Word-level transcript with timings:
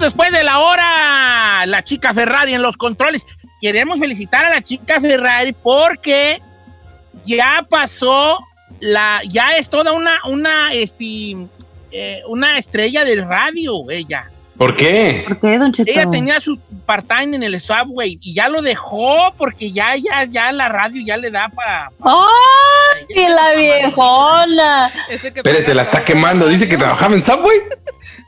después 0.00 0.32
de 0.32 0.42
la 0.42 0.58
hora. 0.58 1.66
La 1.66 1.84
chica 1.84 2.12
Ferrari 2.12 2.54
en 2.54 2.62
los 2.62 2.76
controles. 2.76 3.26
Queremos 3.60 4.00
felicitar 4.00 4.44
a 4.44 4.50
la 4.50 4.62
chica 4.62 5.00
Ferrari 5.00 5.52
porque 5.52 6.40
ya 7.26 7.64
pasó 7.68 8.38
la, 8.80 9.20
ya 9.28 9.56
es 9.56 9.68
toda 9.68 9.92
una, 9.92 10.18
una, 10.26 10.72
este, 10.72 11.36
eh, 11.92 12.22
una 12.26 12.58
estrella 12.58 13.04
del 13.04 13.26
radio, 13.26 13.90
ella. 13.90 14.30
¿Por 14.56 14.76
qué? 14.76 15.24
¿Por 15.26 15.40
qué, 15.40 15.56
Don 15.56 15.72
Cheto? 15.72 15.90
Ella 15.90 16.10
tenía 16.10 16.38
su 16.38 16.58
part-time 16.84 17.34
en 17.34 17.42
el 17.42 17.58
subway 17.58 18.18
y 18.20 18.34
ya 18.34 18.46
lo 18.48 18.60
dejó 18.60 19.32
porque 19.38 19.72
ya, 19.72 19.96
ya, 19.96 20.24
ya 20.24 20.52
la 20.52 20.68
radio 20.68 21.02
ya 21.02 21.16
le 21.16 21.30
da 21.30 21.48
para. 21.48 21.90
¡Ay, 22.04 23.26
la 23.26 23.54
viejona! 23.54 24.92
Espérate, 25.08 25.74
la 25.74 25.82
está 25.82 26.04
quemando. 26.04 26.46
Dice 26.46 26.68
que 26.68 26.76
trabajaba 26.76 27.14
en 27.14 27.22
Subway. 27.22 27.56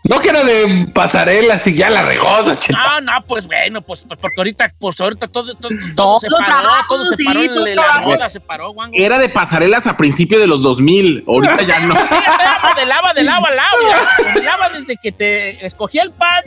No 0.05 0.19
que 0.19 0.30
era 0.30 0.42
de 0.42 0.88
pasarelas 0.92 1.65
y 1.69 1.77
ya 1.77 1.88
la 1.88 2.02
regó, 2.02 2.42
Don 2.42 2.56
Cheto. 2.56 2.77
No, 2.77 3.01
no, 3.01 3.12
pues 3.24 3.47
bueno, 3.47 3.83
pues, 3.83 4.02
pues 4.06 4.19
porque 4.20 4.34
ahorita, 4.38 4.73
pues 4.77 5.01
ahorita 5.01 5.28
todo, 5.28 5.55
todo, 5.55 5.70
todo 5.95 5.95
Todo 5.95 6.20
se 6.20 6.28
paró, 6.28 6.45
trabajo, 6.45 6.97
todo 6.97 7.06
se 7.06 7.16
sí, 7.16 7.25
paró, 7.25 7.47
todo 7.47 8.16
la, 8.16 8.28
se 8.28 8.41
paró, 8.41 8.70
guango. 8.73 8.97
Era 8.98 9.19
de 9.19 9.28
pasarelas 9.28 9.87
a 9.87 9.97
principios 9.97 10.41
de 10.41 10.48
los 10.48 10.61
2000. 10.62 11.25
Ahorita 11.27 11.62
ya 11.62 11.80
no. 11.80 11.95
Sí, 12.12 12.80
de 12.80 12.87
lava, 12.87 13.12
de 13.15 13.23
lava, 13.23 13.51
lava, 13.51 14.06
de 14.34 14.42
lava 14.42 14.69
desde 14.70 14.97
que 14.97 15.12
te 15.12 15.65
escogí 15.65 15.98
el 15.98 16.11
pan. 16.11 16.45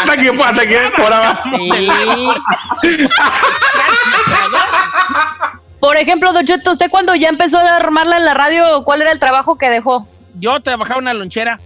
Hasta 0.00 0.16
que, 0.16 0.28
hasta 0.30 0.66
que 0.66 0.78
por 0.96 1.12
abajo. 1.12 1.50
Por 5.78 5.96
ejemplo, 5.96 6.32
Don 6.32 6.44
Cheto, 6.44 6.72
¿usted 6.72 6.90
cuando 6.90 7.14
ya 7.14 7.28
empezó 7.28 7.58
a 7.58 7.76
armarla 7.76 8.16
en 8.16 8.24
la 8.24 8.34
radio, 8.34 8.82
cuál 8.84 9.02
era 9.02 9.12
el 9.12 9.18
trabajo 9.18 9.56
que 9.56 9.68
dejó? 9.68 10.08
Yo 10.34 10.60
trabajaba 10.60 10.98
en 10.98 11.04
una 11.04 11.14
lonchera 11.14 11.60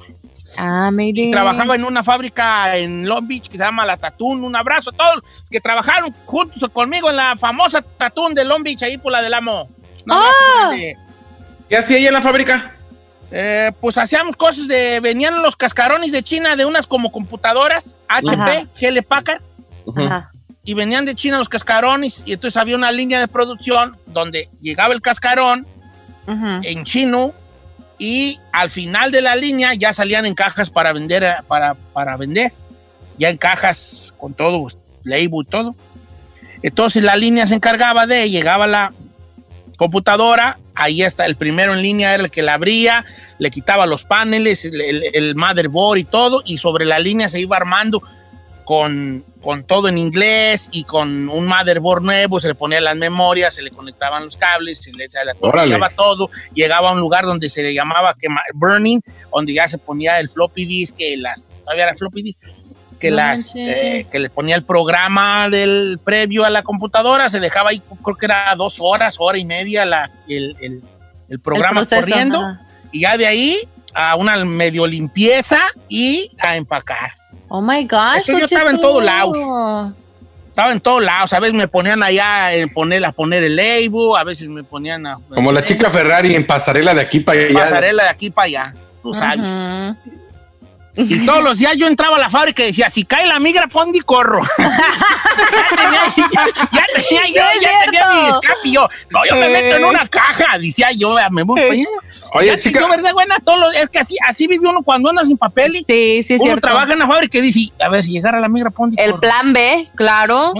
Ah, 0.56 0.90
mire. 0.90 1.22
y 1.22 1.30
trabajaba 1.30 1.74
en 1.76 1.84
una 1.84 2.02
fábrica 2.04 2.76
en 2.76 3.06
Long 3.08 3.26
Beach 3.26 3.48
que 3.48 3.56
se 3.56 3.64
llama 3.64 3.86
La 3.86 3.96
Tatún. 3.96 4.42
Un 4.44 4.54
abrazo 4.56 4.90
a 4.90 4.92
todos 4.92 5.22
que 5.50 5.60
trabajaron 5.60 6.12
juntos 6.26 6.68
conmigo 6.72 7.08
en 7.10 7.16
la 7.16 7.36
famosa 7.36 7.82
Tatún 7.82 8.34
de 8.34 8.44
Long 8.44 8.62
Beach, 8.62 8.82
ahí 8.82 8.98
por 8.98 9.12
la 9.12 9.22
del 9.22 9.34
Amo. 9.34 9.68
Ah. 10.10 10.30
grande. 10.68 10.96
¿Qué 11.68 11.76
hacía 11.76 11.98
ella 11.98 12.08
en 12.08 12.14
la 12.14 12.22
fábrica? 12.22 12.72
Eh, 13.30 13.70
pues 13.80 13.96
hacíamos 13.96 14.34
cosas 14.36 14.66
de. 14.66 14.98
Venían 15.00 15.40
los 15.42 15.54
cascarones 15.56 16.10
de 16.10 16.22
China 16.22 16.56
de 16.56 16.64
unas 16.64 16.86
como 16.86 17.12
computadoras, 17.12 17.96
HP, 18.08 18.32
Ajá. 18.40 18.62
GL 18.80 19.02
Packard, 19.06 19.40
Ajá. 19.96 20.32
y 20.64 20.74
venían 20.74 21.04
de 21.04 21.14
China 21.14 21.38
los 21.38 21.48
cascarones, 21.48 22.24
y 22.26 22.32
entonces 22.32 22.56
había 22.56 22.74
una 22.76 22.90
línea 22.90 23.20
de 23.20 23.28
producción 23.28 23.96
donde 24.06 24.48
llegaba 24.60 24.94
el 24.94 25.00
cascarón 25.00 25.64
Ujú. 26.26 26.46
en 26.64 26.84
chino 26.84 27.32
y 28.00 28.40
al 28.50 28.70
final 28.70 29.12
de 29.12 29.20
la 29.20 29.36
línea 29.36 29.74
ya 29.74 29.92
salían 29.92 30.24
en 30.24 30.34
cajas 30.34 30.70
para 30.70 30.92
vender, 30.94 31.22
eh, 31.22 31.34
para, 31.46 31.74
para 31.92 32.16
vender, 32.16 32.50
ya 33.18 33.28
en 33.28 33.36
cajas 33.36 34.14
con 34.16 34.32
todo, 34.32 34.66
label 35.04 35.30
y 35.42 35.44
todo. 35.44 35.74
Entonces 36.62 37.02
la 37.02 37.14
línea 37.14 37.46
se 37.46 37.54
encargaba 37.54 38.06
de, 38.06 38.30
llegaba 38.30 38.66
la 38.66 38.92
computadora, 39.76 40.58
ahí 40.74 41.02
está, 41.02 41.26
el 41.26 41.36
primero 41.36 41.74
en 41.74 41.82
línea 41.82 42.14
era 42.14 42.24
el 42.24 42.30
que 42.30 42.42
la 42.42 42.54
abría, 42.54 43.04
le 43.38 43.50
quitaba 43.50 43.86
los 43.86 44.04
paneles, 44.04 44.64
el, 44.64 44.80
el- 44.80 45.04
el 45.14 45.34
motherboard 45.36 45.98
y 45.98 46.04
todo, 46.04 46.42
y 46.44 46.58
sobre 46.58 46.84
la 46.86 46.98
línea 46.98 47.28
se 47.28 47.40
iba 47.40 47.56
armando 47.56 48.02
con, 48.70 49.24
con 49.42 49.64
todo 49.64 49.88
en 49.88 49.98
inglés 49.98 50.68
y 50.70 50.84
con 50.84 51.28
un 51.28 51.48
motherboard 51.48 52.04
nuevo, 52.04 52.38
se 52.38 52.46
le 52.46 52.54
ponía 52.54 52.80
las 52.80 52.94
memorias, 52.94 53.52
se 53.52 53.62
le 53.62 53.72
conectaban 53.72 54.26
los 54.26 54.36
cables, 54.36 54.78
se 54.78 54.92
le, 54.92 55.08
atornillaba 55.32 55.90
todo, 55.90 56.30
llegaba 56.54 56.90
a 56.90 56.92
un 56.92 57.00
lugar 57.00 57.24
donde 57.24 57.48
se 57.48 57.64
le 57.64 57.74
llamaba 57.74 58.14
quema- 58.14 58.44
burning, 58.54 59.00
donde 59.34 59.54
ya 59.54 59.66
se 59.66 59.76
ponía 59.76 60.20
el 60.20 60.28
floppy 60.30 60.66
disk, 60.66 60.94
que 60.96 61.16
las, 61.16 61.52
todavía 61.64 61.82
era 61.82 61.96
floppy 61.96 62.22
disk, 62.22 62.38
que 63.00 63.10
No 63.10 63.16
las, 63.16 63.56
eh, 63.56 64.06
que 64.12 64.20
le 64.20 64.30
ponía 64.30 64.54
el 64.54 64.62
programa 64.62 65.48
del 65.50 65.98
previo 66.04 66.44
a 66.44 66.50
la 66.50 66.62
computadora, 66.62 67.28
se 67.28 67.40
dejaba 67.40 67.70
ahí, 67.70 67.82
creo 68.04 68.14
que 68.16 68.26
era 68.26 68.54
dos 68.56 68.76
horas, 68.78 69.16
hora 69.18 69.36
y 69.36 69.44
media 69.44 69.84
la, 69.84 70.12
el, 70.28 70.56
el- 70.60 70.82
el 71.28 71.40
programa 71.40 71.80
El 71.80 71.88
proceso, 71.88 72.02
corriendo, 72.08 72.38
ajá. 72.38 72.60
y 72.92 73.00
ya 73.00 73.16
de 73.16 73.26
ahí 73.26 73.58
a 73.94 74.14
una 74.14 74.36
medio 74.44 74.86
limpieza 74.86 75.58
y 75.88 76.30
a 76.38 76.54
empacar. 76.54 77.18
Oh 77.52 77.60
my 77.60 77.84
gosh. 77.84 78.20
Es 78.20 78.26
que 78.26 78.38
yo 78.38 78.44
estaba 78.44 78.70
en 78.70 78.80
todos 78.80 79.04
lados. 79.04 79.36
Estaba 80.48 80.72
en 80.72 80.80
todos 80.80 81.02
lados, 81.02 81.32
a 81.32 81.40
veces 81.40 81.56
me 81.56 81.68
ponían 81.68 82.02
allá 82.02 82.48
a 82.48 82.50
poner, 82.72 83.04
a 83.04 83.12
poner 83.12 83.44
el 83.44 83.56
label, 83.56 84.16
a 84.16 84.24
veces 84.24 84.48
me 84.48 84.64
ponían 84.64 85.06
a... 85.06 85.16
Como 85.32 85.52
la 85.52 85.62
chica 85.62 85.90
Ferrari 85.90 86.34
en 86.34 86.46
pasarela 86.46 86.92
de 86.92 87.00
aquí 87.00 87.20
para 87.20 87.40
allá. 87.40 87.52
Pasarela 87.54 88.02
de 88.04 88.08
aquí 88.08 88.30
para 88.30 88.46
allá, 88.46 88.74
tú 89.02 89.14
sabes. 89.14 89.48
Ujú. 89.48 89.96
Y 90.96 91.24
todos 91.24 91.42
los 91.42 91.58
días 91.58 91.76
yo 91.76 91.86
entraba 91.86 92.16
a 92.16 92.20
la 92.20 92.30
fábrica 92.30 92.62
y 92.62 92.66
decía, 92.66 92.90
si 92.90 93.04
cae 93.04 93.26
la 93.26 93.38
migra, 93.38 93.68
pon 93.68 93.94
y 93.94 94.00
corro. 94.00 94.40
ya 96.72 96.84
tenía, 96.94 97.26
ya, 97.34 97.44
ya 97.60 97.84
tenía 97.84 98.00
yo, 98.02 98.22
mi 98.22 98.28
escape. 98.28 98.58
y 98.64 98.72
Yo, 98.72 98.88
no, 99.10 99.20
yo 99.28 99.36
me 99.36 99.48
meto 99.48 99.76
en 99.76 99.84
una 99.84 100.06
caja, 100.08 100.58
decía 100.58 100.88
yo, 100.96 101.14
me 101.30 101.42
voy 101.42 101.60
allá. 101.60 101.84
Oye, 102.34 102.46
Ya, 102.46 102.58
chica. 102.58 102.80
yo, 102.80 102.88
¿verdad, 102.88 103.12
buena? 103.12 103.36
Todos 103.44 103.60
los- 103.60 103.74
es 103.74 103.88
que 103.88 103.98
así, 104.00 104.16
así 104.28 104.46
vive 104.46 104.68
uno 104.68 104.82
cuando 104.82 105.10
anda 105.10 105.24
sin 105.24 105.36
papeles. 105.38 105.84
Sí, 105.86 106.22
sí, 106.24 106.34
es 106.34 106.40
uno 106.40 106.50
cierto. 106.50 106.60
trabaja 106.68 106.92
en 106.92 106.98
la 107.00 107.06
fábrica 107.06 107.38
y 107.38 107.42
dice, 107.42 107.72
a 107.82 107.88
ver, 107.88 108.04
si 108.04 108.10
llegara 108.10 108.40
la 108.40 108.48
migra, 108.48 108.70
pon 108.70 108.92
y 108.92 109.00
El 109.00 109.10
corro. 109.12 109.20
plan 109.20 109.52
B, 109.52 109.88
claro. 109.94 110.52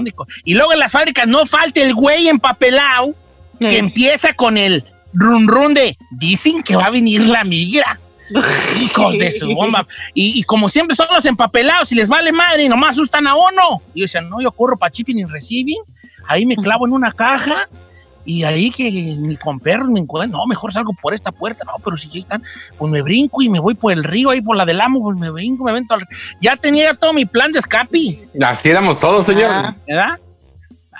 Y 0.45 0.53
luego 0.53 0.73
en 0.73 0.79
las 0.79 0.91
fábricas 0.91 1.27
no 1.27 1.45
falta 1.45 1.81
el 1.81 1.93
güey 1.93 2.27
empapelado 2.27 3.13
que 3.59 3.77
empieza 3.77 4.33
con 4.33 4.57
el 4.57 4.83
run 5.13 5.47
run 5.47 5.73
de, 5.75 5.95
dicen 6.09 6.63
que 6.63 6.75
va 6.75 6.85
a 6.85 6.89
venir 6.89 7.21
la 7.27 7.43
migra. 7.43 7.99
Hijos 8.81 9.17
de 9.17 9.31
su 9.31 9.47
bomba. 9.53 9.87
Y, 10.13 10.39
y 10.39 10.43
como 10.43 10.69
siempre 10.69 10.95
son 10.95 11.07
los 11.13 11.25
empapelados 11.25 11.91
y 11.91 11.95
les 11.95 12.07
vale 12.09 12.31
madre 12.31 12.63
y 12.63 12.69
nomás 12.69 12.91
asustan 12.91 13.27
a 13.27 13.35
uno. 13.35 13.81
Y 13.93 14.01
yo 14.01 14.03
decía, 14.05 14.21
no, 14.21 14.41
yo 14.41 14.51
corro 14.51 14.77
para 14.77 14.91
shipping 14.91 15.17
y 15.19 15.25
receiving. 15.25 15.81
Ahí 16.27 16.45
me 16.45 16.55
clavo 16.55 16.85
en 16.87 16.93
una 16.93 17.11
caja 17.11 17.67
y 18.23 18.43
ahí 18.43 18.69
que 18.69 18.91
ni 18.91 19.35
con 19.37 19.59
perros 19.59 19.89
me 19.89 19.99
encuentro. 19.99 20.37
No, 20.39 20.45
mejor 20.45 20.71
salgo 20.71 20.93
por 21.01 21.13
esta 21.13 21.31
puerta. 21.31 21.63
No, 21.65 21.73
pero 21.83 21.97
si 21.97 22.09
ya 22.09 22.19
están, 22.19 22.43
pues 22.77 22.91
me 22.91 23.01
brinco 23.01 23.41
y 23.41 23.49
me 23.49 23.59
voy 23.59 23.73
por 23.73 23.91
el 23.91 24.03
río, 24.03 24.29
ahí 24.29 24.41
por 24.41 24.55
la 24.55 24.65
del 24.65 24.79
amo, 24.79 25.01
pues 25.01 25.17
me 25.17 25.29
brinco, 25.31 25.63
me 25.63 25.71
vento 25.73 25.93
al 25.95 26.01
río. 26.01 26.09
Ya 26.39 26.55
tenía 26.55 26.93
todo 26.93 27.13
mi 27.13 27.25
plan 27.25 27.51
de 27.51 27.59
escape, 27.59 28.19
Así 28.45 28.69
éramos 28.69 28.99
todos, 28.99 29.25
señor. 29.25 29.49
Ah. 29.51 29.75
¿verdad? 29.87 30.19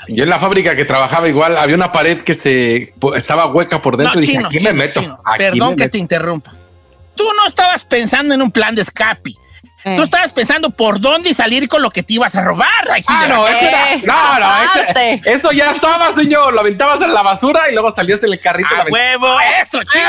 Yo 0.08 0.24
en 0.24 0.32
la 0.32 0.40
fábrica 0.40 0.76
que 0.76 0.84
trabajaba 0.84 1.30
igual, 1.30 1.56
había 1.58 1.76
una 1.76 1.92
pared 1.92 2.22
que 2.24 2.34
se 2.34 2.92
estaba 3.16 3.46
hueca 3.46 3.80
por 3.84 3.98
dentro 3.98 4.16
No, 4.16 4.20
y 4.20 4.26
dije, 4.26 4.38
chino, 4.40 4.48
aquí 4.48 4.58
chino, 4.58 4.72
me 4.72 4.78
meto. 4.80 5.00
aquí 5.00 5.38
Perdón 5.38 5.70
me 5.70 5.76
que 5.76 5.84
meto". 5.84 5.92
te 5.92 5.98
interrumpa. 6.00 6.54
Tú 7.22 7.34
no 7.36 7.48
estabas 7.48 7.84
pensando 7.84 8.34
en 8.34 8.42
un 8.42 8.52
plan 8.52 8.74
de 8.76 8.82
escape. 8.82 9.32
Eh. 9.84 9.96
Tú 9.96 10.04
estabas 10.04 10.32
pensando 10.32 10.70
por 10.70 11.00
dónde 11.02 11.34
salir 11.34 11.68
con 11.68 11.82
lo 11.82 11.90
que 11.90 12.04
te 12.04 12.14
ibas 12.14 12.36
a 12.36 12.42
robar. 12.44 12.70
Ah, 13.08 13.26
no, 13.28 13.48
eso 13.48 13.66
era. 13.68 13.94
Eh, 13.96 14.02
No, 14.06 14.40
no, 14.40 14.48
ese- 14.90 15.22
eso 15.26 15.52
ya 15.52 15.72
estaba, 15.72 16.14
señor. 16.14 16.54
Lo 16.54 16.60
aventabas 16.60 17.02
en 17.02 17.12
la 17.14 17.24
basura 17.24 17.68
y 17.68 17.74
luego 17.74 17.90
salías 17.90 18.24
en 18.24 18.32
el 18.34 18.40
carrito. 18.40 18.70
¡A 18.76 18.84
la 18.84 18.92
huevo! 18.92 19.40
¡Eso, 19.60 19.80
chino! 19.84 20.04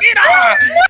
chino! 0.00 0.20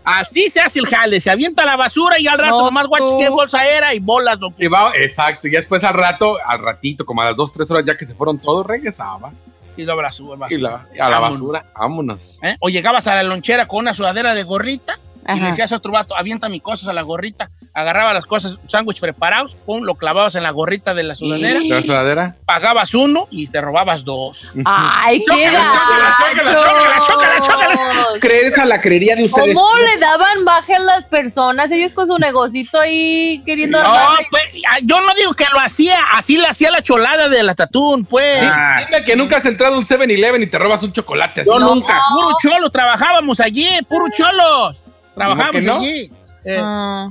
Así 0.05 0.49
se 0.49 0.61
hace 0.61 0.79
el 0.79 0.87
jale. 0.87 1.21
Se 1.21 1.31
avienta 1.31 1.65
la 1.65 1.75
basura 1.77 2.19
y 2.21 2.29
al 2.29 2.39
rato 2.39 2.59
No, 2.59 2.65
nomás 2.67 2.87
guachas 2.87 3.11
tú. 3.11 3.19
qué 3.19 3.29
bolsa 3.31 3.65
era 3.65 3.93
y 3.95 3.99
bolas. 3.99 4.39
Lo 4.39 4.55
que... 4.55 4.65
Y 4.65 4.69
va- 4.69 4.93
exacto. 4.95 5.49
Y 5.49 5.51
después 5.51 5.83
al 5.83 5.95
rato, 5.95 6.37
al 6.47 6.61
ratito, 6.63 7.05
como 7.05 7.23
a 7.23 7.27
las 7.27 7.37
dos, 7.37 7.53
tres 7.53 7.69
horas 7.71 7.85
ya 7.85 7.97
que 7.97 8.05
se 8.05 8.15
fueron 8.15 8.39
todos, 8.39 8.65
regresabas. 8.65 9.47
Y 9.77 9.83
la 9.85 9.95
basura. 9.97 10.47
Y 10.51 10.59
la- 10.59 10.87
a 11.01 11.09
la 11.09 11.19
Vámonos. 11.19 11.31
basura, 11.41 11.65
vámonos. 11.77 12.39
¿Eh? 12.43 12.57
O 12.61 12.69
llegabas 12.69 13.09
a 13.09 13.17
la 13.17 13.25
lonchera 13.25 13.67
con 13.67 13.81
una 13.81 13.93
sudadera 13.93 14.35
de 14.37 14.45
gorrita 14.45 14.99
y 15.29 15.41
le 15.41 15.47
decías 15.49 15.73
a 15.73 15.77
otro 15.77 15.93
vato, 15.93 16.17
avienta 16.17 16.49
mis 16.49 16.63
cosas 16.63 16.89
a 16.89 16.93
la 16.93 17.03
gorrita. 17.03 17.51
Agarraba 17.73 18.13
las 18.15 18.25
cosas, 18.27 18.57
sándwich 18.69 19.01
preparados, 19.01 19.55
pum, 19.67 19.83
lo 19.85 19.95
clavabas 19.97 20.35
en 20.37 20.43
la 20.43 20.51
gorrita 20.51 20.95
de 20.95 21.03
la 21.03 21.15
sudadera. 21.15 21.61
¿La 21.65 21.83
sudadera? 21.83 22.37
Pagabas 22.45 22.95
uno 22.95 23.27
y 23.31 23.47
te 23.49 23.61
robabas 23.61 24.05
dos. 24.05 24.53
Ay, 24.65 25.19
qué 25.19 25.25
Chócala, 25.25 25.71
chócala, 25.73 26.17
chócala, 26.17 26.55
chócala, 26.55 27.01
chócala, 27.01 27.41
chócala. 27.41 27.69
gachos. 27.95 28.19
¿Creer 28.21 28.45
esa 28.47 28.65
la 28.67 28.81
creería 28.81 29.17
de 29.17 29.25
ustedes? 29.25 29.55
¿Cómo 29.59 29.77
le 29.77 29.99
daban 29.99 30.45
baje 30.45 30.75
a 30.75 30.79
las 30.81 31.05
personas? 31.05 31.71
Ellos 31.71 31.93
con 31.93 32.07
su 32.07 32.19
negocito 32.19 32.79
ahí 32.79 33.43
queriendo 33.45 33.83
No, 33.83 33.93
pues, 34.31 34.45
ah, 34.71 34.77
yo 34.83 35.01
no 35.01 35.15
digo 35.15 35.35
que 35.35 35.47
lo 35.53 35.59
hacía, 35.61 35.99
así 36.13 36.37
le 36.39 36.47
hacía 36.47 36.71
la 36.71 36.83
cholada 36.83 37.29
de 37.29 37.43
la 37.43 37.55
tatún, 37.55 38.05
pues. 38.05 38.41
Di- 38.41 38.85
Dime 38.87 39.05
que 39.05 39.17
nunca 39.17 39.39
has 39.39 39.47
entrado 39.47 39.75
a 39.75 39.79
un 39.79 39.85
7-Eleven 39.85 40.43
y 40.43 40.47
te 40.47 40.59
robas 40.59 40.83
un 40.83 40.93
chocolate 40.93 41.41
así. 41.43 41.51
Yo 41.51 41.59
nunca. 41.59 42.01
Puro 42.13 42.37
cholo, 42.41 42.71
trabajábamos 42.71 43.41
allí, 43.41 43.69
puro 43.89 44.07
cholos. 44.17 44.77
Trabajábamos 45.15 45.61
que 45.61 45.67
no? 45.67 45.77
allí. 45.77 46.11
Eh, 46.45 46.59
Ah. 46.61 47.09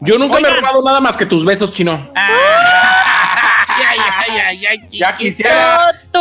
Yo 0.00 0.18
nunca 0.18 0.38
me 0.40 0.48
he 0.48 0.54
robado 0.54 0.82
nada 0.84 1.00
más 1.00 1.16
que 1.16 1.24
tus 1.24 1.44
besos, 1.44 1.72
chino. 1.72 2.06
ay, 2.14 3.98
ay, 4.28 4.38
ay, 4.40 4.66
ay, 4.66 4.78
Ya 4.92 5.16
quisiera. 5.16 5.92
Tú. 6.12 6.20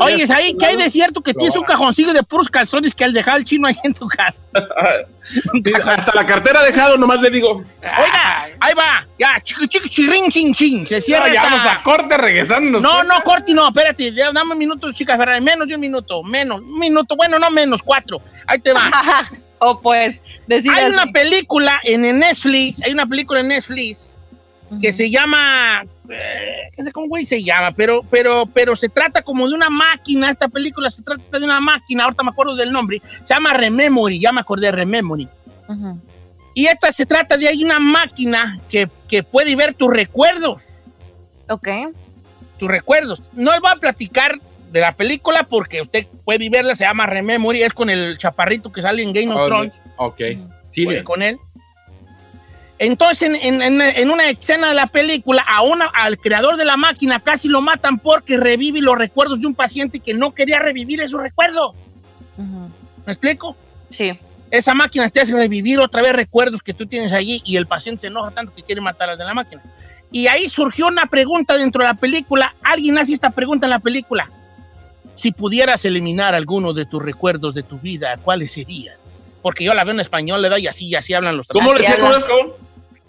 Oye, 0.00 0.22
es 0.22 0.30
ahí 0.30 0.56
que 0.56 0.64
hay 0.64 0.76
de 0.76 0.88
cierto 0.90 1.20
que 1.20 1.34
tienes 1.34 1.56
un 1.56 1.64
cajoncillo 1.64 2.12
de 2.12 2.22
puros 2.22 2.48
calzones 2.48 2.94
que 2.94 3.02
al 3.04 3.12
dejar 3.12 3.38
el 3.38 3.44
chino 3.44 3.66
ahí 3.66 3.76
en 3.84 3.94
tu 3.94 4.06
casa. 4.08 4.40
Sí, 5.62 5.70
hasta 5.74 6.10
la 6.14 6.24
cartera 6.24 6.62
dejado, 6.62 6.96
nomás 6.96 7.20
le 7.20 7.28
digo. 7.28 7.56
Oiga, 7.82 8.48
ahí 8.60 8.72
va, 8.72 9.06
ya, 9.18 9.38
chiqui, 9.42 9.68
chiqui, 9.68 9.90
chirin, 9.90 10.30
chin, 10.30 10.54
chin, 10.54 10.86
se 10.86 11.02
cierra 11.02 11.26
Ya 11.26 11.34
esta- 11.34 11.42
vamos 11.50 11.66
a 11.66 11.82
corte 11.82 12.16
regresando. 12.16 12.80
No, 12.80 13.04
no, 13.04 13.22
Corti, 13.22 13.52
no, 13.52 13.68
espérate, 13.68 14.10
ya, 14.14 14.32
dame 14.32 14.52
un 14.52 14.58
minuto, 14.58 14.90
chicas 14.90 15.18
Ferrari, 15.18 15.44
menos 15.44 15.68
de 15.68 15.74
un 15.74 15.82
minuto, 15.82 16.22
menos, 16.22 16.62
un 16.62 16.78
minuto, 16.78 17.14
bueno, 17.14 17.38
no 17.38 17.50
menos, 17.50 17.82
cuatro, 17.82 18.22
ahí 18.46 18.58
te 18.58 18.72
va. 18.72 18.90
o 19.60 19.80
pues, 19.80 20.20
decir 20.46 20.70
Hay 20.70 20.84
así. 20.84 20.92
una 20.92 21.06
película 21.06 21.80
en 21.84 22.02
Netflix, 22.18 22.82
hay 22.82 22.92
una 22.92 23.06
película 23.06 23.40
en 23.40 23.48
Netflix 23.48 24.14
que 24.82 24.92
se 24.92 25.10
llama, 25.10 25.82
eh, 26.10 26.70
no 26.76 26.84
sé 26.84 26.92
cómo 26.92 27.08
güey 27.08 27.24
se 27.24 27.42
llama, 27.42 27.70
pero, 27.72 28.02
pero, 28.10 28.44
pero 28.46 28.76
se 28.76 28.90
trata 28.90 29.22
como 29.22 29.48
de 29.48 29.54
una 29.54 29.70
máquina, 29.70 30.30
esta 30.30 30.46
película 30.48 30.90
se 30.90 31.02
trata 31.02 31.38
de 31.38 31.44
una 31.44 31.58
máquina, 31.58 32.04
ahorita 32.04 32.22
me 32.22 32.30
acuerdo 32.30 32.54
del 32.54 32.70
nombre, 32.70 33.00
se 33.22 33.32
llama 33.34 33.54
Rememory, 33.54 34.20
ya 34.20 34.30
me 34.30 34.42
acordé, 34.42 34.70
Rememory. 34.70 35.26
Ujú. 35.68 35.98
Y 36.52 36.66
esta 36.66 36.92
se 36.92 37.06
trata 37.06 37.38
de 37.38 37.48
hay 37.48 37.64
una 37.64 37.78
máquina 37.80 38.58
que, 38.68 38.88
que 39.08 39.22
puede 39.22 39.56
ver 39.56 39.72
tus 39.74 39.88
recuerdos, 39.90 40.62
Ok. 41.48 41.68
tus 42.58 42.68
recuerdos. 42.68 43.22
No 43.32 43.52
les 43.52 43.60
voy 43.60 43.70
a 43.72 43.76
platicar 43.76 44.38
de 44.70 44.80
la 44.80 44.92
película 44.92 45.44
porque 45.44 45.80
usted 45.82 46.06
puede 46.24 46.48
verla, 46.50 46.74
se 46.74 46.84
llama 46.84 47.06
Rememory, 47.06 47.62
es 47.62 47.72
con 47.72 47.88
el 47.90 48.18
chaparrito 48.18 48.70
que 48.72 48.82
sale 48.82 49.02
en 49.02 49.12
Game 49.12 49.28
of 49.32 49.46
Thrones. 49.46 49.72
Ok. 49.96 50.20
Sí, 50.70 50.84
con 51.04 51.22
él. 51.22 51.38
Entonces, 52.80 53.28
en, 53.42 53.60
en- 53.60 53.80
en- 53.82 54.10
una 54.10 54.28
escena 54.30 54.68
de 54.68 54.74
la 54.74 54.86
película, 54.86 55.42
a 55.48 55.62
una, 55.62 55.86
al 55.86 56.16
creador 56.16 56.56
de 56.56 56.64
la 56.64 56.76
máquina 56.76 57.18
casi 57.18 57.48
lo 57.48 57.60
matan 57.60 57.98
porque 57.98 58.36
revive 58.36 58.80
los 58.80 58.96
recuerdos 58.96 59.40
de 59.40 59.48
un 59.48 59.54
paciente 59.54 59.98
que 59.98 60.14
no 60.14 60.32
quería 60.32 60.60
revivir 60.60 61.00
esos 61.00 61.20
recuerdos. 61.20 61.74
¿Me 63.04 63.12
explico? 63.12 63.56
Sí. 63.90 64.16
Esa 64.50 64.74
máquina 64.74 65.10
te 65.10 65.20
hace 65.20 65.32
revivir 65.34 65.80
otra 65.80 66.02
vez 66.02 66.12
recuerdos 66.12 66.62
que 66.62 66.72
tú 66.72 66.86
tienes 66.86 67.12
allí 67.12 67.42
y 67.44 67.56
el 67.56 67.66
paciente 67.66 68.02
se 68.02 68.06
enoja 68.06 68.30
tanto 68.30 68.54
que 68.54 68.62
quiere 68.62 68.80
matar 68.80 69.10
al 69.10 69.18
de 69.18 69.24
la 69.24 69.34
máquina. 69.34 69.60
Y 70.12 70.28
ahí 70.28 70.48
surgió 70.48 70.86
una 70.86 71.06
pregunta 71.06 71.56
dentro 71.56 71.82
de 71.82 71.88
la 71.88 71.94
película. 71.94 72.54
Alguien 72.62 72.96
hace 72.96 73.12
esta 73.12 73.30
pregunta 73.30 73.66
en 73.66 73.70
la 73.70 73.78
película. 73.80 74.30
Si 75.18 75.32
pudieras 75.32 75.84
eliminar 75.84 76.36
alguno 76.36 76.72
de 76.72 76.86
tus 76.86 77.02
recuerdos 77.02 77.52
de 77.52 77.64
tu 77.64 77.76
vida, 77.80 78.16
¿cuáles 78.22 78.52
serían? 78.52 78.94
Porque 79.42 79.64
yo 79.64 79.74
la 79.74 79.82
veo 79.82 79.92
en 79.92 79.98
español, 79.98 80.40
le 80.40 80.48
da 80.48 80.60
y 80.60 80.68
así, 80.68 80.86
y 80.86 80.94
así 80.94 81.12
hablan 81.12 81.36
los 81.36 81.48
¿Cómo 81.48 81.72
le 81.72 81.80
decía? 81.80 81.98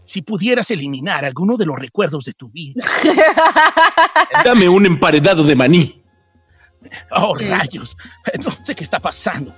si 0.05 0.23
pudieras 0.23 0.71
eliminar 0.71 1.23
alguno 1.23 1.55
de 1.55 1.67
los 1.67 1.77
recuerdos 1.77 2.25
de 2.25 2.33
tu 2.33 2.49
vida. 2.49 2.83
Dame 4.43 4.67
un 4.67 4.87
emparedado 4.87 5.43
de 5.43 5.55
maní. 5.55 6.01
Oh, 7.11 7.35
rayos. 7.35 7.95
No 8.39 8.49
sé 8.65 8.73
qué 8.73 8.85
está 8.85 8.99
pasando. 8.99 9.53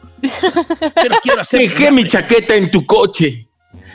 Pero 0.94 1.19
quiero 1.24 1.39
hacer. 1.39 1.62
Dejé 1.62 1.89
mi 1.89 2.03
chaqueta 2.03 2.53
en 2.56 2.69
tu 2.69 2.86
coche. 2.86 3.48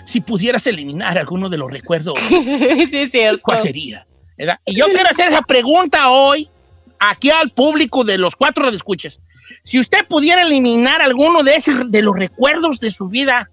Si 0.06 0.22
pudieras 0.22 0.66
eliminar 0.66 1.18
alguno 1.18 1.50
de 1.50 1.58
los 1.58 1.70
recuerdos, 1.70 2.18
sí, 2.28 2.88
es 2.90 3.10
cierto. 3.10 3.42
¿cuál 3.42 3.60
sería? 3.60 4.06
¿Verdad? 4.38 4.58
Y 4.64 4.76
yo 4.76 4.86
quiero 4.86 5.10
hacer 5.10 5.28
esa 5.28 5.42
pregunta 5.42 6.08
hoy, 6.08 6.48
aquí 6.98 7.30
al 7.30 7.50
público 7.50 8.04
de 8.04 8.18
los 8.18 8.36
cuatro 8.36 8.70
de 8.70 8.76
escuchas. 8.76 9.20
Si 9.62 9.78
usted 9.78 10.06
pudiera 10.06 10.42
eliminar 10.42 11.02
alguno 11.02 11.42
de, 11.42 11.56
esos, 11.56 11.90
de 11.90 12.02
los 12.02 12.16
recuerdos 12.16 12.80
de 12.80 12.90
su 12.90 13.08
vida, 13.08 13.48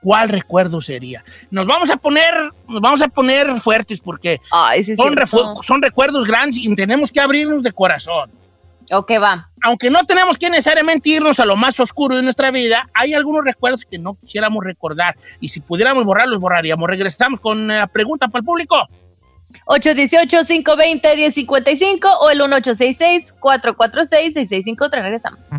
¿cuál 0.00 0.28
recuerdo 0.28 0.80
sería? 0.80 1.24
Nos 1.50 1.66
vamos 1.66 1.90
a 1.90 1.96
poner, 1.96 2.34
nos 2.68 2.80
vamos 2.80 3.02
a 3.02 3.08
poner 3.08 3.60
fuertes 3.60 4.00
porque 4.00 4.40
Ay, 4.50 4.84
sí, 4.84 4.94
son, 4.94 5.16
son 5.62 5.82
recuerdos 5.82 6.26
grandes 6.26 6.58
y 6.62 6.74
tenemos 6.76 7.10
que 7.10 7.20
abrirnos 7.20 7.62
de 7.62 7.72
corazón. 7.72 8.30
Ok, 8.92 9.10
va. 9.20 9.50
aunque 9.62 9.90
no 9.90 10.04
tenemos 10.04 10.38
que 10.38 10.48
necesariamente 10.48 11.10
irnos 11.10 11.40
a 11.40 11.44
lo 11.44 11.56
más 11.56 11.80
oscuro 11.80 12.14
de 12.14 12.22
nuestra 12.22 12.52
vida, 12.52 12.88
hay 12.94 13.14
algunos 13.14 13.44
recuerdos 13.44 13.84
que 13.84 13.98
no 13.98 14.14
quisiéramos 14.14 14.62
recordar. 14.62 15.16
Y 15.40 15.48
si 15.48 15.60
pudiéramos 15.60 16.04
borrarlos, 16.04 16.38
borraríamos. 16.38 16.88
Regresamos 16.88 17.40
con 17.40 17.66
la 17.66 17.88
pregunta 17.88 18.28
para 18.28 18.40
el 18.40 18.44
público. 18.44 18.76
818-520-1055 19.66 22.16
o 22.20 22.30
el 22.30 22.40
1866-446-6653. 22.40 25.02
Regresamos. 25.02 25.50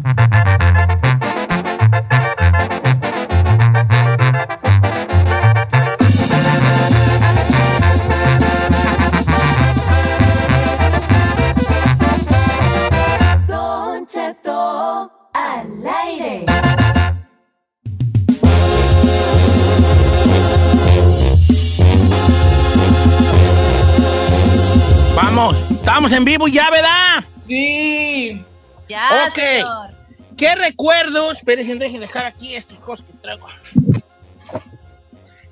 Vamos, 25.38 25.70
estamos 25.70 26.12
en 26.14 26.26
vivo 26.26 26.48
ya, 26.48 26.68
¿verdad? 26.72 27.24
Sí. 27.48 28.42
Ya, 28.90 29.28
Ok. 29.28 29.36
señor. 29.36 29.90
¿Qué 30.36 30.56
recuerdos? 30.56 31.38
Espérense, 31.38 31.76
dejen 31.76 32.00
dejar 32.02 32.26
aquí 32.26 32.56
estas 32.56 32.80
cosas 32.80 33.06
que 33.06 33.14
traigo. 33.22 33.46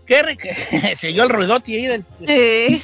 ¿Qué 0.07 0.23
re- 0.23 0.95
Se 0.97 1.09
oyó 1.09 1.21
el 1.25 1.29
ruidote 1.29 1.73
ahí 1.75 1.85
del... 1.85 2.01
Sí. 2.19 2.81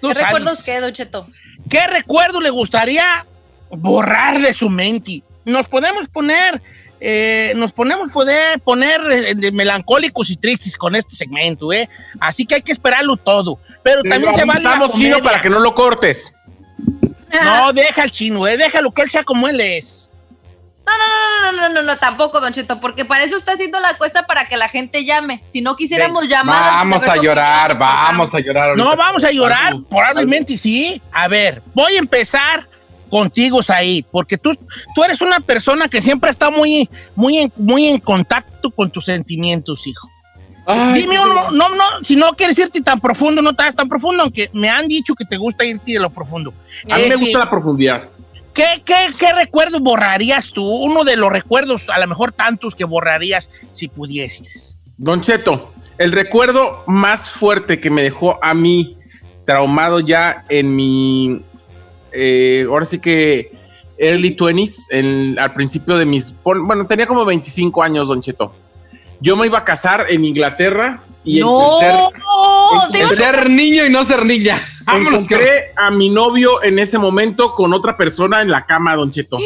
tú 0.00 0.08
¿Qué 0.08 0.14
sabes. 0.14 0.32
recuerdos 0.32 0.62
qué, 0.62 0.80
Don 0.80 0.92
Cheto? 0.94 1.28
¿Qué 1.68 1.86
recuerdo 1.86 2.40
le 2.40 2.48
gustaría 2.48 3.26
borrar 3.68 4.40
de 4.40 4.54
su 4.54 4.70
mente? 4.70 5.22
Nos 5.44 5.68
podemos 5.68 6.08
poner, 6.08 6.62
eh, 7.00 7.52
nos 7.56 7.72
ponemos 7.72 8.10
poder 8.10 8.60
poner 8.60 9.00
eh, 9.10 9.52
melancólicos 9.52 10.30
y 10.30 10.36
tristes 10.36 10.76
con 10.76 10.96
este 10.96 11.16
segmento, 11.16 11.72
¿eh? 11.72 11.88
Así 12.20 12.46
que 12.46 12.56
hay 12.56 12.62
que 12.62 12.72
esperarlo 12.72 13.16
todo. 13.16 13.58
Pero 13.82 14.02
también 14.02 14.34
se 14.34 14.44
vale 14.44 14.62
la 14.62 14.70
Estamos 14.70 14.92
chino 14.92 15.16
comedia. 15.16 15.22
para 15.22 15.40
que 15.40 15.50
no 15.50 15.60
lo 15.60 15.74
cortes. 15.74 16.34
No, 17.44 17.72
deja 17.72 18.02
al 18.02 18.10
chino, 18.10 18.46
¿eh? 18.46 18.56
Déjalo 18.56 18.90
que 18.92 19.02
él 19.02 19.10
sea 19.10 19.24
como 19.24 19.46
él 19.46 19.60
es. 19.60 20.10
No, 20.86 20.92
no, 20.96 21.06
no, 21.08 21.52
no, 21.52 21.68
no, 21.68 21.74
no, 21.74 21.82
no, 21.82 21.98
tampoco, 21.98 22.40
Don 22.40 22.52
Cheto, 22.52 22.80
porque 22.80 23.04
para 23.04 23.24
eso 23.24 23.36
está 23.36 23.52
haciendo 23.52 23.80
la 23.80 23.98
cuesta 23.98 24.24
para 24.24 24.46
que 24.46 24.56
la 24.56 24.68
gente 24.68 25.04
llame. 25.04 25.42
Si 25.50 25.60
no 25.60 25.74
quisiéramos 25.76 26.28
llamar. 26.28 26.76
Vamos 26.76 27.02
a 27.08 27.16
llorar, 27.16 27.76
vamos 27.76 28.32
a 28.34 28.38
llorar. 28.38 28.76
No, 28.76 28.96
vamos 28.96 29.24
a 29.24 29.32
llorar, 29.32 29.74
probablemente 29.90 30.56
sí. 30.56 31.02
A 31.12 31.26
ver, 31.26 31.60
voy 31.74 31.96
a 31.96 31.98
empezar 31.98 32.66
contigo, 33.08 33.60
ahí, 33.68 34.04
porque 34.10 34.38
tú, 34.38 34.56
tú 34.94 35.04
eres 35.04 35.20
una 35.20 35.40
persona 35.40 35.88
que 35.88 36.00
siempre 36.00 36.30
está 36.30 36.50
muy, 36.50 36.88
muy, 37.14 37.38
en, 37.38 37.52
muy 37.56 37.86
en 37.86 37.98
contacto 37.98 38.70
con 38.70 38.90
tus 38.90 39.04
sentimientos, 39.04 39.86
hijo. 39.86 40.08
Ay, 40.66 41.02
Dime 41.02 41.14
sí, 41.14 41.20
uno, 41.22 41.50
no, 41.52 41.68
no, 41.68 41.84
si 42.02 42.16
no 42.16 42.32
quieres 42.32 42.58
irte 42.58 42.80
tan 42.80 43.00
profundo, 43.00 43.40
no 43.40 43.50
estás 43.50 43.74
tan 43.74 43.88
profundo, 43.88 44.22
aunque 44.22 44.50
me 44.52 44.68
han 44.68 44.88
dicho 44.88 45.14
que 45.14 45.24
te 45.24 45.36
gusta 45.36 45.64
irte 45.64 45.92
de 45.92 46.00
lo 46.00 46.10
profundo. 46.10 46.52
A 46.90 46.96
mí 46.96 47.02
me 47.02 47.08
Este, 47.08 47.16
gusta 47.16 47.38
la 47.38 47.50
profundidad. 47.50 48.04
¿qué, 48.52 48.82
qué, 48.84 49.08
qué 49.18 49.32
recuerdo 49.32 49.78
borrarías 49.78 50.50
tú? 50.50 50.64
Uno 50.64 51.04
de 51.04 51.16
los 51.16 51.30
recuerdos, 51.30 51.88
a 51.88 52.00
lo 52.00 52.06
mejor 52.08 52.32
tantos 52.32 52.74
que 52.74 52.84
borrarías 52.84 53.48
si 53.74 53.86
pudieses. 53.86 54.76
Don 54.96 55.20
Cheto, 55.20 55.72
el 55.98 56.10
recuerdo 56.10 56.82
más 56.86 57.30
fuerte 57.30 57.78
que 57.80 57.90
me 57.90 58.02
dejó 58.02 58.42
a 58.42 58.54
mí 58.54 58.96
traumado 59.44 60.00
ya 60.00 60.44
en 60.48 60.74
mi, 60.74 61.42
eh, 62.16 62.64
ahora 62.68 62.84
sí 62.84 62.98
que 62.98 63.50
early 63.98 64.36
20s, 64.36 64.86
en- 64.90 65.38
al 65.38 65.52
principio 65.54 65.96
de 65.96 66.04
mis, 66.06 66.34
bueno, 66.42 66.86
tenía 66.86 67.06
como 67.06 67.24
25 67.24 67.82
años, 67.82 68.08
Don 68.08 68.20
Cheto. 68.22 68.52
Yo 69.20 69.36
me 69.36 69.46
iba 69.46 69.58
a 69.58 69.64
casar 69.64 70.06
en 70.08 70.24
Inglaterra 70.24 71.00
y 71.24 71.40
No, 71.40 71.78
entre 72.84 73.16
ser- 73.16 73.50
niño 73.50 73.84
y 73.84 73.90
no 73.90 74.04
ser 74.04 74.24
niña. 74.24 74.62
Vámonos, 74.84 75.26
que- 75.26 75.34
encontré 75.34 75.64
a 75.76 75.90
mi 75.90 76.08
novio 76.10 76.62
en 76.62 76.78
ese 76.78 76.98
momento 76.98 77.52
con 77.54 77.72
otra 77.72 77.96
persona 77.96 78.40
en 78.42 78.50
la 78.50 78.64
cama, 78.66 78.94
Don 78.94 79.10
Cheto. 79.10 79.38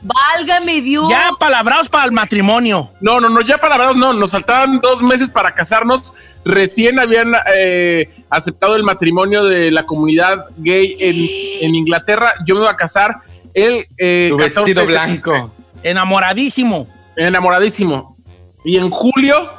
válgame 0.00 0.80
Dios. 0.80 1.08
Ya 1.10 1.30
palabrados 1.38 1.88
para 1.88 2.04
el 2.06 2.12
matrimonio. 2.12 2.90
No, 3.00 3.20
no, 3.20 3.28
no, 3.28 3.40
ya 3.42 3.58
para 3.58 3.92
no, 3.92 4.12
nos 4.12 4.30
faltaban 4.30 4.80
dos 4.80 5.02
meses 5.02 5.28
para 5.28 5.54
casarnos. 5.54 6.12
Recién 6.44 6.98
habían 6.98 7.32
eh, 7.54 8.08
aceptado 8.30 8.74
el 8.76 8.82
matrimonio 8.82 9.44
de 9.44 9.70
la 9.70 9.84
comunidad 9.84 10.46
gay 10.56 10.96
en, 10.98 11.66
en 11.68 11.74
Inglaterra. 11.74 12.32
Yo 12.46 12.54
me 12.56 12.62
iba 12.62 12.70
a 12.70 12.76
casar 12.76 13.18
el 13.54 13.86
eh, 13.98 14.28
Tu 14.30 14.36
14 14.36 14.74
vestido 14.74 14.86
blanco. 14.86 15.52
Enamoradísimo. 15.82 16.88
enamoradísimo. 17.16 18.11
Y 18.64 18.76
en 18.76 18.90
julio 18.90 19.50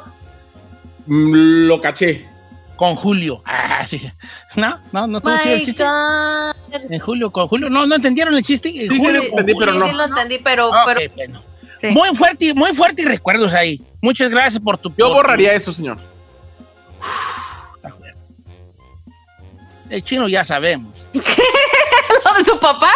mm, 1.08 1.68
lo 1.68 1.82
caché. 1.82 2.28
Con 2.76 2.96
Julio. 2.96 3.42
Ah, 3.46 3.86
sí. 3.88 4.02
No, 4.56 4.78
no, 4.92 5.06
no 5.08 5.18
estuvo 5.20 5.38
chido 5.44 5.56
el 5.56 5.66
chiste. 5.66 5.84
En 6.90 7.00
Julio, 7.00 7.30
con 7.32 7.48
Julio. 7.48 7.70
No, 7.70 7.86
no 7.86 7.96
entendieron 7.96 8.34
el 8.36 8.44
chiste. 8.44 8.70
En 8.70 8.90
sí, 8.90 8.98
Julio 9.00 9.22
entendí, 9.24 9.54
Julio. 9.54 9.58
pero 9.60 9.74
no. 9.74 9.88
Sí, 9.88 9.94
lo 9.94 10.04
entendí, 10.06 10.40
pero, 10.40 10.72
bueno. 11.16 11.42
sí. 11.80 11.88
Muy 11.88 12.10
fuerte, 12.16 12.54
muy 12.56 12.74
fuerte 12.74 13.04
y 13.04 13.06
recuerdos 13.06 13.54
ahí. 13.54 13.80
Muchas 14.02 14.32
gracias 14.32 14.62
por 14.62 14.78
tu. 14.80 14.90
Yo 14.98 15.06
por- 15.08 15.14
borraría 15.18 15.54
eso, 15.54 15.72
señor. 15.72 15.98
Está. 17.76 17.94
El 19.90 20.04
chino 20.04 20.28
ya 20.28 20.44
sabemos. 20.44 20.92
lo 22.26 22.34
de 22.36 22.46
su 22.46 22.60
papá. 22.60 22.92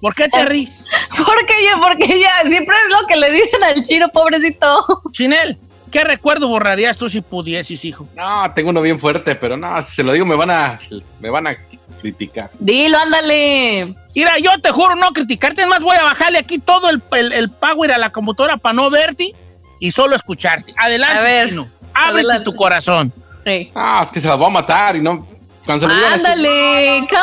¿Por 0.00 0.14
qué 0.14 0.28
te 0.28 0.44
ríes? 0.44 0.84
Porque 1.16 1.54
ya, 1.64 1.76
porque 1.80 2.20
ya, 2.20 2.48
siempre 2.48 2.76
es 2.86 2.92
lo 3.00 3.06
que 3.06 3.16
le 3.16 3.30
dicen 3.30 3.62
al 3.64 3.82
chino, 3.82 4.08
pobrecito. 4.10 5.02
Chinel, 5.12 5.58
¿qué 5.90 6.04
recuerdo 6.04 6.48
borrarías 6.48 6.96
tú 6.96 7.08
si 7.10 7.20
pudieses, 7.20 7.84
hijo? 7.84 8.06
No, 8.16 8.52
tengo 8.54 8.70
uno 8.70 8.80
bien 8.80 9.00
fuerte, 9.00 9.34
pero 9.34 9.56
no, 9.56 9.80
si 9.82 9.96
se 9.96 10.02
lo 10.02 10.12
digo 10.12 10.24
me 10.24 10.36
van 10.36 10.50
a, 10.50 10.78
me 11.20 11.30
van 11.30 11.48
a 11.48 11.56
criticar. 12.00 12.50
Dilo, 12.60 12.98
ándale. 12.98 13.96
Mira, 14.14 14.38
yo 14.38 14.50
te 14.60 14.70
juro 14.70 14.94
no 14.94 15.12
criticarte, 15.12 15.62
es 15.62 15.68
más, 15.68 15.80
voy 15.82 15.96
a 15.96 16.04
bajarle 16.04 16.38
aquí 16.38 16.58
todo 16.58 16.90
el, 16.90 17.02
el, 17.12 17.32
el 17.32 17.50
power 17.50 17.92
a 17.92 17.98
la 17.98 18.10
computadora 18.10 18.56
para 18.56 18.74
no 18.74 18.90
verte 18.90 19.32
y 19.80 19.90
solo 19.92 20.14
escucharte. 20.16 20.72
Adelante, 20.76 21.18
A 21.18 21.20
ver, 21.22 21.48
chino. 21.48 21.68
Ábrete 21.94 22.18
adelante. 22.20 22.44
tu 22.44 22.54
corazón. 22.54 23.12
Sí. 23.44 23.70
Ah, 23.74 24.02
es 24.04 24.10
que 24.10 24.20
se 24.20 24.28
las 24.28 24.36
voy 24.36 24.46
a 24.46 24.50
matar 24.50 24.94
y 24.96 25.00
no. 25.00 25.26
Cuando 25.68 25.86
se 25.86 25.88
lo 25.88 25.94
digan 25.94 26.12
así, 26.14 26.24
Ándale, 26.26 27.06
come 27.10 27.18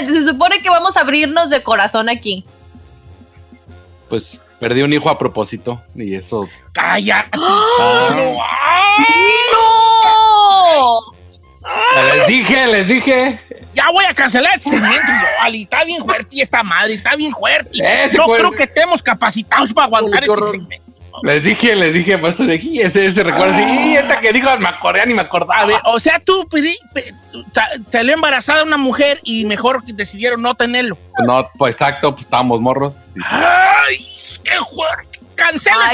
on. 0.00 0.06
Se 0.06 0.24
supone 0.26 0.60
que 0.62 0.70
vamos 0.70 0.96
a 0.96 1.00
abrirnos 1.00 1.50
de 1.50 1.62
corazón 1.62 2.08
aquí. 2.08 2.42
Pues 4.08 4.40
perdí 4.58 4.80
un 4.80 4.90
hijo 4.94 5.10
a 5.10 5.18
propósito 5.18 5.82
y 5.94 6.14
eso. 6.14 6.48
¡Cállate! 6.72 7.38
Ah. 7.38 8.08
chino! 8.16 8.38
¡Ah! 8.42 8.96
¡No! 11.94 12.14
Les 12.14 12.26
dije, 12.26 12.66
les 12.68 12.88
dije. 12.88 13.38
Ya 13.74 13.90
voy 13.90 14.06
a 14.06 14.14
cancelar 14.14 14.54
este 14.54 14.70
segmento, 14.70 15.12
Ali. 15.42 15.64
Está 15.64 15.84
bien 15.84 16.02
fuerte 16.02 16.28
y 16.36 16.40
esta 16.40 16.62
madre, 16.62 16.94
está 16.94 17.14
bien 17.16 17.32
fuerte. 17.32 18.04
Ese 18.04 18.16
no 18.16 18.24
fue- 18.24 18.38
creo 18.38 18.50
que 18.52 18.62
estemos 18.64 19.02
capacitados 19.02 19.74
para 19.74 19.86
aguantar 19.88 20.24
este 20.24 20.42
segmento. 20.42 20.87
Les 21.22 21.42
dije, 21.42 21.74
les 21.76 21.92
dije, 21.94 22.18
por 22.18 22.30
eso 22.30 22.44
dije, 22.44 22.68
y 22.68 22.80
ese, 22.80 23.06
ese 23.06 23.22
recuerdo 23.22 23.54
así, 23.54 23.62
y 23.90 23.96
esta 23.96 24.18
que 24.20 24.32
dijo, 24.32 24.48
me 24.58 24.68
acordé, 24.68 25.04
ni 25.06 25.14
me 25.14 25.22
acordaba. 25.22 25.60
A 25.62 25.66
ver, 25.66 25.80
o 25.84 25.98
sea, 26.00 26.20
tú 26.20 26.46
pedi- 26.50 26.78
pe- 26.92 27.14
ta- 27.52 27.68
salió 27.90 28.14
embarazada 28.14 28.62
una 28.62 28.76
mujer 28.76 29.20
y 29.24 29.44
mejor 29.44 29.84
que 29.84 29.92
decidieron 29.92 30.42
no 30.42 30.54
tenerlo. 30.54 30.96
No, 31.26 31.48
pues 31.58 31.74
exacto, 31.74 32.12
pues 32.12 32.24
estábamos 32.24 32.60
morros. 32.60 32.96
y- 33.16 33.20
¡Ay! 33.24 34.06
¡Qué 34.44 34.54
fuerte! 34.74 35.18
Cancela. 35.34 35.92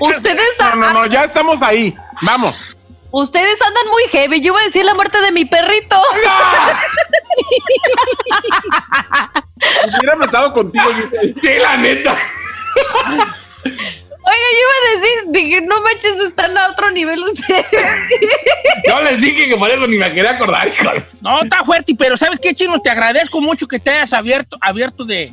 Ustedes, 0.00 0.40
No, 0.60 0.76
no, 0.76 0.92
no, 0.92 1.06
ya 1.06 1.24
estamos 1.24 1.60
ahí. 1.62 1.94
Vamos. 2.22 2.56
ustedes 3.10 3.60
andan 3.60 3.86
muy 3.90 4.02
heavy. 4.10 4.40
Yo 4.40 4.52
iba 4.52 4.60
a 4.60 4.64
decir 4.64 4.84
la 4.84 4.94
muerte 4.94 5.20
de 5.20 5.30
mi 5.32 5.44
perrito. 5.44 6.00
Si 9.90 9.98
hubiera 10.00 10.24
estado 10.24 10.52
contigo, 10.52 10.84
Giselle. 10.94 11.34
Sí, 11.40 11.48
la 11.60 11.76
neta. 11.76 12.16
Oiga, 14.28 14.46
yo 14.52 14.58
iba 14.60 14.76
a 14.76 15.00
decir, 15.00 15.18
dije, 15.44 15.60
no 15.62 15.80
manches, 15.82 16.18
están 16.26 16.58
a 16.58 16.68
otro 16.70 16.90
nivel 16.90 17.22
ustedes. 17.22 17.64
Yo 18.88 19.00
les 19.02 19.20
dije 19.20 19.48
que 19.48 19.56
por 19.56 19.70
eso 19.70 19.86
ni 19.86 19.96
me 19.98 20.12
quería 20.12 20.32
acordar, 20.32 20.66
hijos. 20.66 21.22
No, 21.22 21.42
está 21.42 21.62
fuerte, 21.64 21.94
pero 21.96 22.16
¿sabes 22.16 22.40
qué, 22.40 22.52
Chino? 22.54 22.80
Te 22.80 22.90
agradezco 22.90 23.40
mucho 23.40 23.68
que 23.68 23.78
te 23.78 23.90
hayas 23.90 24.12
abierto, 24.12 24.56
abierto 24.60 25.04
de, 25.04 25.32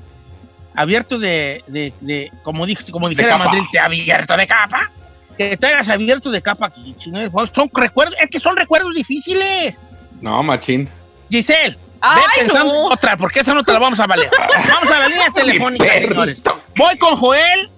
abierto 0.75 1.17
de, 1.17 1.63
de, 1.67 1.91
de- 2.01 2.31
como, 2.43 2.65
dije, 2.67 2.91
como 2.91 3.09
dijera. 3.09 3.38
Madrid, 3.39 3.63
te 3.71 3.79
abierto 3.79 4.38
de 4.38 4.45
capa. 4.45 4.91
Que 5.38 5.57
te 5.57 5.65
hayas 5.67 5.89
abierto 5.89 6.29
de 6.29 6.41
capa 6.43 6.67
aquí, 6.67 6.93
Chino. 7.00 7.19
Son 7.51 7.69
recuerdos, 7.73 8.15
es 8.21 8.29
que 8.29 8.39
son 8.39 8.55
recuerdos 8.55 8.93
difíciles. 8.93 9.79
No, 10.21 10.43
machín. 10.43 10.88
Giselle, 11.31 11.75
Ay, 12.00 12.21
ve 12.21 12.41
pensando 12.43 12.73
no. 12.73 12.85
en 12.88 12.91
otra, 12.93 13.17
porque 13.17 13.39
esa 13.39 13.55
no 13.55 13.63
te 13.63 13.73
la 13.73 13.79
vamos 13.79 14.00
a 14.00 14.05
valer. 14.05 14.29
Vamos 14.69 14.91
a 14.91 15.00
la 15.00 15.07
línea 15.07 15.31
telefónica, 15.33 15.83
perrito. 15.85 16.09
señores. 16.12 16.41
Voy 16.75 16.97
con 17.00 17.15
Joel. 17.17 17.69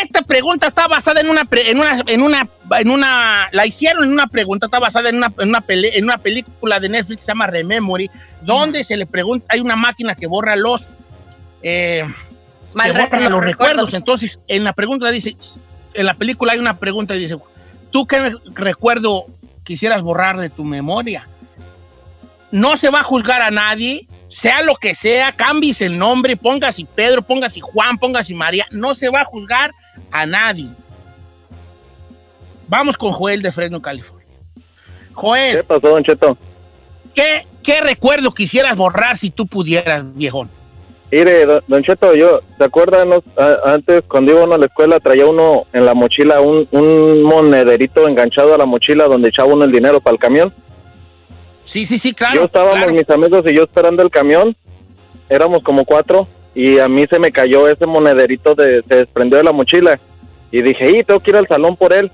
Esta 0.00 0.22
pregunta 0.22 0.68
está 0.68 0.88
basada 0.88 1.20
en 1.20 1.28
una, 1.28 1.46
en 1.50 1.78
una, 1.78 2.02
en 2.06 2.22
una, 2.22 2.48
en 2.78 2.90
una, 2.90 3.48
la 3.52 3.66
hicieron 3.66 4.04
en 4.04 4.12
una 4.12 4.26
pregunta, 4.26 4.66
está 4.66 4.78
basada 4.78 5.10
en 5.10 5.16
una, 5.16 5.30
en 5.38 5.50
una, 5.50 5.60
pele- 5.60 5.90
en 5.94 6.04
una 6.04 6.16
película 6.16 6.80
de 6.80 6.88
Netflix 6.88 7.18
que 7.18 7.22
se 7.24 7.30
llama 7.32 7.46
Rememory, 7.46 8.10
donde 8.40 8.84
se 8.84 8.96
le 8.96 9.04
pregunta, 9.04 9.44
hay 9.50 9.60
una 9.60 9.76
máquina 9.76 10.14
que 10.14 10.26
borra 10.26 10.56
los, 10.56 10.88
eh, 11.62 12.06
que 12.86 12.92
borra 12.92 13.28
los 13.28 13.40
recuerdos. 13.44 13.92
Entonces, 13.94 14.38
en 14.48 14.64
la 14.64 14.72
pregunta 14.72 15.10
dice, 15.10 15.36
en 15.92 16.06
la 16.06 16.14
película 16.14 16.54
hay 16.54 16.58
una 16.58 16.78
pregunta 16.78 17.14
y 17.14 17.18
dice, 17.18 17.36
¿tú 17.90 18.06
qué 18.06 18.34
recuerdo 18.54 19.26
quisieras 19.62 20.00
borrar 20.00 20.38
de 20.38 20.48
tu 20.48 20.64
memoria? 20.64 21.28
No 22.50 22.78
se 22.78 22.88
va 22.88 23.00
a 23.00 23.04
juzgar 23.04 23.42
a 23.42 23.50
nadie, 23.50 24.06
sea 24.28 24.62
lo 24.62 24.76
que 24.76 24.94
sea, 24.94 25.32
cambies 25.32 25.82
el 25.82 25.98
nombre, 25.98 26.36
pongas 26.36 26.76
si 26.76 26.84
Pedro, 26.84 27.20
pongas 27.20 27.52
si 27.52 27.60
Juan, 27.60 27.98
pongas 27.98 28.26
si 28.26 28.34
María, 28.34 28.66
no 28.70 28.94
se 28.94 29.10
va 29.10 29.20
a 29.20 29.24
juzgar 29.24 29.70
a 30.10 30.26
nadie. 30.26 30.68
Vamos 32.68 32.96
con 32.96 33.12
Joel 33.12 33.42
de 33.42 33.52
Fresno, 33.52 33.80
California. 33.82 34.26
Joel, 35.12 35.56
¿Qué 35.58 35.62
pasó, 35.64 35.88
Don 35.88 36.02
Cheto? 36.02 36.36
¿qué, 37.14 37.46
qué 37.62 37.80
recuerdo 37.82 38.32
quisieras 38.32 38.76
borrar 38.76 39.18
si 39.18 39.30
tú 39.30 39.46
pudieras, 39.46 40.02
viejón? 40.14 40.48
Mire, 41.10 41.44
don, 41.44 41.82
Cheto, 41.82 42.14
yo, 42.14 42.40
¿se 42.56 42.64
acuerdan 42.64 43.10
los- 43.10 43.24
a- 43.36 43.72
antes 43.74 44.02
cuando 44.08 44.32
iba 44.32 44.44
uno 44.44 44.54
a 44.54 44.58
la 44.58 44.64
escuela 44.66 44.98
traía 44.98 45.26
uno 45.26 45.66
en 45.74 45.84
la 45.84 45.92
mochila 45.92 46.40
un, 46.40 46.66
un 46.70 47.22
monederito 47.22 48.08
enganchado 48.08 48.54
a 48.54 48.58
la 48.58 48.64
mochila 48.64 49.04
donde 49.04 49.28
echaba 49.28 49.52
uno 49.52 49.66
el 49.66 49.72
dinero 49.72 50.00
para 50.00 50.14
el 50.14 50.18
camión? 50.20 50.50
Sí, 51.64 51.84
sí, 51.84 51.98
sí, 51.98 52.14
claro. 52.14 52.36
yo 52.36 52.44
estábamos 52.44 52.76
claro. 52.76 52.92
mis 52.94 53.08
amigos 53.10 53.44
y 53.46 53.54
yo 53.54 53.64
esperando 53.64 54.02
el 54.02 54.10
camión, 54.10 54.56
éramos 55.28 55.62
como 55.62 55.84
cuatro 55.84 56.26
y 56.54 56.78
a 56.78 56.88
mí 56.88 57.06
se 57.06 57.18
me 57.18 57.32
cayó 57.32 57.68
ese 57.68 57.86
monederito, 57.86 58.54
de, 58.54 58.82
se 58.88 58.94
desprendió 58.96 59.38
de 59.38 59.44
la 59.44 59.52
mochila 59.52 59.98
y 60.50 60.62
dije, 60.62 60.90
y 60.98 61.04
tengo 61.04 61.20
que 61.20 61.30
ir 61.30 61.36
al 61.36 61.48
salón 61.48 61.76
por 61.76 61.92
él. 61.92 62.10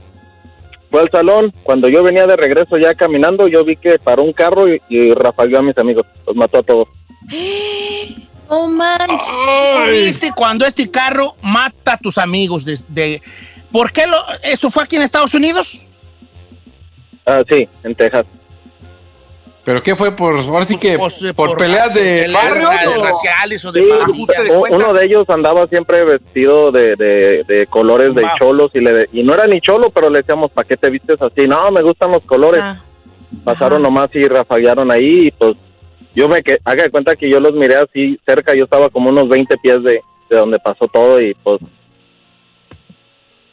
Fue 0.90 1.02
al 1.02 1.10
salón, 1.10 1.52
cuando 1.64 1.88
yo 1.88 2.02
venía 2.02 2.26
de 2.26 2.36
regreso 2.36 2.78
ya 2.78 2.94
caminando, 2.94 3.46
yo 3.48 3.62
vi 3.64 3.76
que 3.76 3.98
paró 3.98 4.22
un 4.22 4.32
carro 4.32 4.72
y, 4.72 4.80
y 4.88 5.12
rafagueó 5.12 5.58
a 5.58 5.62
mis 5.62 5.76
amigos, 5.76 6.06
los 6.26 6.34
mató 6.36 6.58
a 6.58 6.62
todos. 6.62 6.88
No 8.50 8.66
manches. 8.66 9.28
¿Tú 9.28 9.90
viste 9.90 10.32
cuando 10.34 10.64
este 10.64 10.90
carro 10.90 11.34
mata 11.42 11.92
a 11.92 11.98
tus 11.98 12.16
amigos? 12.16 12.64
De, 12.64 12.78
de- 12.88 13.20
¿Por 13.70 13.92
qué 13.92 14.06
lo, 14.06 14.16
esto 14.42 14.70
fue 14.70 14.84
aquí 14.84 14.96
en 14.96 15.02
Estados 15.02 15.34
Unidos? 15.34 15.78
Ah, 17.26 17.42
sí, 17.46 17.68
en 17.84 17.94
Texas. 17.94 18.24
¿Pero 19.68 19.82
qué 19.82 19.94
fue? 19.94 20.16
Por, 20.16 20.34
ahora 20.38 20.64
sí 20.64 20.78
que, 20.78 20.96
Pues, 20.96 21.22
por, 21.36 21.58
peleas 21.58 21.92
de 21.92 22.26
barrios 22.32 22.70
o- 22.96 23.04
raciales 23.04 23.62
o 23.66 23.70
de 23.70 23.82
Sí, 23.82 23.86
de 23.86 24.56
uno 24.56 24.94
de 24.94 25.04
ellos 25.04 25.28
andaba 25.28 25.66
siempre 25.66 26.04
vestido 26.04 26.72
de, 26.72 26.96
de, 26.96 27.44
de 27.46 27.66
colores 27.66 28.14
de 28.14 28.22
Wow. 28.22 28.30
cholos 28.38 28.70
y, 28.72 28.80
le, 28.80 29.10
y 29.12 29.22
no 29.22 29.34
era 29.34 29.46
ni 29.46 29.60
cholo, 29.60 29.90
pero 29.90 30.08
le 30.08 30.20
decíamos, 30.20 30.50
¿para 30.52 30.66
qué 30.66 30.78
te 30.78 30.88
vistes 30.88 31.20
así? 31.20 31.46
No, 31.46 31.70
me 31.70 31.82
gustan 31.82 32.12
los 32.12 32.24
colores. 32.24 32.62
Ah. 32.64 32.80
Pasaron 33.44 33.82
Ajá. 33.82 33.90
nomás 33.90 34.08
y 34.14 34.26
rafaguearon 34.26 34.90
ahí 34.90 35.26
y 35.26 35.30
pues 35.32 35.54
yo 36.14 36.30
me 36.30 36.42
que 36.42 36.56
haga 36.64 36.84
de 36.84 36.90
cuenta 36.90 37.14
que 37.14 37.30
yo 37.30 37.38
los 37.38 37.52
miré 37.52 37.74
así 37.76 38.18
cerca, 38.24 38.54
yo 38.56 38.64
estaba 38.64 38.88
como 38.88 39.10
unos 39.10 39.28
20 39.28 39.54
pies 39.58 39.82
de, 39.82 40.00
de 40.30 40.36
donde 40.38 40.58
pasó 40.60 40.86
todo 40.90 41.20
y 41.20 41.34
pues 41.44 41.60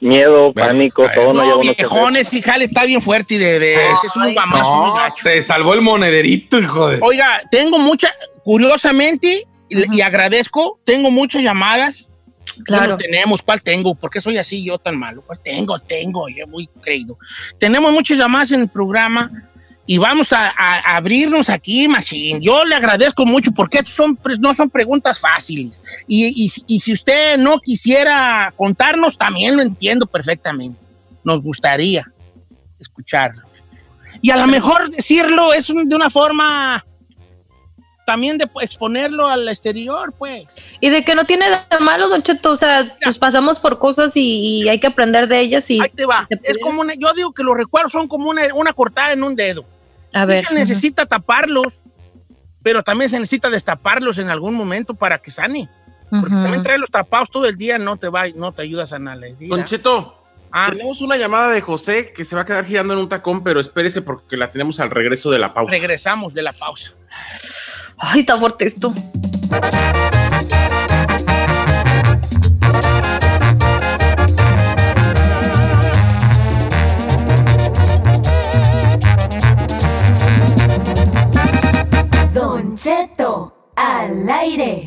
miedo, 0.01 0.51
Bueno, 0.53 0.69
pánico, 0.69 1.03
está 1.03 1.15
todo 1.15 1.33
bien. 1.33 1.35
no, 1.47 1.55
No, 1.55 1.61
que 1.61 1.73
viejones, 1.73 2.27
sí, 2.27 2.41
jale, 2.41 2.65
está 2.65 2.85
bien 2.85 3.01
fuerte 3.01 3.35
y 3.35 3.37
de, 3.37 3.59
de- 3.59 3.73
ese 3.73 4.07
es 4.07 4.15
un 4.15 4.33
guamazo 4.33 4.73
muy 4.75 4.87
No, 4.89 4.93
gacho. 4.95 5.23
te 5.23 5.41
salvó 5.41 5.73
el 5.73 5.81
monederito, 5.81 6.59
hijo 6.59 6.89
de... 6.89 6.99
Oiga, 7.01 7.41
tengo 7.51 7.79
mucha, 7.79 8.13
curiosamente, 8.43 9.45
y, 9.69 9.97
y 9.97 10.01
agradezco, 10.01 10.79
tengo 10.83 11.11
muchas 11.11 11.43
llamadas. 11.43 12.11
Claro. 12.63 12.83
Bueno, 12.83 12.97
tenemos, 12.97 13.41
¿cuál 13.41 13.61
tengo? 13.61 13.95
¿Por 13.95 14.09
qué 14.09 14.21
soy 14.21 14.37
así 14.37 14.63
yo 14.63 14.77
tan 14.77 14.97
malo? 14.97 15.21
¿Cuál 15.25 15.39
tengo? 15.43 15.77
Tengo, 15.79 16.29
yo 16.29 16.47
muy 16.47 16.67
creído. 16.81 17.17
Tenemos 17.57 17.91
muchas 17.91 18.17
llamadas 18.17 18.51
en 18.51 18.61
el 18.61 18.69
programa 18.69 19.29
y 19.87 19.97
vamos 19.99 20.33
a, 20.33 20.49
abrirnos 20.95 21.49
aquí, 21.49 21.87
Machín. 21.87 22.41
Yo 22.41 22.65
le 22.65 22.75
agradezco 22.75 23.25
mucho 23.25 23.51
porque 23.51 23.83
son, 23.85 24.17
no 24.39 24.53
son 24.53 24.69
preguntas 24.69 25.19
fáciles. 25.19 25.79
Y, 26.07 26.25
y- 26.45 26.51
y 26.65 26.79
si 26.79 26.93
usted 26.93 27.37
no 27.37 27.59
quisiera 27.59 28.51
contarnos, 28.57 29.17
también 29.17 29.55
lo 29.55 29.61
entiendo 29.61 30.07
perfectamente. 30.07 30.83
Nos 31.23 31.41
gustaría 31.41 32.05
escucharlo. 32.79 33.43
Y 34.21 34.31
a 34.31 34.37
lo 34.37 34.47
mejor 34.47 34.89
decirlo 34.89 35.53
es 35.53 35.69
un- 35.69 35.87
de 35.87 35.95
una 35.95 36.09
forma 36.09 36.83
también 38.07 38.37
de 38.37 38.47
exponerlo 38.61 39.27
al 39.27 39.47
exterior, 39.49 40.13
pues. 40.17 40.45
Y 40.79 40.89
de 40.89 41.03
que 41.03 41.15
no 41.15 41.25
tiene 41.25 41.45
de 41.49 41.79
malo, 41.79 42.07
Don 42.07 42.21
Cheto, 42.21 42.51
o 42.51 42.57
sea, 42.57 42.95
pues 43.03 43.17
pasamos 43.17 43.57
por 43.59 43.79
cosas 43.79 44.15
y, 44.15 44.61
y 44.63 44.69
hay 44.69 44.79
que 44.79 44.87
aprender 44.87 45.27
de 45.27 45.39
ellas 45.39 45.69
y... 45.71 45.81
Ahí 45.81 45.89
te 45.89 46.05
va. 46.05 46.27
¿Te 46.29 46.39
Es 46.43 46.57
como 46.59 46.81
una, 46.81 46.93
yo 46.93 47.11
digo 47.13 47.33
que 47.33 47.43
los 47.43 47.55
recuerdos 47.57 47.91
son 47.91 48.07
como 48.07 48.29
una, 48.29 48.43
una 48.53 48.73
cortada 48.73 49.11
en 49.13 49.23
un 49.23 49.35
dedo. 49.35 49.65
A 50.15 50.25
ver. 50.25 50.45
se 50.45 50.53
necesita 50.53 51.05
taparlos, 51.05 51.73
pero 52.63 52.81
también 52.83 53.09
se 53.09 53.19
necesita 53.19 53.49
destaparlos 53.49 54.17
en 54.17 54.29
algún 54.29 54.55
momento 54.55 54.93
para 54.95 55.19
que 55.19 55.29
sane. 55.31 55.69
Porque 56.09 56.33
Ujú. 56.33 56.43
también 56.43 56.61
traerlos 56.63 56.89
tapados 56.89 57.29
todo 57.29 57.45
el 57.45 57.57
día 57.57 57.77
no 57.77 57.97
te 57.97 58.09
va, 58.09 58.27
no 58.29 58.51
te 58.51 58.61
ayuda 58.63 58.83
a 58.83 58.87
sanar 58.87 59.17
la 59.17 59.27
herida. 59.27 59.55
Don 59.55 59.65
Cheto, 59.65 60.21
Ah, 60.57 60.67
tenemos 60.69 61.01
una 61.01 61.17
llamada 61.17 61.49
de 61.49 61.59
José 61.59 62.13
que 62.15 62.23
se 62.23 62.33
va 62.33 62.43
a 62.43 62.45
quedar 62.45 62.63
girando 62.63 62.93
en 62.93 62.99
un 62.99 63.09
tacón, 63.09 63.43
pero 63.43 63.59
espérese 63.59 64.01
porque 64.01 64.37
la 64.37 64.51
tenemos 64.53 64.79
al 64.79 64.89
regreso 64.89 65.29
de 65.29 65.37
la 65.37 65.53
pausa. 65.53 65.69
regresamos 65.71 66.33
de 66.33 66.43
la 66.43 66.53
pausa. 66.53 66.91
Ay, 67.97 68.21
está 68.21 68.39
fuerte 68.39 68.65
esto. 68.65 68.93
Cheto, 82.85 83.71
al 83.75 84.29
aire. 84.29 84.83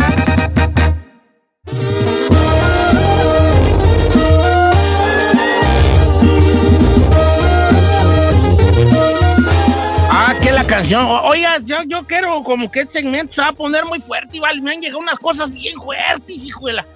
Ah, 10.09 10.33
que 10.41 10.53
la 10.53 10.63
canción. 10.65 11.09
Oiga, 11.25 11.59
yo, 11.65 11.79
yo 11.89 12.05
quiero 12.07 12.45
como 12.45 12.71
que 12.71 12.83
este 12.83 13.01
segmento 13.01 13.35
se 13.35 13.41
va 13.41 13.49
a 13.49 13.53
poner 13.53 13.85
muy 13.85 13.99
fuerte 13.99 14.37
y 14.37 14.39
vale, 14.39 14.61
me 14.61 14.75
han 14.75 14.81
llegado 14.81 15.01
unas 15.01 15.19
cosas 15.19 15.51
bien 15.53 15.77
fuertes, 15.81 16.45
hijuela. 16.45 16.87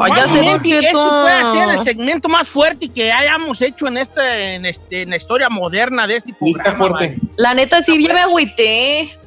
Ay, 0.00 0.12
Probablemente 0.12 0.68
este 0.68 0.86
Cheto. 0.86 1.22
puede 1.22 1.44
ser 1.44 1.68
el 1.68 1.78
segmento 1.84 2.28
más 2.28 2.48
fuerte 2.48 2.88
que 2.88 3.12
hayamos 3.12 3.62
hecho 3.62 3.86
en, 3.86 3.98
este, 3.98 4.54
en, 4.56 4.66
este, 4.66 5.02
en 5.02 5.10
la 5.10 5.16
historia 5.16 5.48
moderna 5.48 6.08
de 6.08 6.16
este 6.16 6.34
programa. 6.34 6.76
fuerte. 6.76 6.92
vale. 6.92 7.18
La 7.36 7.54
neta, 7.54 7.80
sí, 7.84 8.04
ya 8.04 8.12
me 8.12 8.20
agüité. 8.20 9.19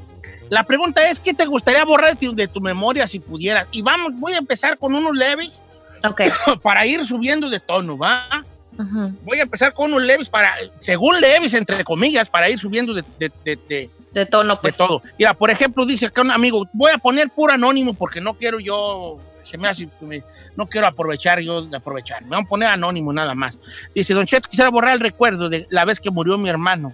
La 0.54 0.64
pregunta 0.64 1.10
es, 1.10 1.20
¿qué 1.20 1.34
te 1.34 1.46
gustaría 1.46 1.84
borrar 1.84 2.16
de 2.16 2.28
tu, 2.28 2.36
de 2.36 2.48
memoria 2.62 3.08
si 3.08 3.18
pudieras? 3.20 3.68
Y 3.72 3.82
vamos, 3.82 4.14
voy 4.20 4.34
a 4.34 4.38
empezar 4.38 4.78
con 4.78 4.94
unos 4.94 5.16
leves 5.16 5.64
Ok. 6.08 6.22
para 6.62 6.86
ir 6.86 7.06
subiendo 7.08 7.50
de 7.50 7.60
tono, 7.60 7.98
¿va? 7.98 8.44
Ujú. 8.78 9.12
Voy 9.24 9.40
a 9.40 9.44
empezar 9.44 9.74
con 9.74 9.92
unos 9.92 10.04
leves 10.04 10.30
para, 10.30 10.54
según 10.80 11.20
leves, 11.20 11.56
entre 11.56 11.84
comillas, 11.84 12.30
para 12.30 12.50
ir 12.52 12.60
subiendo 12.60 12.94
de, 12.94 13.04
de- 13.18 13.32
de- 13.44 13.60
de- 13.68 13.90
De 14.12 14.26
tono, 14.28 14.54
de 14.56 14.62
pues. 14.62 14.78
todo. 14.78 15.02
Mira, 15.18 15.34
por 15.34 15.50
ejemplo, 15.50 15.88
dice 15.88 16.06
acá 16.06 16.22
un 16.22 16.30
amigo, 16.30 16.68
voy 16.74 16.92
a 16.92 17.00
poner 17.00 17.30
puro 17.32 17.52
anónimo 17.54 17.96
porque 17.96 18.22
no 18.22 18.36
quiero 18.36 18.60
yo, 18.60 19.18
se 19.44 19.58
me 19.58 19.68
hace, 19.68 19.88
me- 20.02 20.24
no 20.56 20.68
quiero 20.68 20.86
aprovechar 20.86 21.40
yo 21.40 21.64
de 21.64 21.78
aprovechar. 21.78 22.22
Me 22.26 22.36
voy 22.36 22.46
a 22.46 22.48
poner 22.48 22.70
anónimo 22.70 23.12
nada 23.12 23.34
más. 23.34 23.58
Dice, 23.96 24.14
Don 24.14 24.28
Cheto, 24.28 24.50
quisiera 24.50 24.70
borrar 24.70 24.94
el 24.94 25.00
recuerdo 25.00 25.50
de 25.50 25.66
la 25.72 25.84
vez 25.84 26.00
que 26.00 26.12
murió 26.12 26.38
mi 26.38 26.48
hermano, 26.50 26.94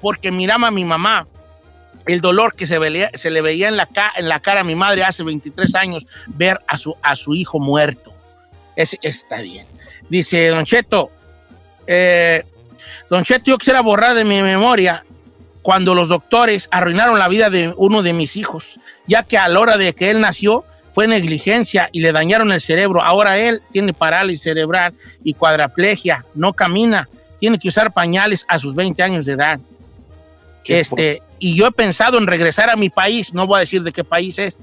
porque 0.00 0.32
miraba 0.32 0.66
a 0.68 0.70
mi 0.72 0.84
mamá, 0.84 1.28
el 2.06 2.20
dolor 2.20 2.54
que 2.54 2.66
se, 2.66 2.78
veía- 2.78 3.10
se 3.14 3.30
le 3.30 3.40
veía 3.42 3.68
en 3.68 3.76
la, 3.76 3.86
ca- 3.86 4.12
en 4.16 4.28
la 4.28 4.40
cara 4.40 4.60
a 4.60 4.64
mi 4.64 4.74
madre 4.74 5.02
hace 5.04 5.22
23 5.22 5.74
años, 5.74 6.06
ver 6.28 6.60
a 6.66 6.78
su, 6.78 6.94
a 7.02 7.16
su 7.16 7.34
hijo 7.34 7.58
muerto. 7.58 8.12
Está 9.02 9.40
bien. 9.42 9.66
Dice, 10.08 10.48
Don 10.48 10.64
Cheto, 10.64 11.10
eh, 11.86 12.42
Don 13.10 13.24
Cheto, 13.24 13.44
yo 13.46 13.58
quisiera 13.58 13.80
borrar 13.80 14.14
de 14.14 14.24
mi 14.24 14.42
memoria 14.42 15.04
cuando 15.62 15.94
los 15.94 16.08
doctores 16.08 16.68
arruinaron 16.70 17.18
la 17.18 17.26
vida 17.28 17.50
de 17.50 17.74
uno 17.76 18.02
de 18.02 18.12
mis 18.12 18.36
hijos, 18.36 18.78
ya 19.06 19.22
que 19.24 19.36
a 19.38 19.48
la 19.48 19.58
hora 19.58 19.76
de 19.76 19.94
que 19.94 20.10
él 20.10 20.20
nació 20.20 20.64
fue 20.94 21.08
negligencia 21.08 21.88
y 21.92 22.00
le 22.00 22.12
dañaron 22.12 22.52
el 22.52 22.60
cerebro. 22.60 23.02
Ahora 23.02 23.36
él 23.38 23.60
tiene 23.72 23.92
parálisis 23.92 24.42
cerebral 24.44 24.94
y 25.24 25.34
cuadraplegia, 25.34 26.24
no 26.34 26.52
camina, 26.52 27.08
tiene 27.40 27.58
que 27.58 27.68
usar 27.68 27.92
pañales 27.92 28.44
a 28.48 28.58
sus 28.58 28.74
20 28.74 29.02
años 29.02 29.24
de 29.26 29.32
edad. 29.32 29.58
Este, 30.64 31.22
y 31.38 31.56
yo 31.56 31.66
he 31.66 31.72
pensado 31.72 32.18
en 32.18 32.26
regresar 32.26 32.70
a 32.70 32.76
mi 32.76 32.88
país, 32.88 33.32
no 33.34 33.46
voy 33.46 33.58
a 33.58 33.60
decir 33.60 33.82
de 33.82 33.92
qué 33.92 34.04
país 34.04 34.38
es, 34.38 34.60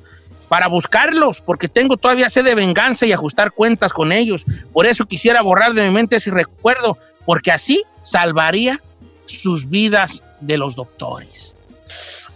para 0.50 0.68
buscarlos, 0.68 1.42
porque 1.42 1.68
tengo 1.68 1.98
todavía 1.98 2.30
sed 2.30 2.46
de 2.46 2.56
venganza 2.56 3.06
y 3.06 3.12
ajustar 3.12 3.51
cuentas 3.51 3.92
con 3.92 4.12
ellos. 4.12 4.46
Por 4.72 4.86
eso 4.86 5.06
quisiera 5.06 5.42
borrar 5.42 5.74
de 5.74 5.88
mi 5.88 5.94
mente 5.94 6.18
ese 6.18 6.32
recuerdo, 6.32 6.98
porque 7.25 7.51
así 7.51 7.84
salvaría 8.03 8.80
sus 9.25 9.70
vidas 9.70 10.24
de 10.42 10.58
los 10.58 10.75
doctores. 10.75 11.56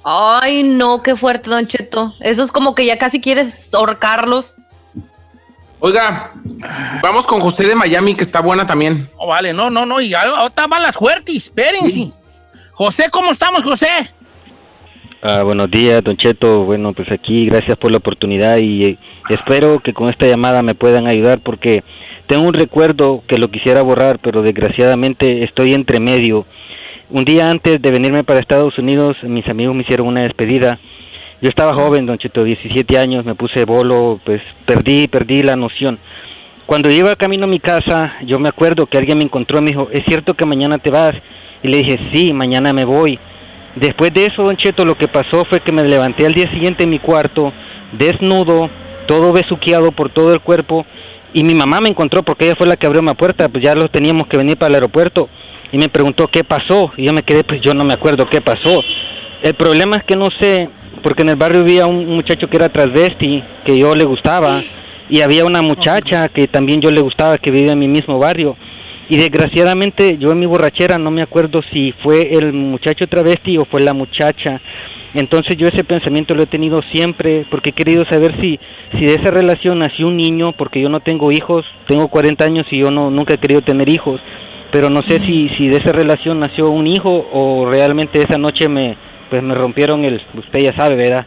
Ay, 0.03 0.63
no, 0.63 1.03
qué 1.03 1.15
fuerte, 1.15 1.49
Don 1.49 1.67
Cheto. 1.67 2.13
Eso 2.21 2.41
es 2.41 2.51
como 2.51 2.73
que 2.75 2.85
ya 2.85 2.97
casi 2.97 3.19
quieres 3.19 3.73
ahorcarlos. 3.73 4.55
Oiga, 5.79 6.31
vamos 7.03 7.27
con 7.27 7.39
José 7.39 7.65
de 7.67 7.75
Miami, 7.75 8.15
que 8.15 8.23
está 8.23 8.39
buena 8.39 8.65
también. 8.65 9.09
No, 9.19 9.27
vale, 9.27 9.53
no, 9.53 9.69
no, 9.69 9.85
no, 9.85 10.01
y 10.01 10.13
ahorita 10.13 10.65
van 10.65 10.81
las 10.81 10.95
fuertes, 10.95 11.35
espérense. 11.35 12.11
José, 12.71 13.09
¿cómo 13.11 13.31
estamos, 13.31 13.63
José? 13.63 14.11
Ah, 15.29 15.43
buenos 15.43 15.69
días, 15.69 16.01
Don 16.05 16.15
Cheto. 16.15 16.63
Bueno, 16.63 16.93
pues 16.93 17.11
aquí 17.11 17.47
gracias 17.47 17.77
por 17.77 17.91
la 17.91 17.97
oportunidad 17.97 18.59
y 18.59 18.85
eh, 18.85 18.97
espero 19.27 19.79
que 19.81 19.91
con 19.91 20.07
esta 20.07 20.25
llamada 20.25 20.63
me 20.63 20.73
puedan 20.73 21.05
ayudar 21.05 21.39
porque 21.39 21.83
tengo 22.27 22.47
un 22.47 22.53
recuerdo 22.53 23.21
que 23.27 23.37
lo 23.37 23.49
quisiera 23.49 23.81
borrar, 23.81 24.19
pero 24.19 24.41
desgraciadamente 24.41 25.43
estoy 25.43 25.73
entre 25.73 25.99
medio. 25.99 26.45
Un 27.09 27.25
día 27.25 27.49
antes 27.49 27.81
de 27.81 27.91
venirme 27.91 28.23
para 28.23 28.39
Estados 28.39 28.77
Unidos, 28.77 29.17
mis 29.23 29.45
amigos 29.49 29.75
me 29.75 29.81
hicieron 29.81 30.07
una 30.07 30.21
despedida. 30.21 30.79
Yo 31.41 31.49
estaba 31.49 31.73
joven, 31.73 32.05
Don 32.05 32.17
Cheto, 32.17 32.45
17 32.45 32.97
años, 32.97 33.25
me 33.25 33.35
puse 33.35 33.65
bolo, 33.65 34.21
pues 34.23 34.41
perdí, 34.65 35.09
perdí 35.09 35.43
la 35.43 35.57
noción. 35.57 35.99
Cuando 36.65 36.89
iba 36.89 37.13
camino 37.17 37.47
a 37.47 37.49
mi 37.49 37.59
casa, 37.59 38.15
yo 38.25 38.39
me 38.39 38.47
acuerdo 38.47 38.85
que 38.85 38.97
alguien 38.97 39.17
me 39.17 39.25
encontró 39.25 39.59
y 39.59 39.61
me 39.61 39.71
dijo, 39.71 39.89
¿es 39.91 40.05
cierto 40.05 40.35
que 40.35 40.45
mañana 40.45 40.77
te 40.77 40.89
vas? 40.89 41.15
Y 41.63 41.67
le 41.67 41.79
dije, 41.79 41.99
sí, 42.13 42.31
mañana 42.31 42.71
me 42.71 42.85
voy. 42.85 43.19
Después 43.79 44.11
de 44.11 44.25
eso, 44.25 44.43
Don 44.43 44.57
Cheto, 44.57 44.85
lo 44.85 44.97
que 44.97 45.07
pasó 45.07 45.45
fue 45.45 45.59
que 45.59 45.71
me 45.71 45.83
levanté 45.83 46.25
al 46.25 46.33
día 46.33 46.49
siguiente 46.49 46.83
en 46.83 46.89
mi 46.89 46.97
cuarto, 46.97 47.53
desnudo, 47.91 48.71
todo 49.05 49.31
besuqueado 49.31 49.91
por 49.91 50.09
todo 50.09 50.33
el 50.33 50.39
cuerpo, 50.39 50.83
y 51.31 51.43
mi 51.43 51.53
mamá 51.53 51.79
me 51.79 51.89
encontró 51.89 52.23
porque 52.23 52.45
ella 52.45 52.55
fue 52.57 52.65
la 52.65 52.75
que 52.75 52.87
abrió 52.87 53.03
mi 53.03 53.13
puerta, 53.13 53.49
pues 53.49 53.63
ya 53.63 53.75
los 53.75 53.91
teníamos 53.91 54.27
que 54.27 54.37
venir 54.37 54.57
para 54.57 54.69
el 54.69 54.75
aeropuerto, 54.75 55.29
y 55.71 55.77
me 55.77 55.89
preguntó 55.89 56.27
qué 56.27 56.43
pasó, 56.43 56.91
y 56.97 57.05
yo 57.05 57.13
me 57.13 57.21
quedé, 57.21 57.43
pues 57.43 57.61
yo 57.61 57.75
no 57.75 57.85
me 57.85 57.93
acuerdo 57.93 58.27
qué 58.27 58.41
pasó. 58.41 58.81
El 59.43 59.53
problema 59.53 59.97
es 59.97 60.03
que 60.03 60.15
no 60.15 60.29
sé, 60.39 60.69
porque 61.03 61.21
en 61.21 61.29
el 61.29 61.35
barrio 61.35 61.59
había 61.59 61.85
un 61.85 62.07
muchacho 62.15 62.49
que 62.49 62.57
era 62.57 62.69
transvesti, 62.69 63.43
que 63.63 63.77
yo 63.77 63.93
le 63.93 64.05
gustaba, 64.05 64.63
y 65.07 65.21
había 65.21 65.45
una 65.45 65.61
muchacha 65.61 66.29
que 66.29 66.47
también 66.47 66.81
yo 66.81 66.89
le 66.89 67.01
gustaba, 67.01 67.37
que 67.37 67.51
vivía 67.51 67.73
en 67.73 67.79
mi 67.79 67.87
mismo 67.87 68.17
barrio. 68.17 68.57
Y 69.09 69.17
desgraciadamente 69.17 70.17
yo 70.17 70.31
en 70.31 70.39
mi 70.39 70.45
borrachera 70.45 70.97
no 70.97 71.11
me 71.11 71.21
acuerdo 71.21 71.61
si 71.61 71.93
fue 71.93 72.33
el 72.33 72.51
muchacho 72.51 73.07
travesti 73.07 73.57
o 73.57 73.65
fue 73.65 73.81
la 73.81 73.93
muchacha. 73.93 74.59
Entonces 75.13 75.55
yo 75.55 75.67
ese 75.67 75.83
pensamiento 75.83 76.35
lo 76.35 76.43
he 76.43 76.47
tenido 76.47 76.81
siempre 76.91 77.45
porque 77.49 77.69
he 77.69 77.73
querido 77.73 78.03
saber 78.05 78.39
si, 78.41 78.59
si 78.91 79.05
de 79.05 79.13
esa 79.13 79.31
relación 79.31 79.79
nació 79.79 80.07
un 80.07 80.17
niño, 80.17 80.51
porque 80.51 80.81
yo 80.81 80.89
no 80.89 80.99
tengo 80.99 81.31
hijos, 81.31 81.65
tengo 81.87 82.09
40 82.09 82.43
años 82.43 82.65
y 82.69 82.81
yo 82.81 82.91
no, 82.91 83.09
nunca 83.09 83.33
he 83.33 83.37
querido 83.37 83.61
tener 83.61 83.89
hijos, 83.89 84.19
pero 84.71 84.89
no 84.89 85.01
sé 85.07 85.19
si, 85.25 85.49
si 85.57 85.69
de 85.69 85.77
esa 85.77 85.93
relación 85.93 86.39
nació 86.39 86.69
un 86.69 86.87
hijo 86.87 87.29
o 87.31 87.69
realmente 87.71 88.19
esa 88.19 88.37
noche 88.37 88.67
me, 88.67 88.97
pues 89.29 89.41
me 89.41 89.55
rompieron 89.55 90.03
el, 90.03 90.21
usted 90.35 90.59
ya 90.59 90.75
sabe, 90.75 90.95
¿verdad? 90.95 91.25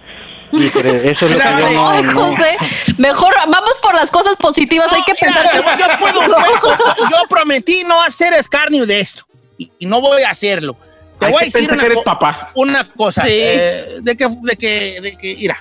Eso 0.53 0.79
es 0.81 1.21
lo 1.21 1.39
que 1.39 1.45
yo 1.45 1.71
no- 1.73 1.89
Ay, 1.91 2.03
no- 2.03 2.13
José, 2.29 2.57
mejor 2.99 3.35
vamos 3.49 3.73
por 3.83 3.95
las 3.95 4.11
cosas 4.11 4.37
positivas. 4.37 4.89
Hay 4.93 5.03
que 5.05 5.15
Mira, 5.21 5.43
pensar 5.43 5.51
que 5.51 5.57
yo, 5.59 5.99
puedo- 5.99 7.27
prometí 7.29 7.85
no 7.85 8.03
hacer 8.03 8.33
escarnio 8.35 8.87
de 8.87 9.01
esto 9.01 9.25
y, 9.59 9.71
y 9.79 9.87
no 9.87 10.01
voy 10.01 10.23
a 10.23 10.31
hacerlo. 10.31 10.77
Te 11.19 11.27
Hay 11.27 11.33
voy 11.33 11.43
a 11.43 11.45
decir 11.47 11.71
una, 11.73 11.89
co- 11.95 12.03
papá. 12.03 12.51
una 12.55 12.89
cosa. 12.89 13.23
Sí. 13.23 13.29
eh, 13.31 13.99
de 14.01 14.17
que, 14.17 14.29
de 14.29 14.57
que, 14.57 15.01
de 15.01 15.17
que, 15.17 15.37
mira. 15.37 15.59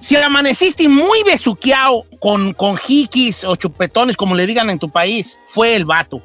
Si 0.00 0.16
amaneciste 0.16 0.88
muy 0.88 1.22
besuqueado 1.22 2.04
con, 2.18 2.54
con 2.54 2.76
jiquis 2.76 3.44
o 3.44 3.54
chupetones, 3.54 4.16
como 4.16 4.34
le 4.34 4.46
digan 4.46 4.68
en 4.68 4.78
tu 4.80 4.90
país, 4.90 5.38
fue 5.46 5.76
el 5.76 5.84
vato. 5.84 6.20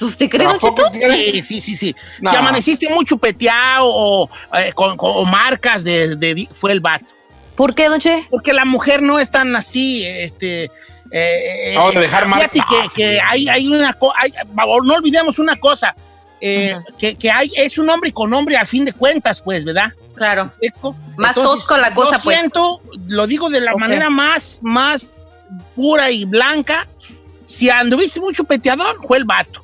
¿Usted 0.00 0.28
cree, 0.28 0.44
Don 0.46 0.58
¿Tampoco 0.58 0.90
Cheto? 0.92 1.12
Sí, 1.12 1.42
sí, 1.42 1.60
sí. 1.60 1.76
sí. 1.76 1.96
No. 2.20 2.30
Si 2.30 2.36
amaneciste 2.36 2.88
muy 2.88 3.04
chupeteado 3.04 3.86
o 3.88 4.30
eh, 4.58 4.72
con, 4.74 4.96
con- 4.96 5.12
o 5.14 5.24
marcas 5.24 5.84
de, 5.84 6.16
de- 6.16 6.48
fue 6.54 6.72
el 6.72 6.80
vato. 6.80 7.06
¿Por 7.56 7.74
qué, 7.74 7.88
Don 7.88 7.98
Che? 8.00 8.26
Porque 8.30 8.52
la 8.52 8.64
mujer 8.66 9.00
no 9.02 9.18
es 9.18 9.30
tan 9.30 9.56
así, 9.56 10.04
este... 10.04 10.70
eh, 11.10 11.72
No, 11.74 11.90
de 11.92 12.00
dejar 12.00 12.26
fíjate 12.26 12.58
marcas. 12.58 12.92
que, 12.94 13.02
que 13.02 13.20
hay, 13.20 13.48
hay 13.48 13.66
una 13.68 13.94
cosa, 13.94 14.18
no 14.84 14.94
olvidemos 14.94 15.38
una 15.38 15.56
cosa, 15.56 15.94
eh, 16.42 16.76
que, 16.98 17.14
que 17.16 17.30
hay, 17.30 17.50
es 17.56 17.78
un 17.78 17.88
hombre 17.88 18.12
con 18.12 18.30
hombre 18.34 18.58
al 18.58 18.66
fin 18.66 18.84
de 18.84 18.92
cuentas, 18.92 19.40
pues, 19.40 19.64
¿verdad? 19.64 19.90
Claro. 20.14 20.50
Eco. 20.60 20.94
Más 21.16 21.34
tosco 21.34 21.78
la 21.78 21.94
cosa, 21.94 22.18
yo 22.18 22.22
pues. 22.24 22.38
siento, 22.38 22.82
lo 23.08 23.26
digo 23.26 23.48
de 23.48 23.60
la 23.60 23.74
manera 23.76 24.10
más, 24.10 24.58
más 24.60 25.14
pura 25.74 26.10
y 26.10 26.26
blanca, 26.26 26.86
si 27.46 27.70
anduviste 27.70 28.20
mucho 28.20 28.44
peteador, 28.44 28.98
fue 29.06 29.16
el 29.16 29.24
vato. 29.24 29.62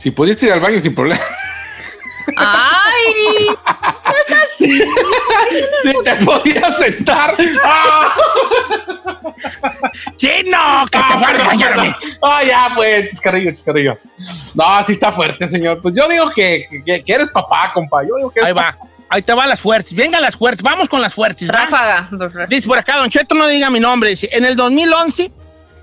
Si 0.00 0.10
pudiste 0.10 0.46
ir 0.46 0.52
al 0.52 0.60
baño 0.60 0.80
sin 0.80 0.94
problema. 0.94 1.20
¡Ay! 2.36 3.48
Si 5.82 5.92
te 6.04 6.14
podías 6.24 6.78
sentar. 6.78 7.34
¡Ah! 7.64 8.14
¡Chino! 10.16 10.84
¡Que 10.90 10.98
te 10.98 11.14
guarde 11.18 11.38
perdón, 11.38 11.48
callarme! 11.48 11.82
perdón. 12.00 12.18
Ah, 12.22 12.42
ya, 12.44 12.72
pues, 12.74 13.08
chascarrillos, 13.12 13.54
chascarrillos. 13.54 13.98
No, 14.54 14.64
así 14.64 14.92
está 14.92 15.12
fuerte, 15.12 15.48
señor. 15.48 15.80
Pues 15.80 15.94
yo 15.94 16.06
digo 16.08 16.30
que, 16.30 16.66
que- 16.84 17.02
que 17.02 17.12
eres 17.12 17.30
papá, 17.30 17.70
compa. 17.72 18.02
Yo 18.02 18.16
digo 18.16 18.30
que 18.30 18.40
eres 18.40 18.48
Ahí 18.48 18.52
va. 18.54 18.76
Ahí 19.08 19.22
te 19.22 19.32
van 19.32 19.48
las 19.48 19.58
fuertes. 19.60 19.94
Venga 19.94 20.20
las 20.20 20.36
fuertes. 20.36 20.62
Vamos 20.62 20.88
con 20.88 21.00
las 21.00 21.12
fuertes. 21.14 21.48
¿va? 21.50 21.64
Ráfaga. 21.64 22.08
Dice 22.48 22.68
por 22.68 22.78
acá, 22.78 22.96
Don 22.98 23.08
Cheto, 23.10 23.34
no 23.34 23.46
diga 23.48 23.70
mi 23.70 23.80
nombre. 23.80 24.10
Dice, 24.10 24.28
en 24.30 24.44
el 24.44 24.54
2011, 24.56 25.32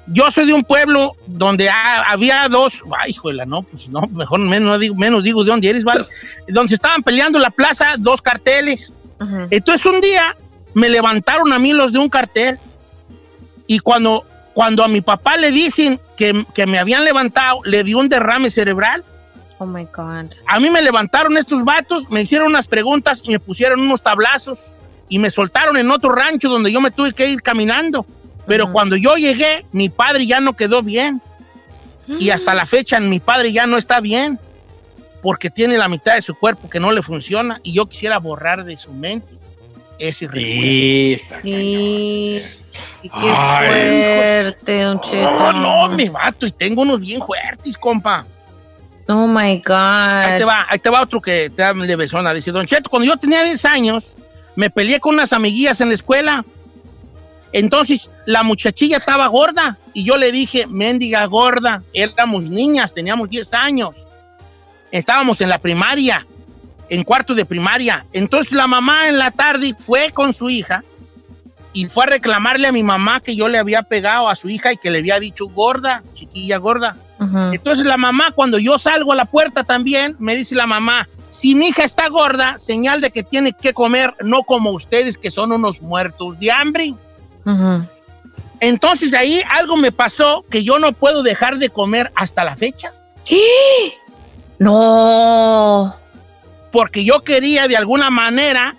yo 0.08 0.32
soy 0.32 0.46
de 0.48 0.54
un 0.54 0.64
pueblo 0.64 1.16
donde 1.28 1.70
ha- 1.70 2.04
había 2.04 2.48
dos. 2.50 2.82
Ay, 2.98 3.12
hijuela, 3.12 3.46
no, 3.46 3.62
pues 3.64 3.88
no, 3.90 4.02
mejor 4.14 4.40
menos 4.40 4.80
digo, 4.80 4.96
menos 4.96 5.24
digo 5.24 5.44
de 5.44 5.52
dónde 5.52 5.70
eres, 5.70 5.84
¿vale? 5.84 6.06
Donde 6.48 6.76
estaban 6.76 7.04
peleando 7.04 7.38
en 7.38 7.42
la 7.44 7.50
plaza 7.52 7.96
dos 7.98 8.22
carteles. 8.22 8.94
Ujú. 9.20 9.48
Entonces 9.50 9.86
un 9.86 10.00
día 10.02 10.36
me 10.74 10.90
levantaron 10.90 11.52
a 11.52 11.60
mí 11.60 11.74
los 11.74 11.92
de 11.92 12.00
un 12.00 12.08
cartel 12.10 12.58
y 13.66 13.80
cuando, 13.80 14.24
cuando 14.54 14.84
a 14.84 14.88
mi 14.88 15.02
papá 15.02 15.36
le 15.38 15.52
dicen 15.52 16.00
que, 16.16 16.46
que 16.54 16.66
me 16.66 16.80
habían 16.80 17.04
levantado, 17.04 17.60
le 17.66 17.84
dio 17.84 18.00
un 18.00 18.08
derrame 18.10 18.50
cerebral. 18.50 19.04
Oh 19.60 19.66
my 19.66 19.86
God. 19.86 20.32
A 20.46 20.60
mí 20.60 20.70
me 20.70 20.82
levantaron 20.82 21.36
estos 21.38 21.64
vatos, 21.66 22.10
me 22.10 22.22
hicieron 22.22 22.48
unas 22.48 22.68
preguntas 22.68 23.22
y 23.24 23.32
me 23.32 23.40
pusieron 23.40 23.82
unos 23.82 24.02
tablazos 24.02 24.68
y 25.10 25.20
me 25.20 25.32
soltaron 25.32 25.78
en 25.78 25.90
otro 25.90 26.12
rancho 26.12 26.48
donde 26.50 26.72
yo 26.72 26.80
me 26.80 26.92
tuve 26.92 27.12
que 27.14 27.28
ir 27.28 27.42
caminando. 27.42 28.06
Pero 28.48 28.72
cuando 28.72 28.96
yo 28.96 29.16
llegué, 29.16 29.66
mi 29.72 29.90
padre 29.90 30.26
ya 30.26 30.40
no 30.40 30.54
quedó 30.54 30.82
bien. 30.82 31.22
Y 32.08 32.30
hasta 32.30 32.54
la 32.54 32.66
fecha 32.66 33.00
mi 33.02 33.20
padre 33.20 33.52
ya 33.52 33.68
no 33.68 33.78
está 33.78 34.00
bien 34.00 34.40
porque 35.22 35.50
tiene 35.50 35.78
la 35.78 35.90
mitad 35.90 36.16
de 36.16 36.22
su 36.22 36.36
cuerpo 36.36 36.70
que 36.70 36.80
no 36.80 36.92
le 36.94 37.02
funciona 37.02 37.60
y 37.64 37.74
yo 37.74 37.86
quisiera 37.88 38.18
borrar 38.18 38.64
de 38.64 38.78
su 38.78 38.94
mente 38.94 39.34
ese 40.00 40.26
recuerdo. 40.26 40.46
Sí, 40.46 41.14
está. 41.22 41.40
Y, 41.44 42.42
y 43.04 43.10
qué 43.10 43.34
Ay, 43.36 44.18
fuerte, 44.44 44.82
Don 44.84 45.02
Cheto. 45.02 45.52
No, 45.52 45.88
no, 45.88 45.96
me 45.96 46.10
mato 46.10 46.48
y 46.48 46.52
tengo 46.54 46.84
unos 46.84 47.02
bien 47.02 47.22
fuertes, 47.22 47.78
compa. 47.78 48.26
Oh 49.10 49.28
my 49.28 49.40
Ahí 49.42 49.58
God. 49.58 50.38
te 50.38 50.46
va, 50.46 50.66
ahí 50.70 50.80
te 50.80 50.90
va 50.90 51.02
otro 51.02 51.20
que 51.20 51.50
te 51.50 51.62
da 51.62 51.74
de 51.74 51.96
besona. 51.96 52.34
Dice, 52.34 52.52
Don 52.52 52.66
Cheto, 52.66 52.90
cuando 52.90 53.06
yo 53.06 53.18
tenía 53.18 53.44
10 53.44 53.66
años, 53.66 54.14
me 54.56 54.70
peleé 54.70 55.00
con 55.00 55.16
unas 55.16 55.34
amiguillas 55.34 55.82
en 55.82 55.90
la 55.90 55.96
escuela. 55.96 56.46
Entonces, 57.58 58.10
la 58.26 58.44
muchachilla 58.44 58.98
estaba 58.98 59.28
gorda 59.28 59.78
y 59.94 60.04
yo 60.04 60.18
le 60.18 60.32
dije, 60.32 60.68
mendiga 60.68 61.26
gorda, 61.26 61.82
éramos 61.94 62.50
niñas, 62.50 62.94
teníamos 62.94 63.30
10 63.30 63.54
años. 63.56 63.96
Estábamos 64.92 65.42
en 65.42 65.50
la 65.50 65.58
primaria, 65.58 66.26
en 66.90 67.04
cuarto 67.04 67.34
de 67.34 67.46
primaria. 67.46 68.06
Entonces, 68.14 68.54
la 68.54 68.68
mamá 68.68 69.10
en 69.10 69.18
la 69.18 69.32
tarde 69.32 69.76
fue 69.78 70.12
con 70.12 70.34
su 70.34 70.50
hija 70.50 70.84
y 71.74 71.86
fue 71.86 72.04
a 72.04 72.08
reclamarle 72.08 72.68
a 72.68 72.72
mi 72.72 72.84
mamá 72.84 73.22
que 73.22 73.36
yo 73.36 73.50
le 73.50 73.58
había 73.58 73.82
pegado 73.84 74.30
a 74.30 74.36
su 74.36 74.50
hija 74.50 74.74
y 74.74 74.78
que 74.78 74.92
le 74.92 75.00
había 75.00 75.20
dicho 75.20 75.48
gorda, 75.48 76.04
chiquilla 76.14 76.58
gorda. 76.58 76.96
Ujú. 77.20 77.54
Entonces 77.54 77.86
la 77.86 77.98
mamá, 77.98 78.32
cuando 78.34 78.60
yo 78.60 78.78
salgo 78.78 79.14
a 79.14 79.16
la 79.16 79.26
puerta 79.26 79.64
también, 79.64 80.16
me 80.20 80.36
dice 80.36 80.54
la 80.54 80.68
mamá, 80.68 81.08
si 81.32 81.56
mi 81.56 81.70
hija 81.70 81.84
está 81.84 82.08
gorda, 82.08 82.58
señal 82.58 83.02
de 83.02 83.12
que 83.12 83.24
tiene 83.24 83.54
que 83.54 83.74
comer, 83.74 84.14
no 84.22 84.44
como 84.44 84.72
ustedes 84.72 85.18
que 85.18 85.32
son 85.32 85.52
unos 85.52 85.82
muertos 85.82 86.40
de 86.40 86.52
hambre. 86.52 86.94
Entonces 88.60 89.14
ahí 89.14 89.42
algo 89.50 89.78
me 89.78 89.92
pasó 89.92 90.44
que 90.50 90.64
yo 90.64 90.80
no 90.80 90.92
puedo 90.92 91.22
dejar 91.24 91.58
de 91.60 91.70
comer 91.70 92.12
hasta 92.16 92.44
la 92.44 92.56
fecha, 92.58 92.92
No. 94.60 95.96
porque 96.72 97.04
yo 97.06 97.24
quería 97.24 97.68
de 97.68 97.78
alguna 97.78 98.10
manera, 98.10 98.76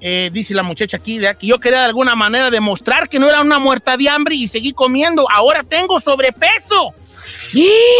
eh, 0.00 0.30
dice 0.32 0.54
la 0.54 0.62
muchacha 0.62 0.98
aquí, 0.98 1.18
¿verdad? 1.18 1.38
que 1.38 1.46
yo 1.46 1.58
quería 1.58 1.80
de 1.80 1.86
alguna 1.86 2.14
manera 2.14 2.50
demostrar 2.50 3.08
que 3.08 3.18
no 3.18 3.28
era 3.28 3.40
una 3.40 3.58
muerta 3.58 3.96
de 3.96 4.08
hambre 4.08 4.34
y 4.34 4.48
seguí 4.48 4.72
comiendo. 4.72 5.26
Ahora 5.30 5.62
tengo 5.64 5.98
sobrepeso. 5.98 6.92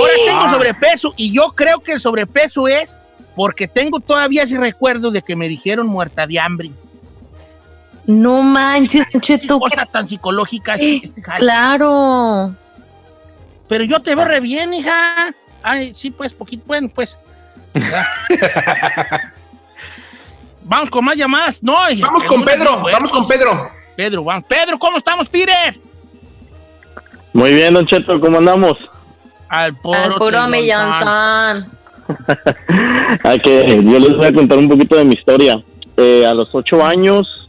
Ahora 0.01 0.13
tengo 0.27 0.49
sobrepeso 0.49 1.15
y 1.17 1.33
yo 1.33 1.49
creo 1.53 1.81
que 1.81 1.93
el 1.93 2.01
sobrepeso 2.01 2.69
es 2.69 2.97
porque 3.35 3.67
tengo 3.69 4.01
todavía 4.01 4.43
ese 4.43 4.59
recuerdo 4.59 5.11
de 5.11 5.23
que 5.23 5.37
me 5.37 5.49
dijeron 5.49 5.87
muerta 5.87 6.27
de 6.27 6.39
hambre. 6.39 6.71
No 8.07 8.43
manches, 8.43 9.05
Cheto. 9.21 9.59
Cosas 9.59 9.91
tan 9.91 10.07
psicológicas. 10.07 10.81
este 10.81 11.23
jale. 11.23 11.41
Claro. 11.41 12.55
Pero 13.69 13.85
yo 13.85 14.01
te 14.01 14.15
veo 14.15 14.25
re 14.25 14.41
bien, 14.41 14.73
hija. 14.75 15.35
Ay, 15.63 15.93
sí, 15.95 16.11
pues, 16.11 16.33
poquito. 16.33 16.63
Bueno, 16.67 16.89
pues. 16.95 17.19
Vamos 20.65 20.91
con 20.91 21.05
más 21.05 21.17
llamadas. 21.17 21.63
No, 21.63 21.89
hija, 21.91 22.07
Vamos 22.07 22.25
con 22.25 22.45
Pedro, 22.45 22.83
vamos 22.83 23.11
con. 23.11 23.27
Pedro. 23.29 23.71
Pedro, 23.97 24.25
vamos. 24.25 24.45
Pedro, 24.49 24.79
¿cómo 24.79 24.99
estamos, 24.99 25.29
Peter? 25.29 25.79
Muy 27.33 27.55
bien, 27.55 27.73
Don 27.73 27.87
Cheto, 27.87 28.21
¿cómo 28.21 28.39
andamos? 28.39 28.77
Al 29.49 29.75
puro, 29.75 29.99
Al 29.99 30.15
puro 30.15 30.49
Millonzón. 30.49 31.67
Ah, 33.25 33.37
que 33.43 33.83
yo 33.83 33.99
les 33.99 34.17
voy 34.17 34.27
a 34.27 34.33
contar 34.33 34.59
un 34.59 34.69
poquito 34.69 34.95
de 34.97 35.05
mi 35.05 35.15
historia. 35.15 35.61
Eh, 35.97 36.25
a 36.25 36.35
los 36.35 36.55
ocho 36.55 36.85
años, 36.85 37.46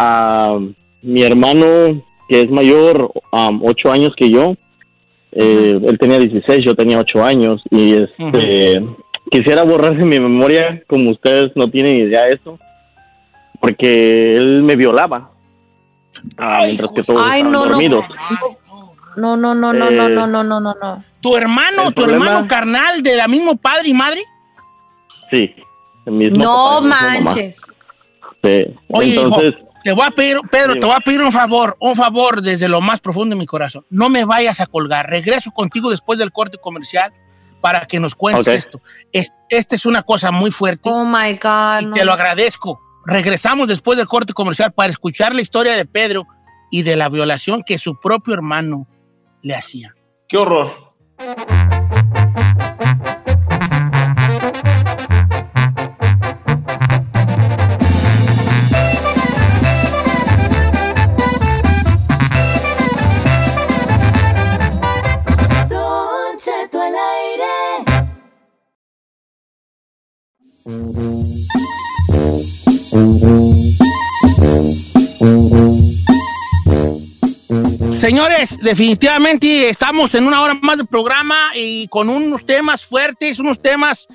a 0.00 0.56
mi 1.02 1.22
hermano, 1.22 2.02
que 2.28 2.42
es 2.42 2.50
mayor, 2.50 3.10
um, 3.32 3.60
ocho 3.64 3.90
años 3.90 4.12
que 4.16 4.30
yo, 4.30 4.54
eh, 5.32 5.74
él 5.82 5.98
tenía 5.98 6.18
16, 6.20 6.64
yo 6.64 6.74
tenía 6.76 6.98
ocho 7.00 7.22
años, 7.24 7.60
y 7.70 7.94
este, 7.94 8.80
quisiera 9.30 9.64
borrar 9.64 9.96
de 9.96 10.04
mi 10.04 10.18
memoria, 10.20 10.82
como 10.88 11.10
ustedes 11.10 11.48
no 11.56 11.66
tienen 11.68 11.96
idea 11.96 12.22
de 12.22 12.34
eso, 12.34 12.58
porque 13.60 14.32
él 14.32 14.62
me 14.62 14.76
violaba, 14.76 15.30
ah, 16.36 16.58
Ay, 16.60 16.66
mientras 16.68 16.90
que 16.92 17.02
todos 17.02 17.20
Ay, 17.24 17.40
estaban 17.40 17.52
no, 17.52 17.64
no. 17.64 17.70
dormidos. 17.70 18.04
No, 19.16 19.36
no, 19.36 19.52
no, 19.52 19.72
no, 19.72 19.88
Eh, 19.88 19.96
no, 19.96 20.08
no, 20.08 20.26
no, 20.28 20.44
no, 20.44 20.60
no, 20.60 20.74
no. 20.80 21.04
¿Tu 21.20 21.36
hermano, 21.36 21.90
tu 21.90 22.02
problema- 22.02 22.26
hermano 22.26 22.46
carnal 22.46 23.02
de 23.02 23.16
la 23.16 23.26
mismo 23.26 23.56
padre 23.56 23.88
y 23.88 23.94
madre? 23.94 24.22
Sí, 25.30 25.52
el 26.06 26.12
mismo 26.12 26.36
No 26.36 26.80
papá 26.80 26.80
manches. 26.82 27.60
Sí. 28.44 28.64
Oye, 28.90 29.08
hijo, 29.08 29.24
Entonces, 29.24 29.54
Te 29.84 29.92
voy 29.92 30.04
a 30.06 30.10
pedir, 30.10 30.38
Pedro, 30.50 30.74
te 30.74 30.84
voy 30.86 30.94
a 30.94 31.00
pedir 31.00 31.22
un 31.22 31.32
favor, 31.32 31.76
un 31.80 31.94
favor 31.96 32.42
desde 32.42 32.68
lo 32.68 32.80
más 32.80 33.00
profundo 33.00 33.34
de 33.34 33.40
mi 33.40 33.46
corazón. 33.46 33.86
No 33.90 34.08
me 34.08 34.24
vayas 34.24 34.60
a 34.60 34.66
colgar. 34.66 35.08
Regreso 35.08 35.50
contigo 35.52 35.90
después 35.90 36.18
del 36.18 36.32
corte 36.32 36.58
comercial 36.58 37.12
para 37.60 37.86
que 37.86 37.98
nos 38.00 38.14
cuentes 38.14 38.46
esto. 38.48 38.80
Es- 39.12 39.30
esta 39.48 39.74
es 39.76 39.86
una 39.86 40.02
cosa 40.02 40.30
muy 40.30 40.50
fuerte 40.50 40.90
Oh 40.90 41.04
my 41.04 41.32
God. 41.34 41.80
y 41.82 41.86
no. 41.86 41.92
te 41.94 42.04
lo 42.04 42.12
agradezco. 42.12 42.80
Regresamos 43.06 43.66
después 43.68 43.96
del 43.96 44.06
corte 44.06 44.32
comercial 44.34 44.72
para 44.72 44.90
escuchar 44.90 45.34
la 45.34 45.40
historia 45.40 45.74
de 45.76 45.86
Pedro 45.86 46.26
y 46.70 46.82
de 46.82 46.96
la 46.96 47.08
violación 47.08 47.62
que 47.64 47.78
su 47.78 47.98
propio 47.98 48.34
hermano 48.34 48.86
le 49.42 49.54
hacía. 49.54 49.94
Qué 50.28 50.36
horror. 50.36 50.92
Señores, 77.98 78.58
definitivamente 78.60 79.70
estamos 79.70 80.14
en 80.14 80.26
una 80.26 80.42
hora 80.42 80.52
más 80.54 80.76
de 80.76 80.84
programa 80.84 81.52
y 81.54 81.88
con 81.88 82.10
unos 82.10 82.44
temas 82.44 82.84
fuertes, 82.84 83.38
unos 83.38 83.62
temas 83.62 84.08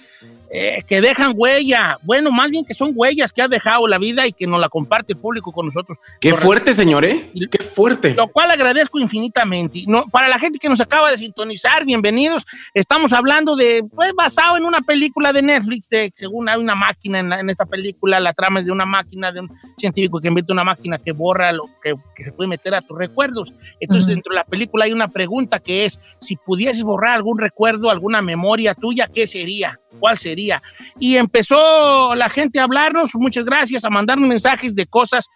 eh, 0.56 0.84
que 0.88 1.02
dejan 1.02 1.34
huella. 1.36 1.98
Bueno, 2.04 2.32
más 2.32 2.52
bien 2.52 2.64
que 2.64 2.76
son 2.76 2.92
huellas 2.94 3.34
que 3.34 3.42
ha 3.42 3.48
dejado 3.48 3.88
la 3.88 3.98
vida 3.98 4.28
y 4.28 4.32
que 4.34 4.46
nos 4.46 4.60
la 4.60 4.70
comparte 4.70 5.14
el 5.14 5.20
público 5.20 5.52
con 5.52 5.66
nosotros. 5.66 5.98
Qué 6.22 6.30
Correcto. 6.30 6.46
fuerte, 6.46 6.74
señor, 6.76 7.04
¿eh? 7.06 7.28
Qué 7.52 7.58
fuerte. 7.64 8.14
Lo 8.14 8.28
cual 8.28 8.52
agradezco 8.52 9.00
infinitamente. 9.00 9.84
No, 9.88 10.06
para 10.12 10.28
la 10.28 10.38
gente 10.38 10.60
que 10.60 10.70
nos 10.70 10.80
acaba 10.80 11.10
de 11.10 11.18
sintonizar, 11.18 11.86
bienvenidos. 11.86 12.46
Estamos 12.76 13.14
hablando 13.14 13.56
de, 13.56 13.84
pues, 13.96 14.14
basado 14.14 14.56
en 14.58 14.64
una 14.66 14.82
película 14.82 15.34
de 15.34 15.42
Netflix, 15.42 15.90
de, 15.90 16.12
según 16.16 16.48
hay 16.48 16.60
una 16.60 16.76
máquina 16.76 17.20
en, 17.20 17.30
la- 17.30 17.40
en 17.40 17.50
esta 17.50 17.66
película, 17.66 18.20
la 18.20 18.34
trama 18.34 18.60
es 18.60 18.68
de 18.68 18.72
una 18.72 18.86
máquina, 18.86 19.32
de 19.32 19.40
un 19.42 19.50
científico 19.78 20.20
que 20.20 20.28
inventa 20.28 20.54
una 20.54 20.64
máquina 20.64 21.00
que 21.00 21.14
borra 21.14 21.52
lo 21.52 21.64
que, 21.82 21.96
que 22.16 22.24
se 22.24 22.32
puede 22.32 22.48
meter 22.50 22.76
a 22.76 22.82
tus 22.82 22.96
recuerdos. 22.98 23.50
Entonces, 23.80 24.06
dentro 24.08 24.30
de 24.32 24.36
la 24.36 24.44
película 24.44 24.86
hay 24.86 24.94
una 24.94 25.08
pregunta 25.08 25.60
que 25.60 25.86
es, 25.86 26.00
si 26.20 26.36
pudieses 26.36 26.84
borrar 26.84 27.14
algún 27.16 27.40
recuerdo, 27.40 27.90
alguna 27.90 28.22
memoria 28.22 28.76
tuya, 28.76 29.08
¿qué 29.12 29.26
sería? 29.26 29.80
¿Cuál 30.00 30.18
sería? 30.18 30.62
Y 31.00 31.16
empezó 31.16 32.14
la 32.16 32.30
gente 32.30 32.60
a 32.60 32.64
hablarnos, 32.64 33.12
muchas 33.14 33.46
gracias, 33.46 33.86
a 33.86 33.90
mandarnos 33.90 34.28
mensajes 34.28 34.76
de 34.76 34.86
cosas 34.86 35.28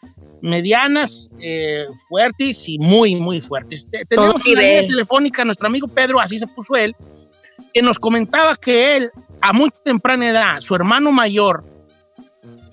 medianas, 0.41 1.29
eh, 1.41 1.85
fuertes 2.09 2.67
y 2.67 2.77
muy, 2.77 3.15
muy 3.15 3.41
fuertes. 3.41 3.89
Te- 3.89 4.05
Tenemos 4.05 4.35
una 4.45 4.61
línea 4.61 4.81
telefónica, 4.87 5.45
nuestro 5.45 5.67
amigo 5.67 5.87
Pedro, 5.87 6.19
así 6.19 6.37
se 6.37 6.47
puso 6.47 6.75
él, 6.75 6.95
que 7.73 7.81
nos 7.81 7.97
comentaba 7.97 8.55
que 8.55 8.97
él, 8.97 9.09
a 9.41 9.53
muy 9.53 9.69
temprana 9.83 10.29
edad, 10.29 10.59
su 10.61 10.75
hermano 10.75 11.11
mayor 11.11 11.63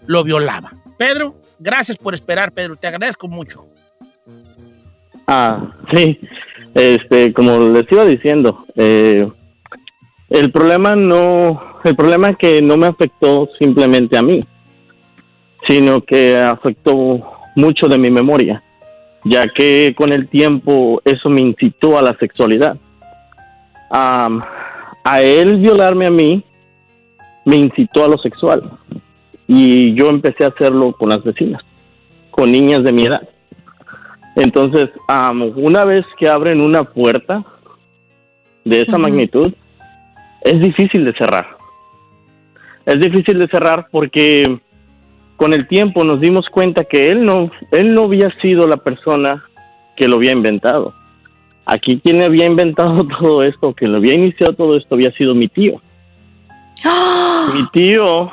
lo 0.07 0.25
violaba. 0.25 0.73
Pedro, 0.99 1.35
gracias 1.59 1.97
por 1.97 2.15
esperar, 2.15 2.53
Pedro, 2.53 2.77
te 2.77 2.87
agradezco 2.87 3.29
mucho. 3.29 3.65
Ah, 5.27 5.71
sí. 5.95 6.19
Este, 6.75 7.33
como 7.33 7.59
les 7.71 7.91
iba 7.91 8.05
diciendo, 8.05 8.65
eh, 8.75 9.29
el 10.29 10.51
problema 10.51 10.97
no, 10.97 11.63
el 11.85 11.97
problema 11.97 12.31
es 12.31 12.37
que 12.37 12.63
no 12.63 12.77
me 12.77 12.87
afectó 12.87 13.49
simplemente 13.59 14.17
a 14.17 14.23
mí, 14.23 14.45
sino 15.69 16.01
que 16.01 16.37
afectó 16.37 17.23
mucho 17.57 17.89
de 17.89 17.99
mi 17.99 18.11
memoria, 18.11 18.63
ya 19.25 19.47
que 19.47 19.95
con 19.97 20.13
el 20.13 20.29
tiempo 20.29 21.01
eso 21.05 21.31
me 21.31 21.41
incitó 21.41 21.99
a 21.99 22.03
la 22.03 22.17
sexualidad. 22.19 22.77
Am, 23.91 24.43
a 25.05 25.21
él 25.21 25.59
violarme 25.59 26.07
a 26.07 26.11
mí 26.11 26.43
me 27.45 27.57
incitó 27.57 28.05
a 28.05 28.09
lo 28.09 28.19
sexual 28.19 28.71
y 29.47 29.95
yo 29.95 30.09
empecé 30.09 30.45
a 30.45 30.49
hacerlo 30.49 30.93
con 30.93 31.11
las 31.11 31.23
vecinas, 31.23 31.63
con 32.31 32.51
niñas 32.51 32.83
de 32.83 32.93
mi 32.93 33.05
edad. 33.05 33.29
Entonces, 34.37 34.87
am, 35.07 35.53
una 35.57 35.85
vez 35.85 36.03
que 36.19 36.29
abren 36.29 36.65
una 36.65 36.85
puerta 36.85 37.45
de 38.65 38.81
esa 38.81 38.93
Ujú. 38.93 39.01
magnitud, 39.01 39.53
es 40.41 40.61
difícil 40.61 41.05
de 41.05 41.13
cerrar. 41.15 41.54
Es 42.87 43.01
difícil 43.01 43.39
de 43.39 43.49
cerrar 43.49 43.89
porque 43.91 44.61
con 45.37 45.53
el 45.53 45.67
tiempo 45.67 46.05
nos 46.05 46.21
dimos 46.21 46.49
cuenta 46.51 46.85
que 46.85 47.09
él 47.09 47.25
no, 47.25 47.51
él 47.73 47.95
no 47.95 48.05
había 48.05 48.31
sido 48.41 48.67
la 48.67 48.77
persona 48.77 49.45
que 49.97 50.09
lo 50.09 50.17
había 50.17 50.33
inventado. 50.33 50.95
Aquí 51.67 52.01
quien 52.05 52.23
había 52.23 52.47
inventado 52.47 53.07
todo 53.21 53.43
esto, 53.43 53.75
que 53.75 53.87
lo 53.87 53.99
había 53.99 54.15
iniciado 54.15 54.53
todo 54.53 54.77
esto, 54.77 54.95
había 54.95 55.11
sido 55.13 55.35
mi 55.35 55.49
tío. 55.49 55.81
¡Ah! 56.85 57.53
Mi 57.55 57.69
tío, 57.71 58.33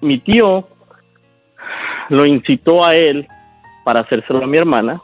mi 0.00 0.18
tío 0.18 0.66
lo 2.08 2.26
incitó 2.26 2.84
a 2.84 2.96
él 2.96 3.26
para 3.84 4.00
hacérselo 4.00 4.44
a 4.44 4.48
mi 4.48 4.58
hermana. 4.58 5.00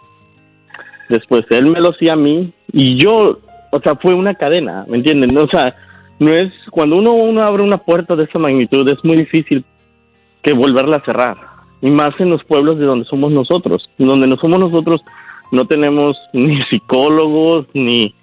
Después 1.08 1.42
él 1.50 1.70
me 1.70 1.80
lo 1.80 1.90
hacía 1.90 2.14
a 2.14 2.16
mí 2.16 2.52
y 2.72 3.00
yo, 3.00 3.38
o 3.70 3.80
sea, 3.80 3.94
fue 3.94 4.14
una 4.14 4.34
cadena, 4.34 4.84
¿me 4.88 4.96
entienden? 4.96 5.36
O 5.38 5.48
sea, 5.48 5.76
no 6.18 6.32
es 6.32 6.52
cuando 6.70 6.96
uno, 6.96 7.12
uno 7.12 7.42
abre 7.42 7.62
una 7.62 7.78
puerta 7.78 8.16
de 8.16 8.24
esa 8.24 8.38
magnitud 8.38 8.88
es 8.90 9.04
muy 9.04 9.16
difícil 9.16 9.64
que 10.42 10.52
volverla 10.54 10.96
a 10.96 11.04
cerrar. 11.04 11.36
Y 11.82 11.90
más 11.90 12.10
en 12.18 12.30
los 12.30 12.42
pueblos 12.44 12.78
de 12.78 12.86
donde 12.86 13.04
somos 13.04 13.30
nosotros. 13.32 13.90
Donde 13.98 14.26
no 14.26 14.36
somos 14.36 14.58
nosotros 14.58 15.02
no 15.52 15.64
tenemos 15.66 16.16
ni 16.32 16.62
psicólogos 16.64 17.66
ni 17.74 18.14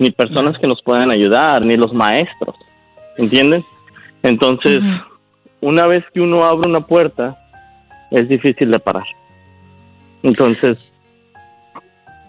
ni 0.00 0.12
personas 0.12 0.56
que 0.58 0.68
nos 0.68 0.80
puedan 0.82 1.10
ayudar, 1.10 1.62
ni 1.66 1.76
los 1.76 1.92
maestros, 1.92 2.54
¿entienden? 3.16 3.64
Entonces, 4.22 4.80
una 5.60 5.88
vez 5.88 6.04
que 6.14 6.20
uno 6.20 6.44
abre 6.44 6.68
una 6.68 6.82
puerta, 6.82 7.36
es 8.12 8.28
difícil 8.28 8.70
de 8.70 8.78
parar. 8.78 9.02
Entonces, 10.22 10.92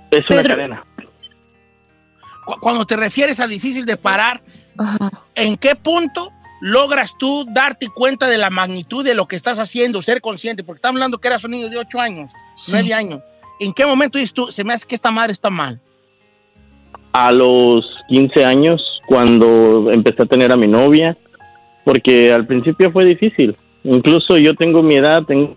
es 0.10 0.28
una 0.32 0.42
cadena. 0.56 0.84
Cu- 2.46 2.60
Cuando 2.60 2.86
te 2.86 2.96
refieres 2.98 3.40
a 3.40 3.46
difícil 3.48 3.86
de 3.86 3.98
parar, 3.98 4.42
Ajá. 4.80 5.12
¿en 5.36 5.58
qué 5.58 5.76
punto 5.76 6.32
logras 6.62 7.14
tú 7.20 7.46
darte 7.54 7.88
cuenta 7.90 8.28
de 8.28 8.38
la 8.38 8.50
magnitud 8.50 9.04
de 9.04 9.14
lo 9.14 9.28
que 9.28 9.36
estás 9.36 9.60
haciendo, 9.60 10.02
ser 10.02 10.22
consciente? 10.22 10.64
Porque 10.64 10.78
estamos 10.78 10.98
hablando 10.98 11.18
que 11.20 11.28
eras 11.28 11.44
un 11.44 11.52
niño 11.52 11.70
de 11.70 11.78
8 11.78 12.00
años, 12.00 12.32
Sí. 12.58 12.72
9 12.72 12.94
años. 12.94 13.22
¿En 13.60 13.74
qué 13.74 13.86
momento 13.86 14.18
dices 14.18 14.34
tú, 14.34 14.52
se 14.52 14.64
me 14.64 14.74
hace 14.74 14.88
que 14.88 14.96
esta 14.96 15.12
madre 15.12 15.34
está 15.34 15.50
mal? 15.50 15.80
A 17.12 17.32
los 17.32 17.86
15 18.08 18.46
años, 18.46 18.82
cuando 19.08 19.90
empecé 19.92 20.24
a 20.24 20.26
tener 20.26 20.52
a 20.52 20.58
mi 20.58 20.68
novia, 20.68 21.18
porque 21.84 22.32
al 22.32 22.46
principio 22.46 22.92
fue 22.92 23.04
difícil. 23.06 23.58
Incluso 23.84 24.38
yo 24.38 24.54
tengo 24.56 24.84
mi 24.84 24.96
edad, 24.96 25.24
tengo 25.24 25.56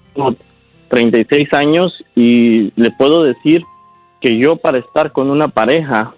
36 0.88 1.52
años 1.52 1.92
y 2.14 2.72
le 2.80 2.90
puedo 2.92 3.22
decir 3.22 3.62
que 4.20 4.38
yo 4.38 4.56
para 4.56 4.78
estar 4.78 5.12
con 5.12 5.30
una 5.30 5.48
pareja 5.48 6.14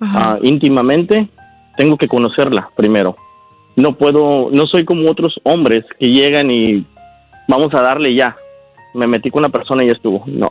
ah, 0.00 0.38
íntimamente, 0.42 1.28
tengo 1.76 1.96
que 1.96 2.08
conocerla 2.08 2.70
primero. 2.76 3.16
No 3.76 3.96
puedo, 3.96 4.48
no 4.50 4.66
soy 4.66 4.84
como 4.84 5.10
otros 5.10 5.38
hombres 5.44 5.84
que 6.00 6.06
llegan 6.06 6.50
y 6.50 6.84
vamos 7.48 7.72
a 7.74 7.82
darle 7.82 8.14
ya. 8.16 8.36
Me 8.94 9.06
metí 9.06 9.30
con 9.30 9.40
una 9.40 9.50
persona 9.50 9.84
y 9.84 9.88
ya 9.88 9.92
estuvo. 9.92 10.24
No. 10.26 10.50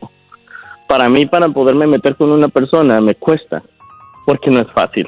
Para 0.87 1.09
mí, 1.09 1.25
para 1.25 1.49
poderme 1.49 1.87
meter 1.87 2.15
con 2.15 2.31
una 2.31 2.47
persona, 2.47 3.01
me 3.01 3.15
cuesta, 3.15 3.63
porque 4.25 4.51
no 4.51 4.59
es 4.59 4.71
fácil. 4.71 5.07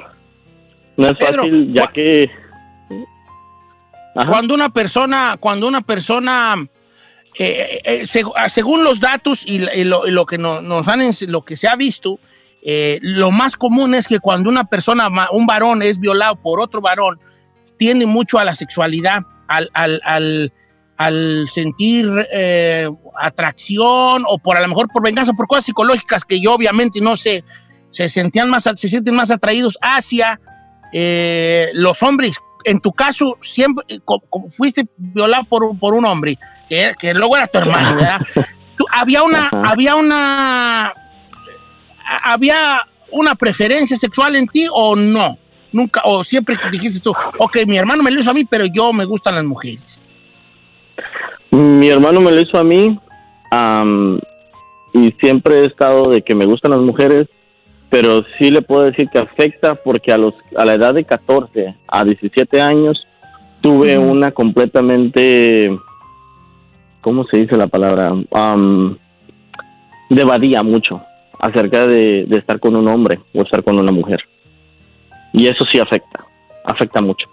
No 0.96 1.06
es 1.08 1.18
Pedro, 1.18 1.44
fácil, 1.44 1.72
ya 1.74 1.88
que. 1.88 2.32
Ajá. 4.16 4.28
Cuando 4.30 4.56
una 4.56 4.70
persona, 4.70 5.38
cuando 5.40 5.68
una 5.68 5.82
persona, 5.82 6.56
eh, 7.38 7.80
eh, 7.84 8.02
seg- 8.06 8.34
ah, 8.36 8.50
según 8.50 8.84
los 8.84 9.00
datos 9.00 9.44
y, 9.46 9.58
y 9.76 9.84
lo, 9.84 10.08
y 10.08 10.12
lo 10.12 10.26
que 10.26 10.40
no- 10.40 10.62
nos 10.62 10.88
han, 10.88 11.02
lo 11.28 11.44
que 11.46 11.56
se 11.56 11.68
ha 11.68 11.76
visto, 11.76 12.20
eh, 12.64 13.00
lo 13.02 13.32
más 13.32 13.56
común 13.56 13.94
es 13.96 14.08
que 14.08 14.20
cuando 14.20 14.50
una 14.50 14.66
persona, 14.66 15.08
un 15.32 15.46
varón 15.46 15.82
es 15.84 16.00
violado 16.00 16.36
por 16.36 16.60
otro 16.60 16.82
varón, 16.82 17.20
tiende 17.78 18.06
mucho 18.06 18.40
a 18.40 18.44
la 18.44 18.56
sexualidad, 18.56 19.20
al, 19.48 19.70
al, 19.74 20.02
al- 20.04 20.54
al 20.98 21.48
sentir 21.54 22.10
eh, 22.34 22.90
atracción 23.20 24.24
o 24.28 24.40
por 24.40 24.58
a 24.58 24.62
lo 24.62 24.68
mejor 24.68 24.88
por 24.92 25.04
venganza, 25.04 25.32
por 25.34 25.46
cosas 25.48 25.66
psicológicas 25.66 26.26
que 26.26 26.42
yo 26.42 26.54
obviamente 26.56 27.00
no 27.02 27.16
sé, 27.16 27.44
se 27.92 28.10
sentían 28.10 28.50
más, 28.50 28.64
se 28.64 28.90
sienten 28.90 29.16
más 29.16 29.30
atraídos 29.30 29.78
hacia 29.82 30.40
eh, 30.92 31.70
los 31.74 32.02
hombres. 32.02 32.36
En 32.64 32.80
tu 32.80 32.92
caso, 32.94 33.38
siempre 33.44 33.86
eh, 33.90 34.00
fuiste 34.52 34.88
violado 34.98 35.44
por, 35.46 35.64
un- 35.64 35.78
por 35.78 35.94
un 35.94 36.04
hombre, 36.06 36.40
que, 36.68 36.92
que 36.98 37.14
luego 37.14 37.38
era 37.38 37.46
tu 37.48 37.60
hermano, 37.60 37.96
¿verdad? 37.96 38.20
Tú- 38.78 38.86
había 38.92 39.22
una, 39.24 39.50
había 39.66 39.96
una, 39.96 40.94
había 42.24 42.82
una 43.12 43.36
preferencia 43.36 43.98
sexual 43.98 44.36
en 44.36 44.48
ti 44.48 44.68
o 44.72 44.96
no? 44.96 45.38
Nunca, 45.72 46.02
o 46.06 46.24
siempre 46.24 46.56
que 46.56 46.70
dijiste 46.70 47.00
tú, 47.00 47.14
ok, 47.40 47.58
mi 47.68 47.78
hermano 47.78 48.02
me 48.02 48.12
lo 48.12 48.22
hizo 48.22 48.32
a 48.32 48.34
mí, 48.34 48.46
pero 48.46 48.66
yo 48.66 48.94
me 48.94 49.06
gustan 49.06 49.36
las 49.36 49.44
mujeres. 49.44 50.00
Mi 51.52 51.90
hermano 51.90 52.22
me 52.22 52.32
lo 52.32 52.42
hizo 52.42 52.58
a 52.58 52.64
mí 52.64 52.98
y 54.94 55.12
siempre 55.20 55.60
he 55.60 55.66
estado 55.66 56.10
de 56.10 56.22
que 56.22 56.36
me 56.36 56.46
gustan 56.46 56.72
las 56.72 56.80
mujeres, 56.80 57.28
pero 57.90 58.22
sí 58.38 58.50
le 58.50 58.62
puedo 58.62 58.84
decir 58.84 59.10
que 59.10 59.20
afecta 59.20 59.76
porque 59.76 60.12
a, 60.12 60.18
los, 60.18 60.34
a 60.56 60.66
la 60.66 60.74
edad 60.74 60.94
de 60.94 61.04
14 61.04 61.76
a 61.88 62.04
17 62.04 62.62
años 62.62 63.06
tuve 63.62 63.98
una 63.98 64.32
completamente, 64.32 65.78
¿cómo 67.02 67.26
se 67.26 67.38
dice 67.38 67.58
la 67.58 67.68
palabra? 67.68 68.14
Devadía 70.10 70.64
mucho 70.64 71.02
acerca 71.40 71.86
de, 71.88 72.26
de 72.28 72.38
estar 72.38 72.60
con 72.60 72.76
un 72.76 72.88
hombre 72.88 73.20
o 73.34 73.42
estar 73.42 73.64
con 73.64 73.78
una 73.78 73.92
mujer. 73.92 74.20
Y 75.34 75.46
eso 75.48 75.64
sí 75.72 75.80
afecta, 75.80 76.26
afecta 76.64 77.02
mucho. 77.02 77.28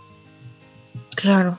Claro. 1.17 1.59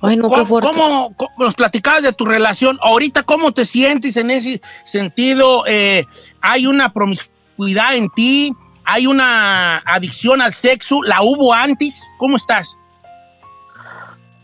Ay, 0.00 0.16
no, 0.16 0.28
qué 0.28 0.34
¿Cómo, 0.34 0.46
fuerte. 0.46 0.68
cómo- 0.68 1.14
cómo 1.16 1.30
nos 1.38 1.54
platicabas 1.54 2.02
de 2.02 2.12
tu 2.12 2.24
relación? 2.24 2.78
Ahorita, 2.82 3.22
¿cómo 3.22 3.52
te 3.52 3.64
sientes 3.64 4.16
en 4.16 4.30
ese 4.30 4.60
sentido? 4.84 5.64
Eh, 5.66 6.04
¿Hay 6.40 6.66
una 6.66 6.92
promiscuidad 6.92 7.94
en 7.94 8.08
ti? 8.10 8.52
¿Hay 8.84 9.06
una 9.06 9.78
adicción 9.78 10.40
al 10.40 10.52
sexo? 10.52 11.02
¿La 11.04 11.22
hubo 11.22 11.52
antes? 11.54 12.02
¿Cómo 12.18 12.36
estás? 12.36 12.76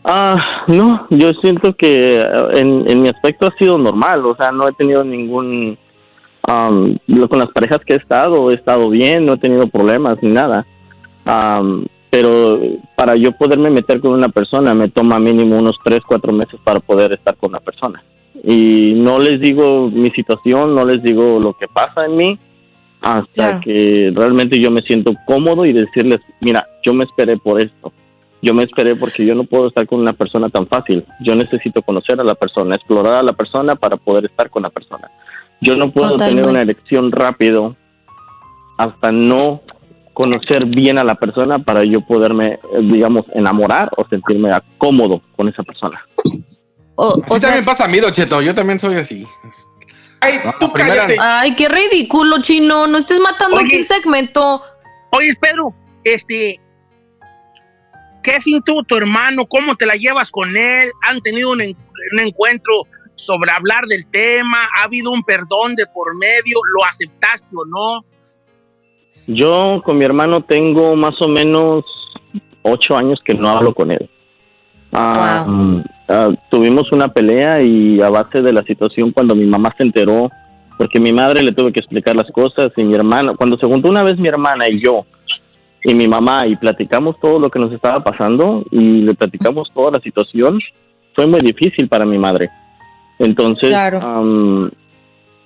Ah, 0.05 0.63
no, 0.67 1.05
yo 1.09 1.31
siento 1.41 1.75
que 1.75 2.21
eh, 2.21 2.25
en, 2.53 2.89
en 2.89 3.01
mi 3.01 3.09
aspecto 3.09 3.47
ha 3.47 3.57
sido 3.57 3.77
normal, 3.77 4.25
o 4.25 4.35
sea, 4.35 4.49
no 4.51 4.67
he 4.67 4.71
tenido 4.73 5.03
ningún, 5.03 5.77
lo- 7.07 7.29
con 7.29 7.39
las 7.39 7.49
parejas 7.51 7.79
que 7.85 7.93
he 7.93 7.97
estado, 7.97 8.49
he 8.51 8.55
estado 8.55 8.89
bien, 8.89 9.25
no 9.25 9.33
he 9.33 9.37
tenido 9.37 9.67
problemas 9.67 10.17
ni 10.21 10.29
nada, 10.31 10.65
Am, 11.25 11.85
pero 12.09 12.59
para 12.95 13.15
yo 13.15 13.31
poderme 13.33 13.69
meter 13.69 13.99
con 13.99 14.13
una 14.13 14.29
persona 14.29 14.73
me 14.73 14.87
toma 14.89 15.19
mínimo 15.19 15.57
unos 15.59 15.77
3, 15.83 15.99
4 16.07 16.33
meses 16.33 16.59
para 16.63 16.79
poder 16.79 17.11
estar 17.13 17.35
con 17.35 17.49
una 17.51 17.59
persona. 17.59 18.01
Y 18.43 18.93
no 18.95 19.19
les 19.19 19.39
digo 19.39 19.89
mi 19.91 20.09
situación, 20.11 20.73
no 20.73 20.85
les 20.85 21.03
digo 21.03 21.39
lo 21.39 21.53
que 21.53 21.67
pasa 21.67 22.05
en 22.05 22.15
mí, 22.17 22.39
hasta 23.01 23.27
Claro. 23.33 23.59
que 23.63 24.11
realmente 24.15 24.59
yo 24.59 24.71
me 24.71 24.81
siento 24.81 25.13
cómodo 25.27 25.65
y 25.65 25.73
decirles, 25.73 26.19
mira, 26.41 26.65
yo 26.83 26.93
me 26.93 27.03
esperé 27.03 27.37
por 27.37 27.59
esto. 27.61 27.91
Yo 28.41 28.53
me 28.53 28.63
esperé 28.63 28.95
porque 28.95 29.25
yo 29.25 29.35
no 29.35 29.43
puedo 29.43 29.67
estar 29.67 29.85
con 29.85 29.99
una 29.99 30.13
persona 30.13 30.49
tan 30.49 30.65
fácil. 30.67 31.03
Yo 31.21 31.35
necesito 31.35 31.81
conocer 31.81 32.19
a 32.21 32.23
la 32.23 32.35
persona, 32.35 32.75
explorar 32.75 33.15
a 33.17 33.23
la 33.23 33.33
persona 33.33 33.75
para 33.75 33.97
poder 33.97 34.25
estar 34.25 34.49
con 34.49 34.63
la 34.63 34.69
persona. 34.69 35.11
Yo 35.61 35.75
no 35.75 35.91
puedo 35.91 36.17
tener 36.17 36.45
una 36.45 36.61
elección 36.61 37.11
rápido 37.11 37.75
hasta 38.77 39.11
no 39.11 39.61
conocer 40.13 40.65
bien 40.65 40.97
a 40.97 41.03
la 41.03 41.15
persona 41.15 41.59
para 41.59 41.83
yo 41.83 42.01
poderme, 42.01 42.53
eh, 42.53 42.59
digamos, 42.81 43.25
enamorar 43.33 43.89
o 43.97 44.07
sentirme 44.09 44.49
cómodo 44.77 45.21
con 45.35 45.47
esa 45.49 45.63
persona. 45.63 46.01
O, 46.95 47.11
Así 47.11 47.21
o 47.27 47.39
sea, 47.39 47.49
también 47.49 47.65
pasa 47.65 47.85
a 47.85 47.87
mí, 47.87 47.99
Don 47.99 48.11
Cheto. 48.11 48.41
Yo 48.41 48.53
también 48.53 48.79
soy 48.79 48.95
así. 48.95 49.25
Ay, 50.21 50.39
No, 50.43 50.53
tú 50.59 50.71
primera- 50.73 50.95
cállate. 50.95 51.17
ay, 51.19 51.55
qué 51.55 51.69
ridículo, 51.69 52.41
chino. 52.41 52.87
No 52.87 52.97
estés 52.97 53.19
matando 53.21 53.55
Oye. 53.57 53.65
aquí 53.65 53.75
el 53.77 53.85
segmento. 53.85 54.61
Oye, 55.11 55.33
Pedro, 55.39 55.73
este, 56.03 56.59
Kevin, 58.21 58.61
tú, 58.65 58.83
tu 58.83 58.95
hermano, 58.97 59.45
¿cómo 59.45 59.75
te 59.75 59.85
la 59.85 59.95
llevas 59.95 60.29
con 60.29 60.55
él? 60.55 60.91
¿Han 61.03 61.21
tenido 61.21 61.51
un, 61.51 61.61
un 61.61 62.19
encuentro 62.19 62.83
sobre 63.19 63.51
hablar 63.51 63.85
del 63.85 64.05
tema? 64.07 64.67
¿Ha 64.77 64.83
habido 64.83 65.11
un 65.11 65.23
perdón 65.23 65.75
de 65.75 65.85
por 65.87 66.07
medio? 66.17 66.57
¿Lo 66.75 66.85
aceptaste 66.85 67.47
o 67.51 67.65
no? 67.65 68.05
Yo 69.27 69.81
con 69.85 69.97
mi 69.97 70.05
hermano 70.05 70.41
tengo 70.41 70.95
más 70.95 71.13
o 71.21 71.27
menos 71.27 71.85
ocho 72.63 72.97
años 72.97 73.19
que 73.23 73.33
no 73.35 73.49
hablo 73.49 73.73
con 73.73 73.91
él. 73.91 74.09
Ah, 74.91 75.43
Wow. 75.45 75.53
mm, 75.55 75.83
ah, 76.07 76.29
tuvimos 76.49 76.91
una 76.91 77.09
pelea 77.09 77.61
y 77.61 78.01
a 78.01 78.09
base 78.09 78.41
de 78.41 78.53
la 78.53 78.63
situación 78.63 79.11
cuando 79.11 79.35
mi 79.35 79.45
mamá 79.45 79.73
se 79.77 79.83
enteró, 79.83 80.29
porque 80.77 80.99
mi 80.99 81.11
madre 81.11 81.41
le 81.43 81.51
tuve 81.51 81.71
que 81.71 81.79
explicar 81.79 82.15
las 82.15 82.31
cosas 82.31 82.69
y 82.75 82.83
mi 82.83 82.95
hermana, 82.95 83.35
cuando 83.35 83.57
se 83.57 83.67
juntó 83.67 83.89
una 83.89 84.01
vez 84.01 84.17
mi 84.17 84.29
hermana 84.29 84.67
y 84.67 84.81
yo 84.81 85.05
y 85.83 85.93
mi 85.93 86.07
mamá 86.07 86.47
y 86.47 86.55
platicamos 86.55 87.15
todo 87.21 87.39
lo 87.39 87.49
que 87.49 87.59
nos 87.59 87.71
estaba 87.71 88.03
pasando 88.03 88.63
y 88.71 89.01
le 89.01 89.13
platicamos 89.13 89.71
toda 89.73 89.91
la 89.91 89.99
situación, 90.01 90.59
fue 91.15 91.27
muy 91.27 91.41
difícil 91.41 91.87
para 91.87 92.05
mi 92.05 92.17
madre. 92.17 92.49
Entonces, 93.19 93.69
Claro. 93.69 93.99
am, 94.01 94.71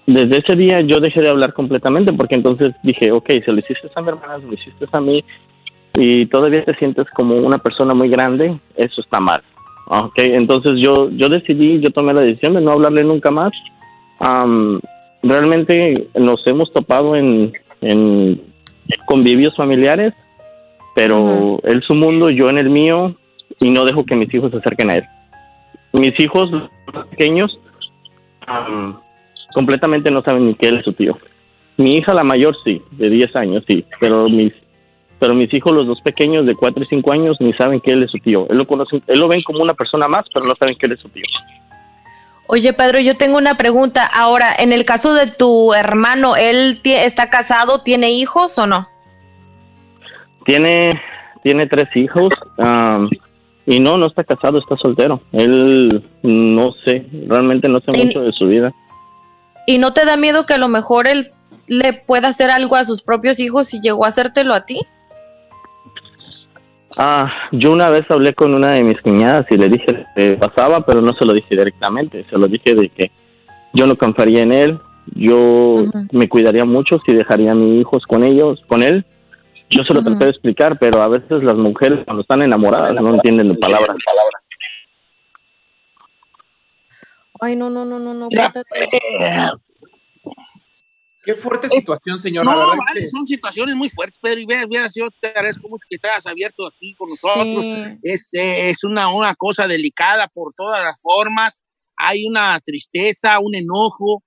desde 0.05 0.37
ese 0.37 0.57
día 0.57 0.79
yo 0.85 0.99
dejé 0.99 1.21
de 1.21 1.29
hablar 1.29 1.53
completamente 1.53 2.13
porque 2.13 2.35
entonces 2.35 2.69
dije, 2.83 3.11
ok, 3.11 3.29
se 3.43 3.51
lo 3.51 3.59
hiciste 3.59 3.89
a 3.95 4.01
mi 4.01 4.09
hermana, 4.09 4.39
se 4.39 4.45
lo 4.45 4.53
hiciste 4.53 4.85
a 4.91 5.01
mí 5.01 5.23
y 5.95 6.25
todavía 6.27 6.63
te 6.63 6.75
sientes 6.77 7.05
como 7.15 7.35
una 7.37 7.57
persona 7.57 7.93
muy 7.93 8.09
grande, 8.09 8.59
eso 8.75 9.01
está 9.01 9.19
mal. 9.19 9.41
Ok, 9.87 10.13
entonces 10.17 10.73
yo, 10.77 11.09
yo 11.11 11.27
decidí, 11.29 11.79
yo 11.81 11.89
tomé 11.91 12.13
la 12.13 12.21
decisión 12.21 12.53
de 12.53 12.61
no 12.61 12.71
hablarle 12.71 13.03
nunca 13.03 13.31
más. 13.31 13.51
Am, 14.19 14.79
realmente 15.21 16.07
nos 16.15 16.45
hemos 16.47 16.71
topado 16.71 17.15
en, 17.15 17.51
en 17.81 18.41
convivios 19.05 19.55
familiares, 19.55 20.13
pero 20.95 21.19
Ujú. 21.21 21.61
él 21.63 21.81
su 21.85 21.95
mundo, 21.95 22.29
yo 22.29 22.49
en 22.49 22.59
el 22.59 22.69
mío 22.69 23.15
y 23.59 23.69
no 23.69 23.83
dejo 23.83 24.05
que 24.05 24.15
mis 24.15 24.33
hijos 24.33 24.51
se 24.51 24.57
acerquen 24.57 24.91
a 24.91 24.95
él. 24.95 25.03
Mis 25.93 26.19
hijos 26.19 26.51
los 26.51 27.07
pequeños 27.07 27.57
am, 28.45 28.99
completamente 29.53 30.11
no 30.11 30.21
saben 30.23 30.47
ni 30.47 30.55
que 30.55 30.67
él 30.67 30.77
es 30.77 30.85
su 30.85 30.93
tío. 30.93 31.17
Mi 31.77 31.95
hija, 31.95 32.13
la 32.13 32.23
mayor, 32.23 32.55
sí, 32.63 32.81
de 32.91 33.09
10 33.09 33.35
años, 33.35 33.63
sí, 33.67 33.85
pero 33.99 34.27
mis 34.29 34.53
pero 35.23 35.35
mis 35.35 35.53
hijos, 35.53 35.71
los 35.71 35.87
dos 35.87 36.01
pequeños 36.01 36.45
de 36.45 36.53
4 36.53 36.83
y 36.83 36.85
5 36.85 37.13
años, 37.13 37.37
ni 37.39 37.53
saben 37.53 37.79
que 37.79 37.93
él 37.93 38.03
es 38.03 38.11
su 38.11 38.17
tío. 38.17 38.45
Él 38.49 38.57
lo, 38.57 38.67
conocen, 38.67 39.01
él 39.07 39.21
lo 39.21 39.29
ven 39.29 39.41
como 39.41 39.63
una 39.63 39.73
persona 39.73 40.09
más, 40.09 40.25
pero 40.33 40.45
no 40.45 40.53
saben 40.59 40.75
que 40.75 40.85
él 40.85 40.91
es 40.91 40.99
su 40.99 41.07
tío. 41.07 41.23
Oye, 42.47 42.73
Pedro, 42.73 42.99
yo 42.99 43.13
tengo 43.13 43.37
una 43.37 43.55
pregunta. 43.55 44.05
Ahora, 44.05 44.53
en 44.57 44.73
el 44.73 44.83
caso 44.83 45.13
de 45.13 45.27
tu 45.27 45.73
hermano, 45.73 46.35
¿él 46.35 46.77
está 46.83 47.29
casado, 47.29 47.83
tiene 47.83 48.11
hijos 48.11 48.57
o 48.57 48.67
no? 48.67 48.85
Tiene, 50.45 51.01
tiene 51.41 51.67
tres 51.67 51.87
hijos 51.95 52.33
y 53.65 53.79
no, 53.79 53.97
no 53.97 54.07
está 54.07 54.23
casado, 54.23 54.59
está 54.59 54.75
soltero. 54.77 55.21
Él 55.31 56.03
no 56.21 56.71
sé, 56.85 57.05
realmente 57.27 57.69
no 57.69 57.79
sé 57.79 57.97
Y- 57.99 58.05
mucho 58.05 58.21
de 58.21 58.31
su 58.33 58.47
vida. 58.47 58.73
¿Y 59.65 59.77
no 59.77 59.93
te 59.93 60.05
da 60.05 60.17
miedo 60.17 60.45
que 60.45 60.53
a 60.55 60.57
lo 60.57 60.67
mejor 60.67 61.07
él 61.07 61.31
le 61.67 61.93
pueda 61.93 62.27
hacer 62.27 62.49
algo 62.51 62.75
a 62.75 62.83
sus 62.83 63.01
propios 63.01 63.39
hijos 63.39 63.67
si 63.67 63.79
llegó 63.79 64.03
a 64.03 64.09
hacértelo 64.09 64.53
a 64.53 64.65
ti? 64.65 64.81
Ah, 66.97 67.31
yo 67.51 67.71
una 67.71 67.89
vez 67.89 68.03
hablé 68.09 68.33
con 68.33 68.53
una 68.53 68.71
de 68.71 68.83
mis 68.83 69.01
cuñadas 69.01 69.45
y 69.49 69.57
le 69.57 69.69
dije 69.69 70.05
que 70.15 70.33
pasaba, 70.33 70.85
pero 70.85 71.01
no 71.01 71.13
se 71.17 71.25
lo 71.25 71.33
dije 71.33 71.47
directamente. 71.49 72.25
Se 72.29 72.37
lo 72.37 72.47
dije 72.47 72.75
de 72.75 72.89
que 72.89 73.11
yo 73.73 73.87
no 73.87 73.95
confiaría 73.95 74.43
en 74.43 74.51
él, 74.51 74.79
yo 75.15 75.85
me 76.11 76.29
cuidaría 76.29 76.65
mucho 76.65 76.99
si 77.05 77.13
dejaría 77.13 77.53
a 77.53 77.55
mis 77.55 77.81
hijos 77.81 78.03
con 78.05 78.23
ellos, 78.23 78.61
con 78.67 78.83
él. 78.83 79.05
Yo 79.75 79.83
se 79.83 79.93
lo 79.93 80.01
Ujú. 80.01 80.09
traté 80.09 80.25
de 80.25 80.31
explicar, 80.31 80.77
pero 80.79 81.01
a 81.01 81.07
veces 81.07 81.43
las 81.43 81.55
mujeres 81.55 82.03
cuando 82.05 82.21
están 82.21 82.41
enamoradas 82.41 82.93
no 82.93 83.15
entienden 83.15 83.49
de 83.49 83.55
palabras. 83.55 83.97
Ay, 87.41 87.55
no, 87.55 87.69
no, 87.69 87.83
no, 87.85 87.99
no, 87.99 88.13
no. 88.13 88.27
Eh, 88.31 89.49
Qué 91.25 91.35
fuerte 91.35 91.69
situación, 91.69 92.19
señor. 92.19 92.45
la 92.45 92.51
No, 92.53 92.59
vale, 92.67 92.99
que- 93.01 93.09
son 93.09 93.25
situaciones 93.25 93.75
muy 93.77 93.87
fuertes, 93.89 94.19
Pedro, 94.19 94.41
y 94.41 94.45
veas, 94.45 94.67
veas, 94.69 94.93
yo 94.93 95.07
te 95.21 95.27
agradezco 95.29 95.69
mucho 95.69 95.85
que 95.89 95.97
te 95.97 96.09
hayas 96.09 96.27
abierto 96.27 96.67
aquí 96.67 96.93
con 96.95 97.09
nosotros. 97.09 97.63
Sí. 97.63 97.97
Es, 98.03 98.33
eh, 98.33 98.69
es 98.69 98.83
una, 98.83 99.09
una 99.09 99.33
cosa 99.35 99.65
delicada 99.67 100.27
por 100.27 100.53
todas 100.53 100.83
las 100.83 101.01
formas. 101.01 101.61
Hay 101.95 102.25
una 102.27 102.59
tristeza, 102.59 103.39
un 103.39 103.55
enojo, 103.55 104.21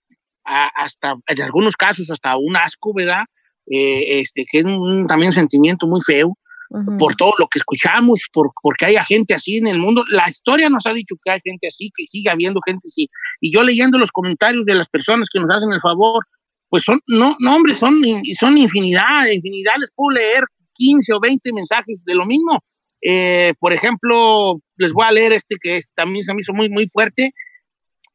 a- 0.44 0.70
hasta 0.74 1.16
en 1.26 1.42
algunos 1.42 1.76
casos 1.76 2.10
hasta 2.10 2.36
un 2.38 2.56
asco, 2.56 2.92
¿verdad? 2.94 3.24
Eh, 3.70 4.20
este, 4.20 4.44
que 4.50 4.58
es 4.58 4.64
un- 4.64 5.06
también 5.06 5.28
un 5.30 5.34
sentimiento 5.34 5.86
muy 5.86 6.00
feo 6.00 6.36
Ujú. 6.70 6.96
por 6.98 7.14
todo 7.16 7.32
lo 7.38 7.46
que 7.48 7.58
escuchamos, 7.58 8.20
por, 8.32 8.50
porque 8.62 8.86
haya 8.86 9.04
gente 9.04 9.34
así 9.34 9.56
en 9.58 9.66
el 9.66 9.78
mundo. 9.78 10.04
La 10.10 10.28
historia 10.28 10.68
nos 10.68 10.86
ha 10.86 10.92
dicho 10.92 11.14
que 11.24 11.30
hay 11.32 11.40
gente 11.44 11.68
así, 11.68 11.90
que 11.96 12.06
sigue 12.06 12.30
habiendo 12.30 12.60
gente 12.66 12.86
así. 12.86 13.08
Y 13.40 13.54
yo 13.54 13.62
leyendo 13.62 13.98
los 13.98 14.10
comentarios 14.12 14.64
de 14.64 14.74
las 14.74 14.88
personas 14.88 15.28
que 15.32 15.40
nos 15.40 15.50
hacen 15.50 15.72
el 15.72 15.80
favor, 15.80 16.24
pues 16.68 16.82
son, 16.84 16.98
no, 17.06 17.36
no 17.40 17.54
hombre, 17.56 17.76
son, 17.76 17.94
son 18.38 18.58
infinidad, 18.58 19.26
infinidad. 19.32 19.74
Les 19.78 19.90
puedo 19.94 20.10
leer 20.16 20.42
15 20.74 21.12
o 21.14 21.20
20 21.20 21.52
mensajes 21.52 22.02
de 22.04 22.14
lo 22.14 22.26
mismo. 22.26 22.62
Eh, 23.02 23.52
por 23.60 23.72
ejemplo, 23.72 24.60
les 24.76 24.92
voy 24.92 25.04
a 25.06 25.12
leer 25.12 25.32
este 25.32 25.56
que 25.60 25.76
es- 25.76 25.92
también 25.94 26.24
se 26.24 26.34
me 26.34 26.40
hizo 26.40 26.52
muy, 26.52 26.68
muy 26.68 26.86
fuerte. 26.88 27.32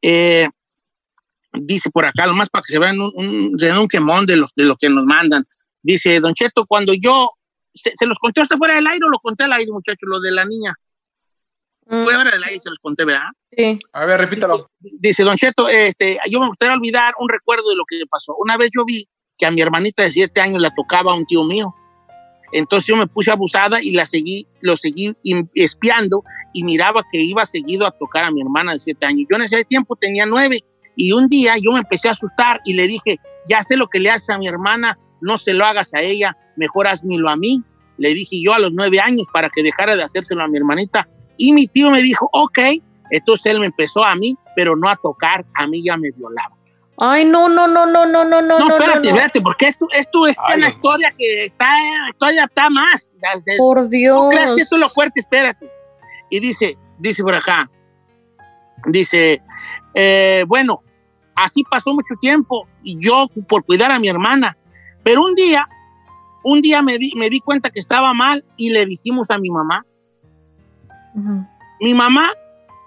Eh, 0.02 0.48
dice 1.54 1.90
por 1.90 2.06
acá, 2.06 2.26
lo 2.28 2.34
más 2.34 2.50
para 2.50 2.62
que 2.62 2.74
se 2.74 2.80
vean 2.80 3.00
un, 3.00 3.12
un, 3.16 3.58
den 3.58 3.78
un 3.78 3.88
quemón 3.88 4.26
de, 4.26 4.38
los, 4.38 4.52
de 4.56 4.66
lo 4.66 4.76
que 4.78 4.90
nos 4.90 5.06
mandan. 5.06 5.44
Dice, 5.82 6.20
Don 6.20 6.34
Cheto, 6.34 6.66
cuando 6.66 6.94
yo, 6.94 7.30
se, 7.74 7.92
se 7.96 8.06
los 8.06 8.18
conté 8.20 8.42
hasta 8.42 8.58
fuera 8.58 8.76
del 8.76 8.88
aire 8.88 9.06
o 9.06 9.10
lo 9.10 9.20
conté 9.20 9.44
al 9.44 9.54
aire, 9.54 9.72
muchachos, 9.72 10.04
lo 10.04 10.20
de 10.20 10.32
la 10.32 10.46
niña. 10.46 10.76
Mm, 11.88 12.00
Fuera 12.00 12.32
del 12.32 12.44
aire 12.44 12.60
se 12.60 12.70
los 12.70 12.80
conté, 12.80 13.06
¿verdad? 13.06 13.24
sí. 13.56 13.80
A 13.94 14.06
ver, 14.06 14.20
repítalo. 14.20 14.70
Dice, 14.80 15.24
Don 15.24 15.36
Cheto, 15.36 15.68
este, 15.68 16.18
yo 16.30 16.40
me 16.40 16.48
gustaría 16.48 16.76
olvidar 16.76 17.14
un 17.20 17.28
recuerdo 17.28 17.70
de 17.70 17.76
lo 17.76 17.84
que 17.86 17.98
pasó. 18.10 18.36
Una 18.38 18.58
vez 18.58 18.70
yo 18.76 18.86
vi 18.86 19.08
que 19.38 19.46
a 19.46 19.52
mi 19.52 19.62
hermanita 19.62 20.04
de 20.04 20.10
siete 20.10 20.40
años 20.40 20.62
la 20.62 20.74
tocaba 20.74 21.14
un 21.14 21.26
tío 21.26 21.44
mío. 21.44 21.76
Entonces 22.54 22.88
yo 22.88 22.96
me 22.96 23.08
puse 23.08 23.32
abusada 23.32 23.82
y 23.82 23.92
la 23.92 24.06
seguí, 24.06 24.48
lo 24.62 24.78
seguí 24.78 25.16
espiando 25.56 26.24
y 26.54 26.64
miraba 26.64 27.04
que 27.12 27.20
iba 27.22 27.44
seguido 27.46 27.88
a 27.88 27.92
tocar 27.92 28.24
a 28.24 28.32
mi 28.32 28.42
hermana 28.42 28.74
de 28.74 28.80
siete 28.80 29.06
años. 29.06 29.28
Yo 29.30 29.36
en 29.38 29.44
ese 29.44 29.64
tiempo 29.66 29.96
tenía 29.96 30.26
nueve 30.26 30.64
y 30.96 31.12
un 31.14 31.28
día 31.28 31.56
yo 31.62 31.72
me 31.72 31.80
empecé 31.80 32.08
a 32.08 32.12
asustar 32.12 32.60
y 32.66 32.74
le 32.74 32.88
dije, 32.88 33.20
ya 33.48 33.64
sé 33.64 33.78
lo 33.78 33.88
que 33.88 34.00
le 34.00 34.10
haces 34.12 34.30
a 34.30 34.38
mi 34.38 34.48
hermana, 34.48 34.98
no 35.22 35.38
se 35.38 35.54
lo 35.54 35.66
hagas 35.66 35.94
a 35.94 36.02
ella, 36.02 36.36
mejor 36.58 36.88
hazmelo 36.88 37.30
a 37.30 37.36
mí. 37.36 37.62
Le 37.98 38.14
dije 38.14 38.42
yo 38.44 38.54
a 38.54 38.60
los 38.60 38.72
nueve 38.74 39.00
años 39.00 39.28
para 39.32 39.50
que 39.50 39.62
dejara 39.64 39.96
de 39.96 40.04
hacérselo 40.04 40.44
a 40.44 40.48
mi 40.48 40.58
hermanita. 40.58 41.08
Y 41.38 41.54
mi 41.54 41.68
tío 41.68 41.92
me 41.92 42.02
dijo, 42.02 42.30
ok, 42.34 42.60
entonces 43.12 43.46
él 43.48 43.60
me 43.60 43.68
empezó 43.68 44.04
a 44.04 44.16
mí, 44.16 44.36
pero 44.56 44.76
no 44.76 44.90
a 44.90 44.96
tocar, 44.96 45.46
a 45.56 45.68
mí 45.68 45.84
ya 45.84 45.98
me 45.98 46.12
violaba. 46.12 46.56
Ay, 47.04 47.26
no, 47.26 47.50
no, 47.50 47.68
no, 47.68 47.86
no, 47.86 48.06
no, 48.06 48.24
no, 48.24 48.42
no. 48.42 48.60
No, 48.60 48.68
no, 48.68 48.76
espérate, 48.76 49.08
no. 49.10 49.16
espérate, 49.16 49.42
porque 49.42 49.68
esto, 49.68 49.88
esto 49.92 50.28
es 50.28 50.38
Ay, 50.48 50.58
una 50.58 50.68
historia 50.68 51.12
que 51.18 51.46
está, 51.46 51.68
todavía 52.20 52.44
está 52.44 52.70
más. 52.70 53.18
Por 53.58 53.82
No 53.84 53.88
Dios. 53.90 54.30
creas 54.30 54.52
que 54.56 54.62
esto 54.62 54.76
es 54.76 54.82
lo 54.82 54.90
fuerte, 54.90 55.22
espérate. 55.22 55.68
Y 56.32 56.40
dice, 56.40 56.78
dice 56.98 57.22
por 57.22 57.36
acá, 57.36 57.70
dice, 58.88 59.44
eh, 59.94 60.46
bueno, 60.48 60.82
así 61.36 61.64
pasó 61.70 61.94
mucho 61.94 62.16
tiempo 62.20 62.68
y 62.84 62.98
yo 63.00 63.28
por 63.48 63.64
cuidar 63.66 63.92
a 63.92 64.00
mi 64.00 64.08
hermana. 64.08 64.58
Pero 65.04 65.24
un 65.24 65.36
día, 65.36 65.68
un 66.44 66.62
día 66.62 66.82
me 66.82 66.98
di, 66.98 67.12
me 67.18 67.30
di 67.30 67.42
cuenta 67.42 67.70
que 67.70 67.80
estaba 67.80 68.14
mal 68.14 68.44
y 68.58 68.72
le 68.72 68.86
dijimos 68.86 69.30
a 69.30 69.38
mi 69.38 69.50
mamá. 69.50 69.86
Ujú. 71.16 71.46
Mi 71.82 71.94
mamá 71.94 72.32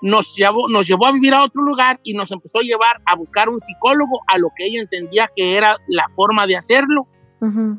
nos 0.01 0.35
llevó, 0.35 0.69
nos 0.69 0.87
llevó 0.87 1.07
a 1.07 1.13
vivir 1.13 1.35
a 1.35 1.43
otro 1.43 1.63
lugar 1.63 2.01
y 2.03 2.15
nos 2.15 2.31
empezó 2.31 2.61
a 2.61 2.63
llevar 2.63 3.01
a 3.05 3.15
buscar 3.15 3.49
un 3.49 3.59
psicólogo 3.59 4.21
a 4.27 4.39
lo 4.39 4.49
que 4.57 4.67
ella 4.67 4.81
entendía 4.81 5.31
que 5.37 5.57
era 5.57 5.77
la 5.89 6.07
forma 6.15 6.47
de 6.47 6.57
hacerlo. 6.57 7.07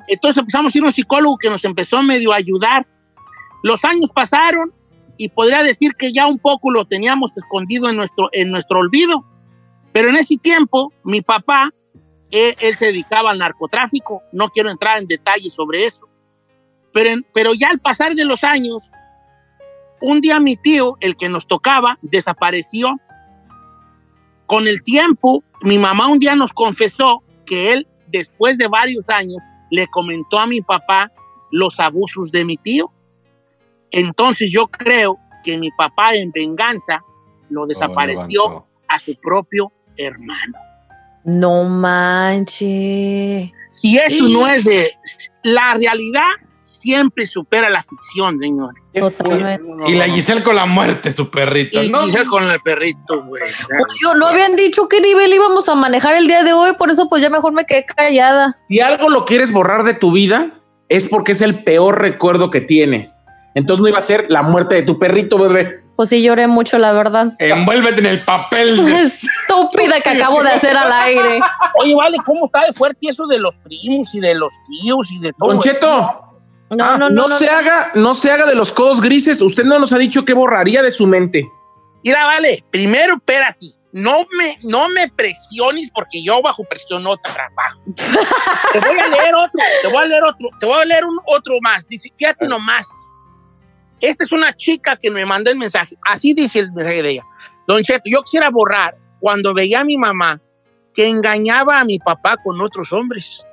Entonces 0.07 0.37
empezamos 0.37 0.75
a 0.75 0.77
ir 0.77 0.83
a 0.83 0.87
un 0.87 0.93
psicólogo 0.93 1.37
que 1.37 1.49
nos 1.49 1.65
empezó 1.65 2.03
medio 2.03 2.31
a 2.31 2.35
ayudar. 2.35 2.85
Los 3.63 3.83
años 3.83 4.11
pasaron 4.13 4.71
y 5.17 5.29
podría 5.29 5.63
decir 5.63 5.95
que 5.95 6.11
ya 6.11 6.27
un 6.27 6.39
poco 6.39 6.71
lo 6.71 6.85
teníamos 6.85 7.37
escondido 7.37 7.89
en 7.89 7.95
nuestro, 7.95 8.29
en 8.31 8.51
nuestro 8.51 8.79
olvido. 8.79 9.25
Pero 9.93 10.09
en 10.09 10.17
ese 10.17 10.37
tiempo, 10.37 10.91
mi 11.03 11.21
papá, 11.21 11.71
él, 12.31 12.55
se 12.75 12.87
dedicaba 12.87 13.31
al 13.31 13.39
narcotráfico. 13.39 14.21
No 14.33 14.49
quiero 14.49 14.69
entrar 14.69 14.99
en 14.99 15.07
detalles 15.07 15.53
sobre 15.53 15.85
eso. 15.85 16.07
Pero, 16.91 17.21
pero 17.33 17.53
ya 17.53 17.69
al 17.69 17.79
pasar 17.79 18.13
de 18.13 18.25
los 18.25 18.43
años, 18.43 18.91
un 20.01 20.21
día 20.21 20.39
mi 20.39 20.55
tío, 20.55 20.97
el 20.99 21.15
que 21.15 21.29
nos 21.29 21.47
tocaba, 21.47 21.97
desapareció. 22.01 22.89
Con 24.47 24.67
el 24.67 24.83
tiempo, 24.83 25.43
mi 25.61 25.77
mamá 25.77 26.07
un 26.07 26.19
día 26.19 26.35
nos 26.35 26.53
confesó 26.53 27.23
que 27.45 27.73
él, 27.73 27.87
después 28.07 28.57
de 28.57 28.67
varios 28.67 29.09
años, 29.09 29.37
le 29.71 29.87
comentó 29.87 30.39
a 30.39 30.47
mi 30.47 30.61
papá 30.61 31.11
los 31.51 31.79
abusos 31.79 32.31
de 32.31 32.45
mi 32.45 32.57
tío. 32.57 32.91
Entonces 33.95 34.51
yo 34.51 34.67
creo 34.67 35.17
que 35.43 35.57
mi 35.57 35.71
papá 35.71 36.15
en 36.15 36.29
venganza 36.31 36.99
lo 37.49 37.65
desapareció 37.65 38.67
a 38.89 38.99
su 38.99 39.15
propio 39.15 39.71
hermano. 39.97 40.53
No 41.23 41.63
manches. 41.63 43.51
Si 43.71 43.97
esto 43.97 44.25
Sí. 44.25 44.33
no 44.33 44.47
es 44.47 44.65
de 44.65 44.91
la 45.43 45.75
realidad, 45.75 46.29
siempre 46.59 47.25
supera 47.25 47.69
la 47.69 47.81
ficción, 47.81 48.37
señor. 48.37 48.73
Totalmente. 48.93 49.89
Y 49.89 49.93
la 49.93 50.09
Giselle 50.09 50.43
con 50.43 50.57
la 50.57 50.65
muerte, 50.65 51.11
su 51.11 51.31
perrito. 51.31 51.81
Y 51.81 51.89
¿no? 51.89 52.01
Giselle 52.01 52.25
con 52.25 52.43
el 52.51 52.59
perrito, 52.59 53.23
güey. 53.23 53.43
Yo 54.01 54.13
no 54.15 54.27
habían 54.27 54.57
dicho 54.57 54.89
qué 54.89 54.99
nivel 54.99 55.33
íbamos 55.33 55.69
a 55.69 55.75
manejar 55.75 56.15
el 56.15 56.27
día 56.27 56.43
de 56.43 56.51
hoy, 56.51 56.73
por 56.77 56.91
eso 56.91 57.07
pues 57.07 57.21
ya 57.21 57.29
mejor 57.29 57.53
me 57.53 57.65
quedé 57.65 57.85
callada. 57.85 58.57
Si 58.67 58.81
algo 58.81 59.09
lo 59.09 59.23
quieres 59.23 59.53
borrar 59.53 59.83
de 59.85 59.93
tu 59.93 60.11
vida, 60.11 60.59
es 60.89 61.07
porque 61.07 61.31
es 61.31 61.41
el 61.41 61.63
peor 61.63 62.01
recuerdo 62.01 62.51
que 62.51 62.59
tienes. 62.59 63.21
Entonces 63.55 63.81
no 63.81 63.87
iba 63.89 63.97
a 63.97 64.01
ser 64.01 64.25
la 64.29 64.41
muerte 64.43 64.75
de 64.75 64.83
tu 64.83 64.99
perrito, 64.99 65.37
bebé. 65.37 65.81
Pues 65.95 66.09
sí 66.09 66.21
lloré 66.21 66.45
mucho, 66.47 66.77
la 66.77 66.91
verdad. 66.91 67.31
Envuélvete 67.39 68.01
en 68.01 68.05
el 68.07 68.25
papel. 68.25 68.85
de- 68.85 69.01
Estúpida 69.03 70.01
que 70.01 70.09
acabo 70.09 70.43
de 70.43 70.51
hacer 70.51 70.75
al 70.75 70.91
aire. 70.91 71.39
Oye, 71.81 71.95
vale, 71.95 72.17
¿cómo 72.25 72.45
está 72.45 72.65
de 72.65 72.73
fuerte 72.73 73.07
eso 73.09 73.25
de 73.27 73.39
los 73.39 73.57
primos 73.59 74.13
y 74.13 74.19
de 74.19 74.35
los 74.35 74.51
tíos 74.67 75.09
y 75.11 75.19
de 75.19 75.31
todo? 75.33 75.49
Don 75.53 75.59
Cheto, 75.59 75.89
No, 76.71 76.83
ah, 76.83 76.97
no, 76.97 77.09
no. 77.09 77.27
no, 77.29 77.37
se 77.37 77.45
no. 77.45 77.51
haga, 77.53 77.91
no 77.95 78.13
se 78.13 78.29
haga 78.29 78.45
de 78.45 78.55
los 78.55 78.73
codos 78.73 78.99
grises. 78.99 79.41
Usted 79.41 79.63
no 79.63 79.79
nos 79.79 79.93
ha 79.93 79.97
dicho 79.97 80.25
qué 80.25 80.33
borraría 80.33 80.83
de 80.83 80.91
su 80.91 81.07
mente. 81.07 81.47
Mira, 82.03 82.25
vale, 82.25 82.63
primero, 82.69 83.15
espérate. 83.15 83.65
No 83.93 84.11
me, 84.37 84.57
no 84.63 84.89
me 84.89 85.07
presiones 85.07 85.89
porque 85.95 86.21
yo 86.21 86.41
bajo 86.41 86.65
presión 86.65 87.03
no 87.03 87.15
trabajo. 87.15 87.83
te 88.73 88.79
voy 88.81 88.99
a 88.99 89.07
leer 89.07 89.33
otro, 89.33 89.61
te 89.81 89.87
voy 89.87 89.97
a 90.03 90.05
leer 90.05 90.23
otro, 90.25 90.49
te 90.59 90.65
voy 90.65 90.81
a 90.81 90.85
leer 90.85 91.05
un, 91.05 91.17
otro 91.27 91.53
más. 91.61 91.87
Dice, 91.87 92.09
fíjate 92.17 92.49
nomás. 92.49 92.85
Esta 94.01 94.23
es 94.23 94.31
una 94.31 94.53
chica 94.53 94.97
que 94.97 95.11
me 95.11 95.25
mandó 95.25 95.51
el 95.51 95.57
mensaje. 95.57 95.95
Así 96.03 96.33
dice 96.33 96.59
el 96.59 96.71
mensaje 96.71 97.01
de 97.03 97.09
ella. 97.11 97.23
Don 97.67 97.81
Cheto, 97.81 98.03
yo 98.05 98.21
quisiera 98.21 98.49
borrar 98.49 98.97
cuando 99.19 99.53
veía 99.53 99.81
a 99.81 99.85
mi 99.85 99.97
mamá 99.97 100.41
que 100.93 101.09
engañaba 101.09 101.79
a 101.79 101.85
mi 101.85 101.99
papá 101.99 102.37
con 102.43 102.61
otros 102.61 102.93
hombres. 102.93 103.45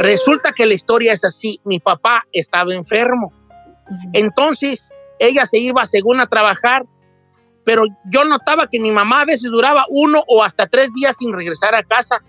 Resulta 0.00 0.52
que 0.52 0.66
la 0.66 0.74
historia 0.74 1.12
es 1.12 1.24
así. 1.24 1.60
Mi 1.64 1.78
papá 1.78 2.24
estaba 2.32 2.74
enfermo. 2.74 3.32
Entonces, 4.12 4.92
ella 5.18 5.46
se 5.46 5.58
iba 5.58 5.86
según 5.86 6.20
a 6.20 6.26
trabajar 6.26 6.84
pero 7.66 7.82
yo 8.04 8.24
notaba 8.24 8.68
que 8.68 8.78
mi 8.78 8.92
mamá 8.92 9.22
a 9.22 9.24
veces 9.24 9.50
duraba 9.50 9.84
uno 9.88 10.22
o 10.28 10.44
hasta 10.44 10.68
tres 10.68 10.92
días 10.94 11.16
sin 11.16 11.32
regresar 11.32 11.74
a 11.74 11.82
casa. 11.82 12.22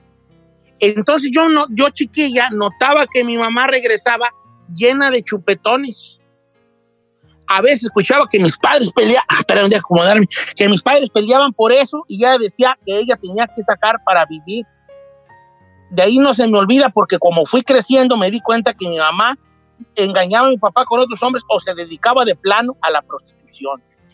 Entonces 0.79 1.29
yo, 1.31 1.47
no, 1.47 1.67
yo 1.69 1.91
chiquilla 1.91 2.49
notaba 2.51 3.05
que 3.05 3.23
mi 3.23 3.37
mamá 3.37 3.67
regresaba 3.67 4.31
llena 4.73 5.11
de 5.11 5.21
chupetones. 5.21 6.19
A 7.47 7.61
veces 7.61 7.85
escuchaba 7.85 8.27
que 8.29 8.39
mis 8.39 8.57
padres 8.57 8.91
peleaban, 8.91 9.25
ah, 9.29 9.37
espera, 9.39 9.67
de 9.67 9.75
acomodarme, 9.75 10.27
que 10.55 10.67
mis 10.67 10.81
padres 10.81 11.09
peleaban 11.09 11.53
por 11.53 11.71
eso 11.71 12.03
y 12.07 12.17
ella 12.17 12.37
decía 12.37 12.77
que 12.85 12.97
ella 12.97 13.17
tenía 13.21 13.47
que 13.47 13.61
sacar 13.61 13.95
para 14.05 14.25
vivir. 14.25 14.65
De 15.89 16.03
ahí 16.03 16.19
no 16.19 16.33
se 16.33 16.47
me 16.47 16.57
olvida 16.57 16.89
porque 16.89 17.17
como 17.17 17.45
fui 17.45 17.61
creciendo 17.61 18.17
me 18.17 18.29
di 18.29 18.41
cuenta 18.41 18.73
que 18.73 18.87
mi 18.87 18.97
mamá 18.97 19.37
engañaba 19.95 20.47
a 20.47 20.49
mi 20.49 20.57
papá 20.57 20.85
con 20.85 20.99
otros 20.99 21.21
hombres 21.23 21.43
o 21.47 21.59
se 21.59 21.73
dedicaba 21.73 22.25
de 22.25 22.35
plano 22.35 22.73
a 22.81 22.91
la 22.91 23.01
prostitución. 23.01 23.81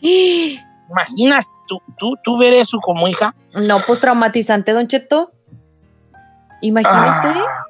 ¿Imaginas 0.90 1.50
tú, 1.66 1.80
tú, 1.98 2.14
tú 2.22 2.38
ver 2.38 2.52
eso 2.52 2.78
como 2.80 3.08
hija? 3.08 3.34
No, 3.54 3.78
pues 3.86 4.00
traumatizante, 4.00 4.72
Don 4.72 4.86
Cheto. 4.86 5.32
Imagínate. 6.60 7.28
Ah. 7.28 7.64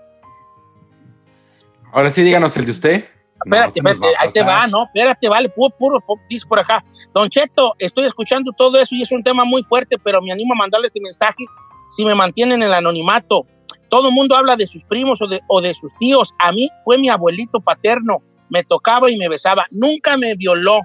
Ahora 1.93 2.11
sí, 2.11 2.23
díganos 2.23 2.57
el 2.57 2.65
de 2.65 2.71
usted. 2.73 3.05
Espérate, 3.45 3.81
No, 3.83 3.91
espérate, 3.91 4.17
ahí 4.19 4.31
te 4.33 4.43
va, 4.43 4.67
no, 4.67 4.85
espérate, 4.85 5.29
vale, 5.29 5.49
puro, 5.51 5.75
puro, 5.77 6.01
puro, 6.01 6.23
dice 6.29 6.47
por 6.47 6.59
acá. 6.59 6.85
Don 7.13 7.29
Cheto, 7.29 7.75
estoy 7.79 8.05
escuchando 8.05 8.53
todo 8.53 8.79
eso 8.79 8.95
y 8.95 9.03
es 9.03 9.13
un 9.13 9.23
tema 9.23 9.45
muy 9.45 9.63
fuerte, 9.63 9.97
pero 10.03 10.21
me 10.23 10.33
animo 10.33 10.55
a 10.55 10.59
mandarle 10.59 10.89
este 10.89 11.01
mensaje 11.01 11.45
si 11.89 12.05
me 12.05 12.15
mantienen 12.15 12.63
en 12.63 12.69
el 12.69 12.75
anonimato. 12.75 13.47
Todo 13.89 14.09
el 14.09 14.15
mundo 14.15 14.35
habla 14.37 14.57
de 14.57 14.67
sus 14.67 14.85
primos 14.85 15.21
o 15.23 15.27
de, 15.27 15.41
o 15.49 15.61
de 15.61 15.75
sus 15.75 15.93
tíos. 15.99 16.33
A 16.39 16.53
mí 16.53 16.69
fue 16.85 16.99
mi 16.99 17.09
abuelito 17.09 17.61
paterno, 17.61 18.23
me 18.49 18.63
tocaba 18.63 19.11
y 19.11 19.17
me 19.17 19.29
besaba. 19.29 19.67
Nunca 19.71 20.17
me 20.17 20.35
violó, 20.35 20.81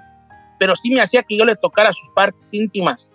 pero 0.58 0.76
sí 0.76 0.92
me 0.92 1.00
hacía 1.00 1.22
que 1.22 1.36
yo 1.36 1.44
le 1.44 1.56
tocara 1.56 1.92
sus 1.92 2.10
partes 2.10 2.52
íntimas. 2.52 3.14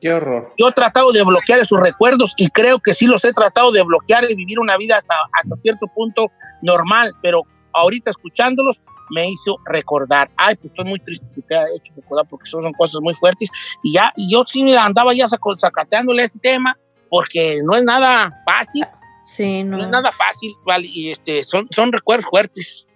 Qué 0.00 0.12
horror. 0.12 0.52
Yo 0.58 0.68
he 0.68 0.72
tratado 0.72 1.12
de 1.12 1.22
bloquear 1.22 1.60
esos 1.60 1.78
recuerdos 1.78 2.34
y 2.36 2.48
creo 2.48 2.78
que 2.78 2.94
sí 2.94 3.06
los 3.06 3.24
he 3.24 3.32
tratado 3.32 3.70
de 3.70 3.82
bloquear 3.82 4.30
y 4.30 4.34
vivir 4.34 4.58
una 4.58 4.76
vida 4.76 4.96
hasta, 4.96 5.14
hasta 5.32 5.54
cierto 5.56 5.86
punto 5.94 6.30
normal, 6.62 7.12
pero 7.22 7.42
ahorita 7.72 8.10
escuchándolos 8.10 8.80
me 9.10 9.28
hizo 9.28 9.56
recordar. 9.66 10.30
Ay, 10.36 10.54
pues 10.56 10.72
estoy 10.72 10.84
muy 10.84 11.00
triste 11.00 11.26
que 11.34 11.42
te 11.42 11.56
haya 11.56 11.66
hecho 11.76 11.92
recordar 11.96 12.26
porque 12.28 12.46
son, 12.46 12.62
son 12.62 12.72
cosas 12.74 13.00
muy 13.02 13.14
fuertes. 13.14 13.50
Y 13.82 13.94
ya, 13.94 14.12
y 14.16 14.32
yo 14.32 14.44
sí 14.44 14.62
me 14.62 14.76
andaba 14.76 15.12
ya 15.14 15.26
sacateándole 15.28 16.22
este 16.24 16.38
tema 16.38 16.76
porque 17.08 17.58
no 17.64 17.76
es 17.76 17.84
nada 17.84 18.32
fácil, 18.44 18.84
Sí, 19.22 19.62
no. 19.64 19.76
no 19.76 19.84
es 19.84 19.90
nada 19.90 20.10
fácil, 20.12 20.52
¿vale? 20.64 20.86
Y 20.88 21.10
este, 21.10 21.42
son, 21.42 21.68
son 21.70 21.92
recuerdos 21.92 22.28
fuertes. 22.30 22.86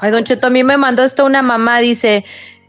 Ay, 0.00 0.10
Don 0.10 0.24
Cheto, 0.24 0.48
a 0.48 0.50
mí 0.50 0.64
me 0.64 0.76
mandó 0.76 1.04
esto 1.04 1.24
una 1.24 1.42
mamá, 1.42 1.78
dice, 1.78 2.24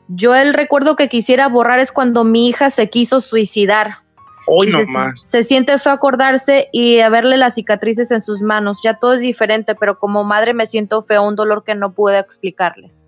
yo 0.07 0.36
el 0.36 0.53
recuerdo 0.53 0.95
que 0.95 1.09
quisiera 1.09 1.47
borrar 1.47 1.80
es 1.80 1.91
cuando 1.91 2.24
mi 2.24 2.47
hija 2.47 2.70
se 2.70 2.89
quiso 2.89 3.20
suicidar. 3.20 4.03
Hoy 4.46 4.68
Dice, 4.68 4.80
nomás. 4.82 5.22
se, 5.22 5.38
se 5.39 5.44
siente 5.44 5.78
feo 5.78 5.94
acordarse 5.94 6.70
y 6.72 7.00
a 7.00 7.10
verle 7.10 7.38
las 7.38 7.56
cicatrices 7.56 8.12
en 8.12 8.22
sus 8.22 8.41
manos. 8.41 8.82
Ya 8.84 8.96
todo 8.96 9.14
es 9.14 9.22
diferente, 9.22 9.76
pero 9.76 9.98
como 10.00 10.24
madre 10.24 10.54
me 10.54 10.66
siento 10.66 11.02
feo, 11.02 11.24
un 11.24 11.36
dolor 11.36 11.64
que 11.64 11.76
no 11.76 11.94
pude 11.94 12.20
explicarles. 12.20 13.04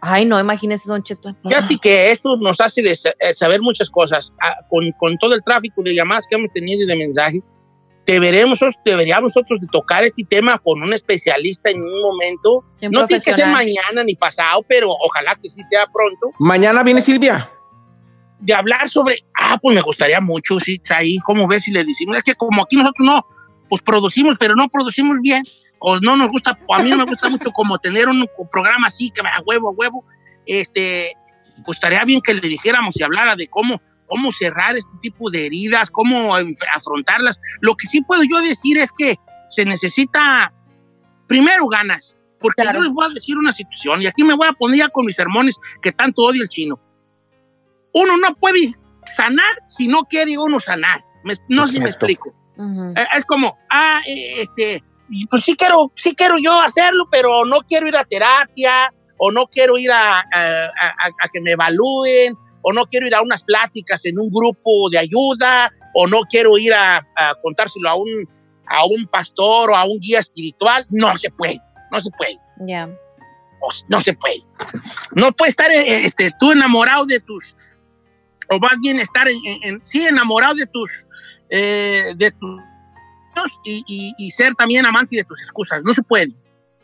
Ay, 0.00 0.24
no, 0.24 0.38
imagínese, 0.38 0.88
Don 0.88 1.02
Cheto. 1.02 1.34
Fíjate 1.42 1.76
que 1.76 2.12
esto 2.12 2.36
nos 2.36 2.60
hace 2.60 2.82
de 2.82 2.92
eh, 2.92 3.34
saber 3.34 3.60
muchas 3.60 3.90
cosas. 3.90 4.32
Ah, 4.40 4.56
con, 4.70 4.90
con 4.92 5.18
todo 5.18 5.34
el 5.34 5.42
tráfico 5.42 5.82
de 5.82 5.94
llamadas 5.94 6.26
que 6.28 6.36
hemos 6.36 6.52
tenido 6.52 6.84
y 6.84 6.86
de 6.86 6.96
mensajes, 6.96 7.40
deberemos, 8.06 8.60
deberíamos 8.84 9.34
nosotros 9.34 9.60
de 9.60 9.66
tocar 9.72 10.04
este 10.04 10.22
tema 10.24 10.58
con 10.58 10.82
un 10.82 10.92
especialista 10.92 11.70
en 11.70 11.82
un 11.82 12.00
momento. 12.00 12.64
Sí, 12.76 12.86
un 12.86 12.92
no 12.92 13.06
tiene 13.06 13.22
que 13.22 13.34
ser 13.34 13.48
mañana 13.48 14.04
ni 14.04 14.14
pasado, 14.14 14.64
pero 14.68 14.90
ojalá 14.90 15.36
que 15.42 15.50
sí 15.50 15.62
sea 15.64 15.86
pronto. 15.86 16.36
Mañana 16.38 16.82
viene 16.84 17.00
Silvia. 17.00 17.50
De 18.40 18.54
hablar 18.54 18.88
sobre, 18.88 19.24
ah, 19.36 19.58
pues 19.60 19.74
me 19.74 19.82
gustaría 19.82 20.20
mucho, 20.20 20.60
sí, 20.60 20.80
ahí, 20.90 21.18
¿cómo 21.18 21.46
ves 21.48 21.64
si 21.64 21.72
le 21.72 21.84
decimos? 21.84 22.16
Es 22.18 22.22
que 22.22 22.34
como 22.34 22.62
aquí 22.62 22.76
nosotros 22.76 23.04
no, 23.06 23.26
pues 23.68 23.82
producimos, 23.82 24.36
pero 24.38 24.54
no 24.54 24.68
producimos 24.68 25.18
bien, 25.20 25.44
o 25.80 25.98
no 26.00 26.16
nos 26.16 26.28
gusta, 26.30 26.58
a 26.74 26.82
mí 26.82 26.90
no 26.90 26.96
me 26.96 27.04
gusta 27.04 27.28
mucho 27.28 27.50
como 27.50 27.78
tener 27.78 28.08
un 28.08 28.26
programa 28.50 28.86
así, 28.86 29.10
que 29.10 29.22
va 29.22 29.30
a 29.30 29.42
huevo, 29.42 29.68
a 29.68 29.72
huevo, 29.72 30.04
este, 30.46 31.14
pues 31.64 31.76
estaría 31.76 32.04
bien 32.04 32.20
que 32.20 32.34
le 32.34 32.40
dijéramos 32.48 32.96
y 32.98 33.02
hablara 33.02 33.36
de 33.36 33.48
cómo, 33.48 33.80
cómo 34.06 34.32
cerrar 34.32 34.76
este 34.76 34.96
tipo 35.02 35.30
de 35.30 35.46
heridas, 35.46 35.90
cómo 35.90 36.34
afrontarlas. 36.74 37.38
Lo 37.60 37.76
que 37.76 37.86
sí 37.86 38.00
puedo 38.02 38.22
yo 38.22 38.40
decir 38.40 38.78
es 38.78 38.90
que 38.92 39.16
se 39.48 39.64
necesita, 39.64 40.52
primero 41.26 41.66
ganas, 41.66 42.16
porque 42.40 42.62
Claro. 42.62 42.78
yo 42.78 42.84
les 42.84 42.92
voy 42.92 43.06
a 43.06 43.14
decir 43.14 43.36
una 43.36 43.52
situación, 43.52 44.00
y 44.00 44.06
aquí 44.06 44.22
me 44.22 44.34
voy 44.34 44.46
a 44.48 44.52
poner 44.52 44.78
ya 44.78 44.88
con 44.88 45.04
mis 45.04 45.16
sermones 45.16 45.56
que 45.82 45.92
tanto 45.92 46.22
odio 46.22 46.42
el 46.42 46.48
chino. 46.48 46.80
Uno 47.94 48.16
no 48.16 48.34
puede 48.36 48.72
sanar 49.16 49.62
si 49.66 49.88
no 49.88 50.02
quiere 50.04 50.36
uno 50.38 50.60
sanar. 50.60 51.04
Me- 51.24 51.34
no 51.48 51.66
sé 51.66 51.74
si 51.74 51.80
me 51.80 51.88
explico. 51.88 52.30
Eh, 52.96 53.06
Es 53.16 53.24
como, 53.24 53.56
ah, 53.70 54.00
eh, 54.06 54.42
este, 54.42 54.82
pues 55.30 55.44
sí 55.44 55.54
quiero, 55.56 55.92
sí 55.96 56.14
quiero 56.14 56.36
yo 56.38 56.60
hacerlo, 56.60 57.08
pero 57.10 57.44
no 57.44 57.60
quiero 57.60 57.86
ir 57.88 57.96
a 57.96 58.04
terapia, 58.04 58.92
o 59.18 59.30
no 59.32 59.46
quiero 59.46 59.78
ir 59.78 59.90
a, 59.90 60.18
a- 60.20 60.22
a- 60.66 61.24
a 61.24 61.28
que 61.32 61.40
me 61.40 61.52
evalúen, 61.52 62.36
o 62.62 62.72
no 62.72 62.84
quiero 62.86 63.06
ir 63.06 63.14
a 63.14 63.22
unas 63.22 63.42
pláticas 63.44 64.04
en 64.04 64.18
un 64.20 64.28
grupo 64.30 64.88
de 64.90 64.98
ayuda, 64.98 65.70
o 65.94 66.06
no 66.06 66.20
quiero 66.28 66.58
ir 66.58 66.74
a, 66.74 66.98
a 66.98 67.34
contárselo 67.42 67.88
a 67.88 67.94
un, 67.94 68.08
a 68.68 68.84
un 68.84 69.06
pastor 69.06 69.70
o 69.70 69.76
a 69.76 69.84
un 69.84 69.98
guía 70.00 70.20
espiritual. 70.20 70.86
No 70.90 71.16
se 71.16 71.30
puede, 71.30 71.58
no 71.90 72.00
se 72.00 72.10
puede. 72.10 72.36
Ya. 72.66 72.88
No 73.88 74.00
se 74.00 74.12
puede. 74.12 74.36
No 75.14 75.32
puedes 75.32 75.52
estar 75.52 75.70
eh, 75.70 76.04
este, 76.04 76.30
tú 76.38 76.52
enamorado 76.52 77.06
de 77.06 77.18
tus, 77.20 77.56
o 78.50 78.58
más 78.58 78.78
bien 78.80 78.98
estar, 78.98 79.26
en, 79.28 79.84
sí, 79.84 80.04
enamorado 80.06 80.54
de 80.54 80.66
tus, 80.66 80.90
eh, 81.50 82.12
de 82.16 82.30
tus 82.32 82.60
y, 83.64 83.84
y- 83.86 84.14
y 84.18 84.30
ser 84.32 84.54
también 84.54 84.84
amante 84.84 85.16
de 85.16 85.24
tus 85.24 85.40
excusas. 85.40 85.82
No 85.84 85.94
se 85.94 86.02
puede. 86.02 86.32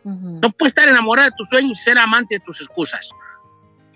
No 0.04 0.50
puedes 0.50 0.70
estar 0.70 0.86
enamorado 0.88 1.28
de 1.30 1.34
tus 1.36 1.48
sueños 1.48 1.72
y 1.72 1.82
ser 1.82 1.98
amante 1.98 2.36
de 2.36 2.40
tus 2.40 2.60
excusas. 2.60 3.10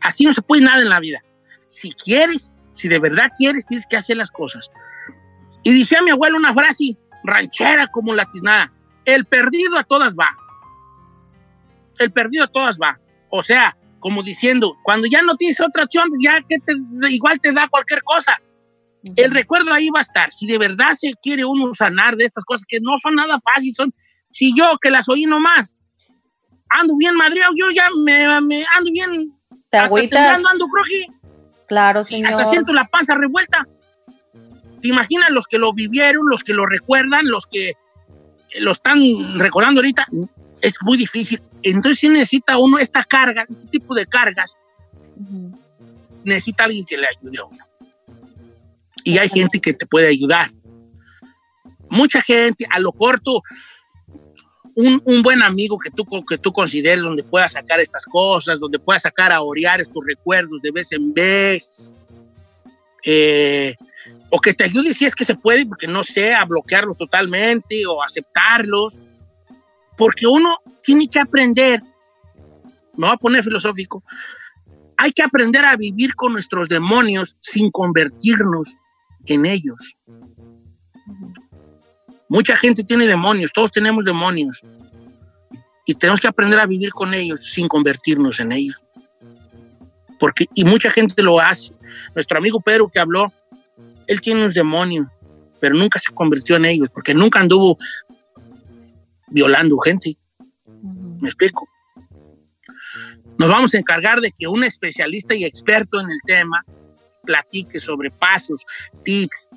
Así 0.00 0.24
no 0.24 0.32
se 0.32 0.42
puede 0.42 0.62
nada 0.62 0.80
en 0.82 0.88
la 0.88 0.98
vida. 1.00 1.22
Si 1.68 1.92
quieres, 1.92 2.56
si 2.72 2.88
de 2.88 2.98
verdad 2.98 3.30
quieres, 3.36 3.66
tienes 3.66 3.86
que 3.86 3.96
hacer 3.96 4.16
las 4.16 4.30
cosas. 4.30 4.70
Y 5.62 5.72
dice 5.72 5.96
a 5.98 6.02
mi 6.02 6.10
abuelo 6.10 6.36
una 6.38 6.54
frase 6.54 6.96
ranchera 7.24 7.86
como 7.88 8.14
la 8.14 8.24
tiznada. 8.24 8.72
El 9.04 9.26
perdido 9.26 9.78
a 9.78 9.84
todas 9.84 10.14
va. 10.16 10.30
El 11.98 12.10
perdido 12.10 12.44
a 12.44 12.48
todas 12.48 12.78
va. 12.78 12.98
O 13.30 13.42
sea, 13.42 13.76
como 14.00 14.22
diciendo, 14.22 14.76
cuando 14.84 15.06
ya 15.06 15.22
no 15.22 15.36
tienes 15.36 15.60
otra 15.60 15.84
opción, 15.84 16.08
ya 16.22 16.40
que 16.48 16.56
te, 16.58 16.74
igual 17.10 17.40
te 17.40 17.52
da 17.52 17.68
cualquier 17.68 18.02
cosa. 18.02 18.36
El 19.16 19.30
recuerdo 19.30 19.72
ahí 19.72 19.90
va 19.90 20.00
a 20.00 20.02
estar. 20.02 20.32
Si 20.32 20.46
de 20.46 20.58
verdad 20.58 20.90
se 20.96 21.12
quiere 21.22 21.44
uno 21.44 21.72
sanar 21.74 22.16
de 22.16 22.24
estas 22.24 22.44
cosas 22.44 22.64
que 22.68 22.78
no 22.80 22.92
son 23.02 23.14
nada 23.14 23.38
fáciles, 23.40 23.76
son, 23.76 23.94
si 24.30 24.56
yo 24.56 24.76
que 24.80 24.90
las 24.90 25.08
oí 25.08 25.24
nomás, 25.24 25.76
ando 26.68 26.94
bien 26.98 27.14
madreado, 27.16 27.52
yo 27.56 27.70
ya 27.70 27.88
me, 28.04 28.40
me 28.42 28.64
ando 28.76 28.90
bien, 28.92 29.10
Te 29.70 29.78
agüitas. 29.78 30.44
ando 30.44 30.66
croji, 30.66 31.06
Claro, 31.66 32.00
y 32.00 32.04
señor. 32.04 32.32
hasta 32.32 32.44
siento 32.50 32.72
la 32.72 32.86
panza 32.86 33.14
revuelta. 33.14 33.66
¿Te 34.80 34.88
imaginas 34.88 35.30
los 35.30 35.46
que 35.46 35.58
lo 35.58 35.72
vivieron, 35.72 36.22
los 36.30 36.42
que 36.44 36.54
lo 36.54 36.66
recuerdan, 36.66 37.26
los 37.26 37.46
que 37.46 37.74
lo 38.60 38.72
están 38.72 38.98
recordando 39.38 39.80
ahorita? 39.80 40.06
Es 40.60 40.74
muy 40.82 40.96
difícil. 40.96 41.42
Entonces 41.62 42.00
sí 42.00 42.08
necesita 42.08 42.58
uno 42.58 42.78
esta 42.78 43.04
carga, 43.04 43.44
este 43.48 43.66
tipo 43.66 43.94
de 43.94 44.06
cargas, 44.06 44.56
necesita 46.24 46.64
alguien 46.64 46.84
que 46.84 46.96
le 46.96 47.06
ayude 47.06 47.38
a 47.38 47.44
uno. 47.44 47.64
Y 49.04 49.18
hay 49.18 49.28
gente 49.28 49.60
que 49.60 49.72
te 49.72 49.86
puede 49.86 50.08
ayudar. 50.08 50.48
Mucha 51.90 52.20
gente, 52.20 52.66
a 52.70 52.78
lo 52.78 52.92
corto, 52.92 53.42
un, 54.74 55.02
un 55.04 55.22
buen 55.22 55.42
amigo 55.42 55.78
que 55.78 55.90
tú, 55.90 56.04
que 56.24 56.38
tú 56.38 56.52
consideres 56.52 57.02
donde 57.02 57.24
puedas 57.24 57.52
sacar 57.52 57.80
estas 57.80 58.04
cosas, 58.04 58.60
donde 58.60 58.78
puedas 58.78 59.02
sacar 59.02 59.32
a 59.32 59.40
orear 59.40 59.80
estos 59.80 60.04
recuerdos 60.06 60.62
de 60.62 60.70
vez 60.70 60.92
en 60.92 61.12
vez. 61.12 61.96
Eh, 63.04 63.74
o 64.30 64.38
que 64.40 64.54
te 64.54 64.64
ayude 64.64 64.94
si 64.94 65.06
es 65.06 65.14
que 65.14 65.24
se 65.24 65.34
puede, 65.34 65.64
porque 65.64 65.86
no 65.86 66.04
sé, 66.04 66.34
a 66.34 66.44
bloquearlos 66.44 66.98
totalmente 66.98 67.86
o 67.86 68.02
aceptarlos. 68.02 68.98
Porque 69.98 70.26
uno 70.26 70.56
tiene 70.82 71.08
que 71.08 71.18
aprender, 71.18 71.82
me 72.96 73.06
voy 73.06 73.10
a 73.14 73.16
poner 73.18 73.42
filosófico, 73.42 74.02
hay 74.96 75.12
que 75.12 75.22
aprender 75.22 75.64
a 75.64 75.76
vivir 75.76 76.14
con 76.14 76.32
nuestros 76.32 76.68
demonios 76.68 77.36
sin 77.40 77.70
convertirnos 77.70 78.76
en 79.26 79.44
ellos. 79.44 79.96
Mucha 82.28 82.56
gente 82.56 82.84
tiene 82.84 83.06
demonios, 83.06 83.52
todos 83.52 83.72
tenemos 83.72 84.04
demonios. 84.04 84.62
Y 85.86 85.94
tenemos 85.94 86.20
que 86.20 86.28
aprender 86.28 86.60
a 86.60 86.66
vivir 86.66 86.92
con 86.92 87.14
ellos 87.14 87.50
sin 87.52 87.66
convertirnos 87.66 88.40
en 88.40 88.52
ellos. 88.52 88.76
Porque, 90.18 90.46
y 90.54 90.64
mucha 90.64 90.90
gente 90.90 91.22
lo 91.22 91.40
hace. 91.40 91.72
Nuestro 92.14 92.38
amigo 92.38 92.60
Pedro 92.60 92.88
que 92.88 92.98
habló, 92.98 93.32
él 94.06 94.20
tiene 94.20 94.42
unos 94.42 94.54
demonios, 94.54 95.06
pero 95.60 95.74
nunca 95.74 95.98
se 95.98 96.12
convirtió 96.12 96.56
en 96.56 96.66
ellos, 96.66 96.88
porque 96.92 97.14
nunca 97.14 97.40
anduvo 97.40 97.78
violando 99.30 99.78
gente. 99.78 100.18
¿Me 101.20 101.28
explico? 101.28 101.68
Nos 103.38 103.48
vamos 103.48 103.74
a 103.74 103.78
encargar 103.78 104.20
de 104.20 104.32
que 104.32 104.48
un 104.48 104.64
especialista 104.64 105.34
y 105.34 105.44
experto 105.44 106.00
en 106.00 106.10
el 106.10 106.18
tema 106.26 106.64
platique 107.24 107.78
sobre 107.78 108.10
pasos, 108.10 108.64
tips, 109.04 109.48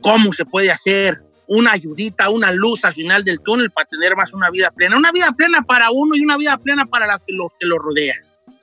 cómo 0.00 0.32
se 0.32 0.44
puede 0.44 0.70
hacer 0.70 1.22
una 1.48 1.72
ayudita, 1.72 2.28
una 2.28 2.52
luz 2.52 2.84
al 2.84 2.94
final 2.94 3.24
del 3.24 3.40
túnel 3.40 3.70
para 3.70 3.88
tener 3.88 4.14
más 4.14 4.32
una 4.34 4.50
vida 4.50 4.70
plena. 4.70 4.96
Una 4.96 5.10
vida 5.10 5.32
plena 5.32 5.62
para 5.62 5.90
uno 5.90 6.14
y 6.14 6.20
una 6.20 6.36
vida 6.36 6.56
plena 6.58 6.86
para 6.86 7.06
los 7.28 7.52
que 7.58 7.66
lo 7.66 7.78
rodean. 7.78 8.18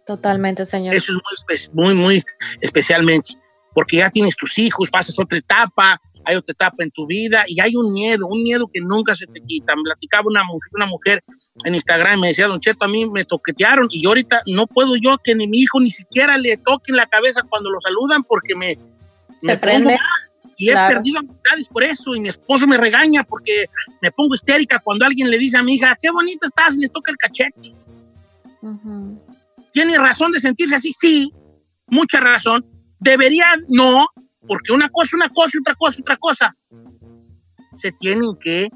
Totalmente, 0.06 0.66
señor. 0.66 0.94
Eso 0.94 1.14
es 1.50 1.72
muy, 1.74 1.94
muy, 1.94 1.96
muy 1.96 2.24
especialmente. 2.62 3.32
Porque 3.76 3.98
ya 3.98 4.10
tienes 4.10 4.36
tus 4.38 4.58
hijos, 4.58 4.90
pasas 4.90 5.20
otra 5.20 5.38
etapa, 5.38 6.02
hay 6.24 6.36
otra 6.38 6.54
etapa 6.54 6.78
en 6.82 6.90
tu 6.92 7.06
vida 7.06 7.44
y 7.46 7.60
hay 7.60 7.76
un 7.76 7.92
miedo, 7.94 8.26
un 8.28 8.42
miedo 8.42 8.68
que 8.74 8.80
nunca 8.82 9.14
se 9.14 9.28
te 9.28 9.42
quita. 9.42 9.76
Me 9.76 9.84
platicaba 9.84 10.24
una 10.28 10.44
mujer, 10.46 10.70
una 10.74 10.86
mujer 10.88 11.24
en 11.66 11.76
Instagram 11.76 12.18
y 12.18 12.22
me 12.22 12.28
decía, 12.30 12.48
Don 12.48 12.62
Cheto, 12.62 12.86
a 12.86 12.88
mí 12.88 13.06
me 13.12 13.26
toquetearon 13.26 13.88
y 13.92 14.02
yo 14.02 14.10
ahorita 14.10 14.42
no 14.48 14.66
puedo 14.66 14.96
yo 14.96 15.18
que 15.22 15.36
ni 15.36 15.46
mi 15.48 15.58
hijo 15.60 15.80
ni 15.82 15.92
siquiera 15.92 16.38
le 16.38 16.56
toquen 16.58 16.96
la 16.96 17.06
cabeza 17.06 17.42
cuando 17.50 17.70
lo 17.70 17.80
saludan 17.82 18.24
porque 18.24 18.56
me, 18.56 18.78
me 19.42 19.58
pongo 19.58 19.62
prende. 19.62 19.98
mal. 19.98 20.00
y 20.58 20.70
he 20.70 20.72
Claro. 20.72 20.96
perdido 20.96 21.20
amistades 21.20 21.68
por 21.68 21.84
eso 21.84 22.16
y 22.16 22.22
mi 22.22 22.30
esposo 22.30 22.66
me 22.68 22.78
regaña 22.78 23.26
porque 23.26 23.66
me 24.02 24.10
pongo 24.10 24.36
histérica 24.36 24.80
cuando 24.80 25.04
alguien 25.06 25.30
le 25.30 25.38
dice 25.38 25.58
a 25.58 25.64
mi 25.64 25.76
hija, 25.76 25.98
qué 26.02 26.10
bonita 26.12 26.48
estás 26.48 26.78
y 26.78 26.80
le 26.82 26.88
toca 26.88 27.12
el 27.12 27.18
cachete. 27.18 27.76
Ujú. 28.62 29.22
¿Tiene 29.74 29.98
razón 29.98 30.32
de 30.32 30.40
sentirse 30.40 30.76
así? 30.76 30.94
Sí, 30.98 31.34
mucha 31.88 32.22
razón. 32.22 32.66
Debería, 33.00 33.46
no, 33.70 34.08
porque 34.48 34.72
una 34.74 34.90
cosa 34.90 35.16
una 35.16 35.30
cosa 35.30 35.58
otra 35.60 35.76
cosa 35.76 36.02
otra 36.02 36.18
cosa. 36.18 36.56
Se 37.76 37.92
tienen 37.92 38.36
que, 38.40 38.70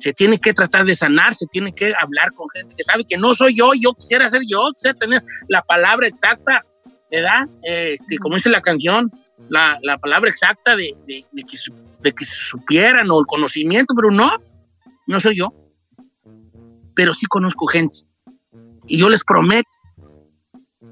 se 0.00 0.12
tiene 0.12 0.38
que 0.38 0.52
tratar 0.52 0.84
de 0.84 0.96
sanar, 0.96 1.34
se 1.34 1.46
tiene 1.46 1.72
que 1.72 1.92
hablar 2.00 2.32
con 2.32 2.48
gente 2.50 2.74
que 2.74 2.82
sabe 2.82 3.04
que 3.04 3.16
no 3.16 3.34
soy 3.34 3.54
yo, 3.56 3.70
yo 3.78 3.92
quisiera 3.92 4.28
ser 4.28 4.42
yo, 4.48 4.70
quisiera 4.74 4.98
tener 4.98 5.22
la 5.48 5.62
palabra 5.62 6.06
exacta, 6.06 6.64
¿verdad? 7.10 7.46
Este, 7.62 8.18
como 8.18 8.36
dice 8.36 8.48
la 8.50 8.62
canción, 8.62 9.12
la, 9.48 9.78
la 9.82 9.98
palabra 9.98 10.30
exacta 10.30 10.74
de, 10.76 10.94
de- 11.06 11.22
que, 11.44 11.56
de 12.00 12.12
que 12.12 12.24
se 12.24 12.34
supieran 12.46 13.08
o 13.10 13.20
el 13.20 13.26
conocimiento, 13.26 13.94
pero 13.94 14.10
no, 14.10 14.30
no 15.06 15.20
soy 15.20 15.36
yo. 15.36 15.52
Pero 16.94 17.14
sí 17.14 17.26
conozco 17.26 17.66
gente. 17.66 17.98
Y 18.86 18.98
yo 18.98 19.08
les 19.08 19.22
prometo 19.24 19.68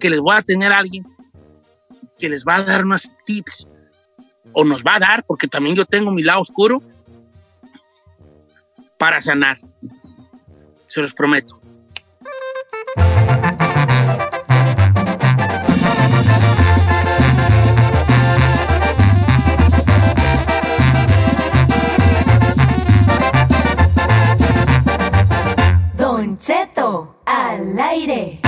que 0.01 0.11
les 0.11 0.19
voy 0.19 0.35
a 0.35 0.43
tener 0.43 0.73
a 0.73 0.79
alguien 0.79 1.05
que 2.19 2.29
les 2.29 2.45
va 2.45 2.57
a 2.57 2.65
dar 2.65 2.85
unos 2.85 3.09
tips 3.25 3.69
o 4.53 4.65
nos 4.65 4.83
va 4.83 4.97
a 4.97 4.99
dar, 4.99 5.25
porque 5.25 5.47
también 5.47 5.77
yo 5.77 5.85
tengo 5.85 6.11
mi 6.11 6.23
lado 6.23 6.41
oscuro, 6.41 6.83
para 8.99 9.21
sanar. 9.21 9.59
Se 10.89 11.01
los 11.01 11.15
prometo. 11.15 11.61
Don 25.97 26.37
Cheto, 26.39 27.23
al 27.25 27.79
aire. 27.79 28.40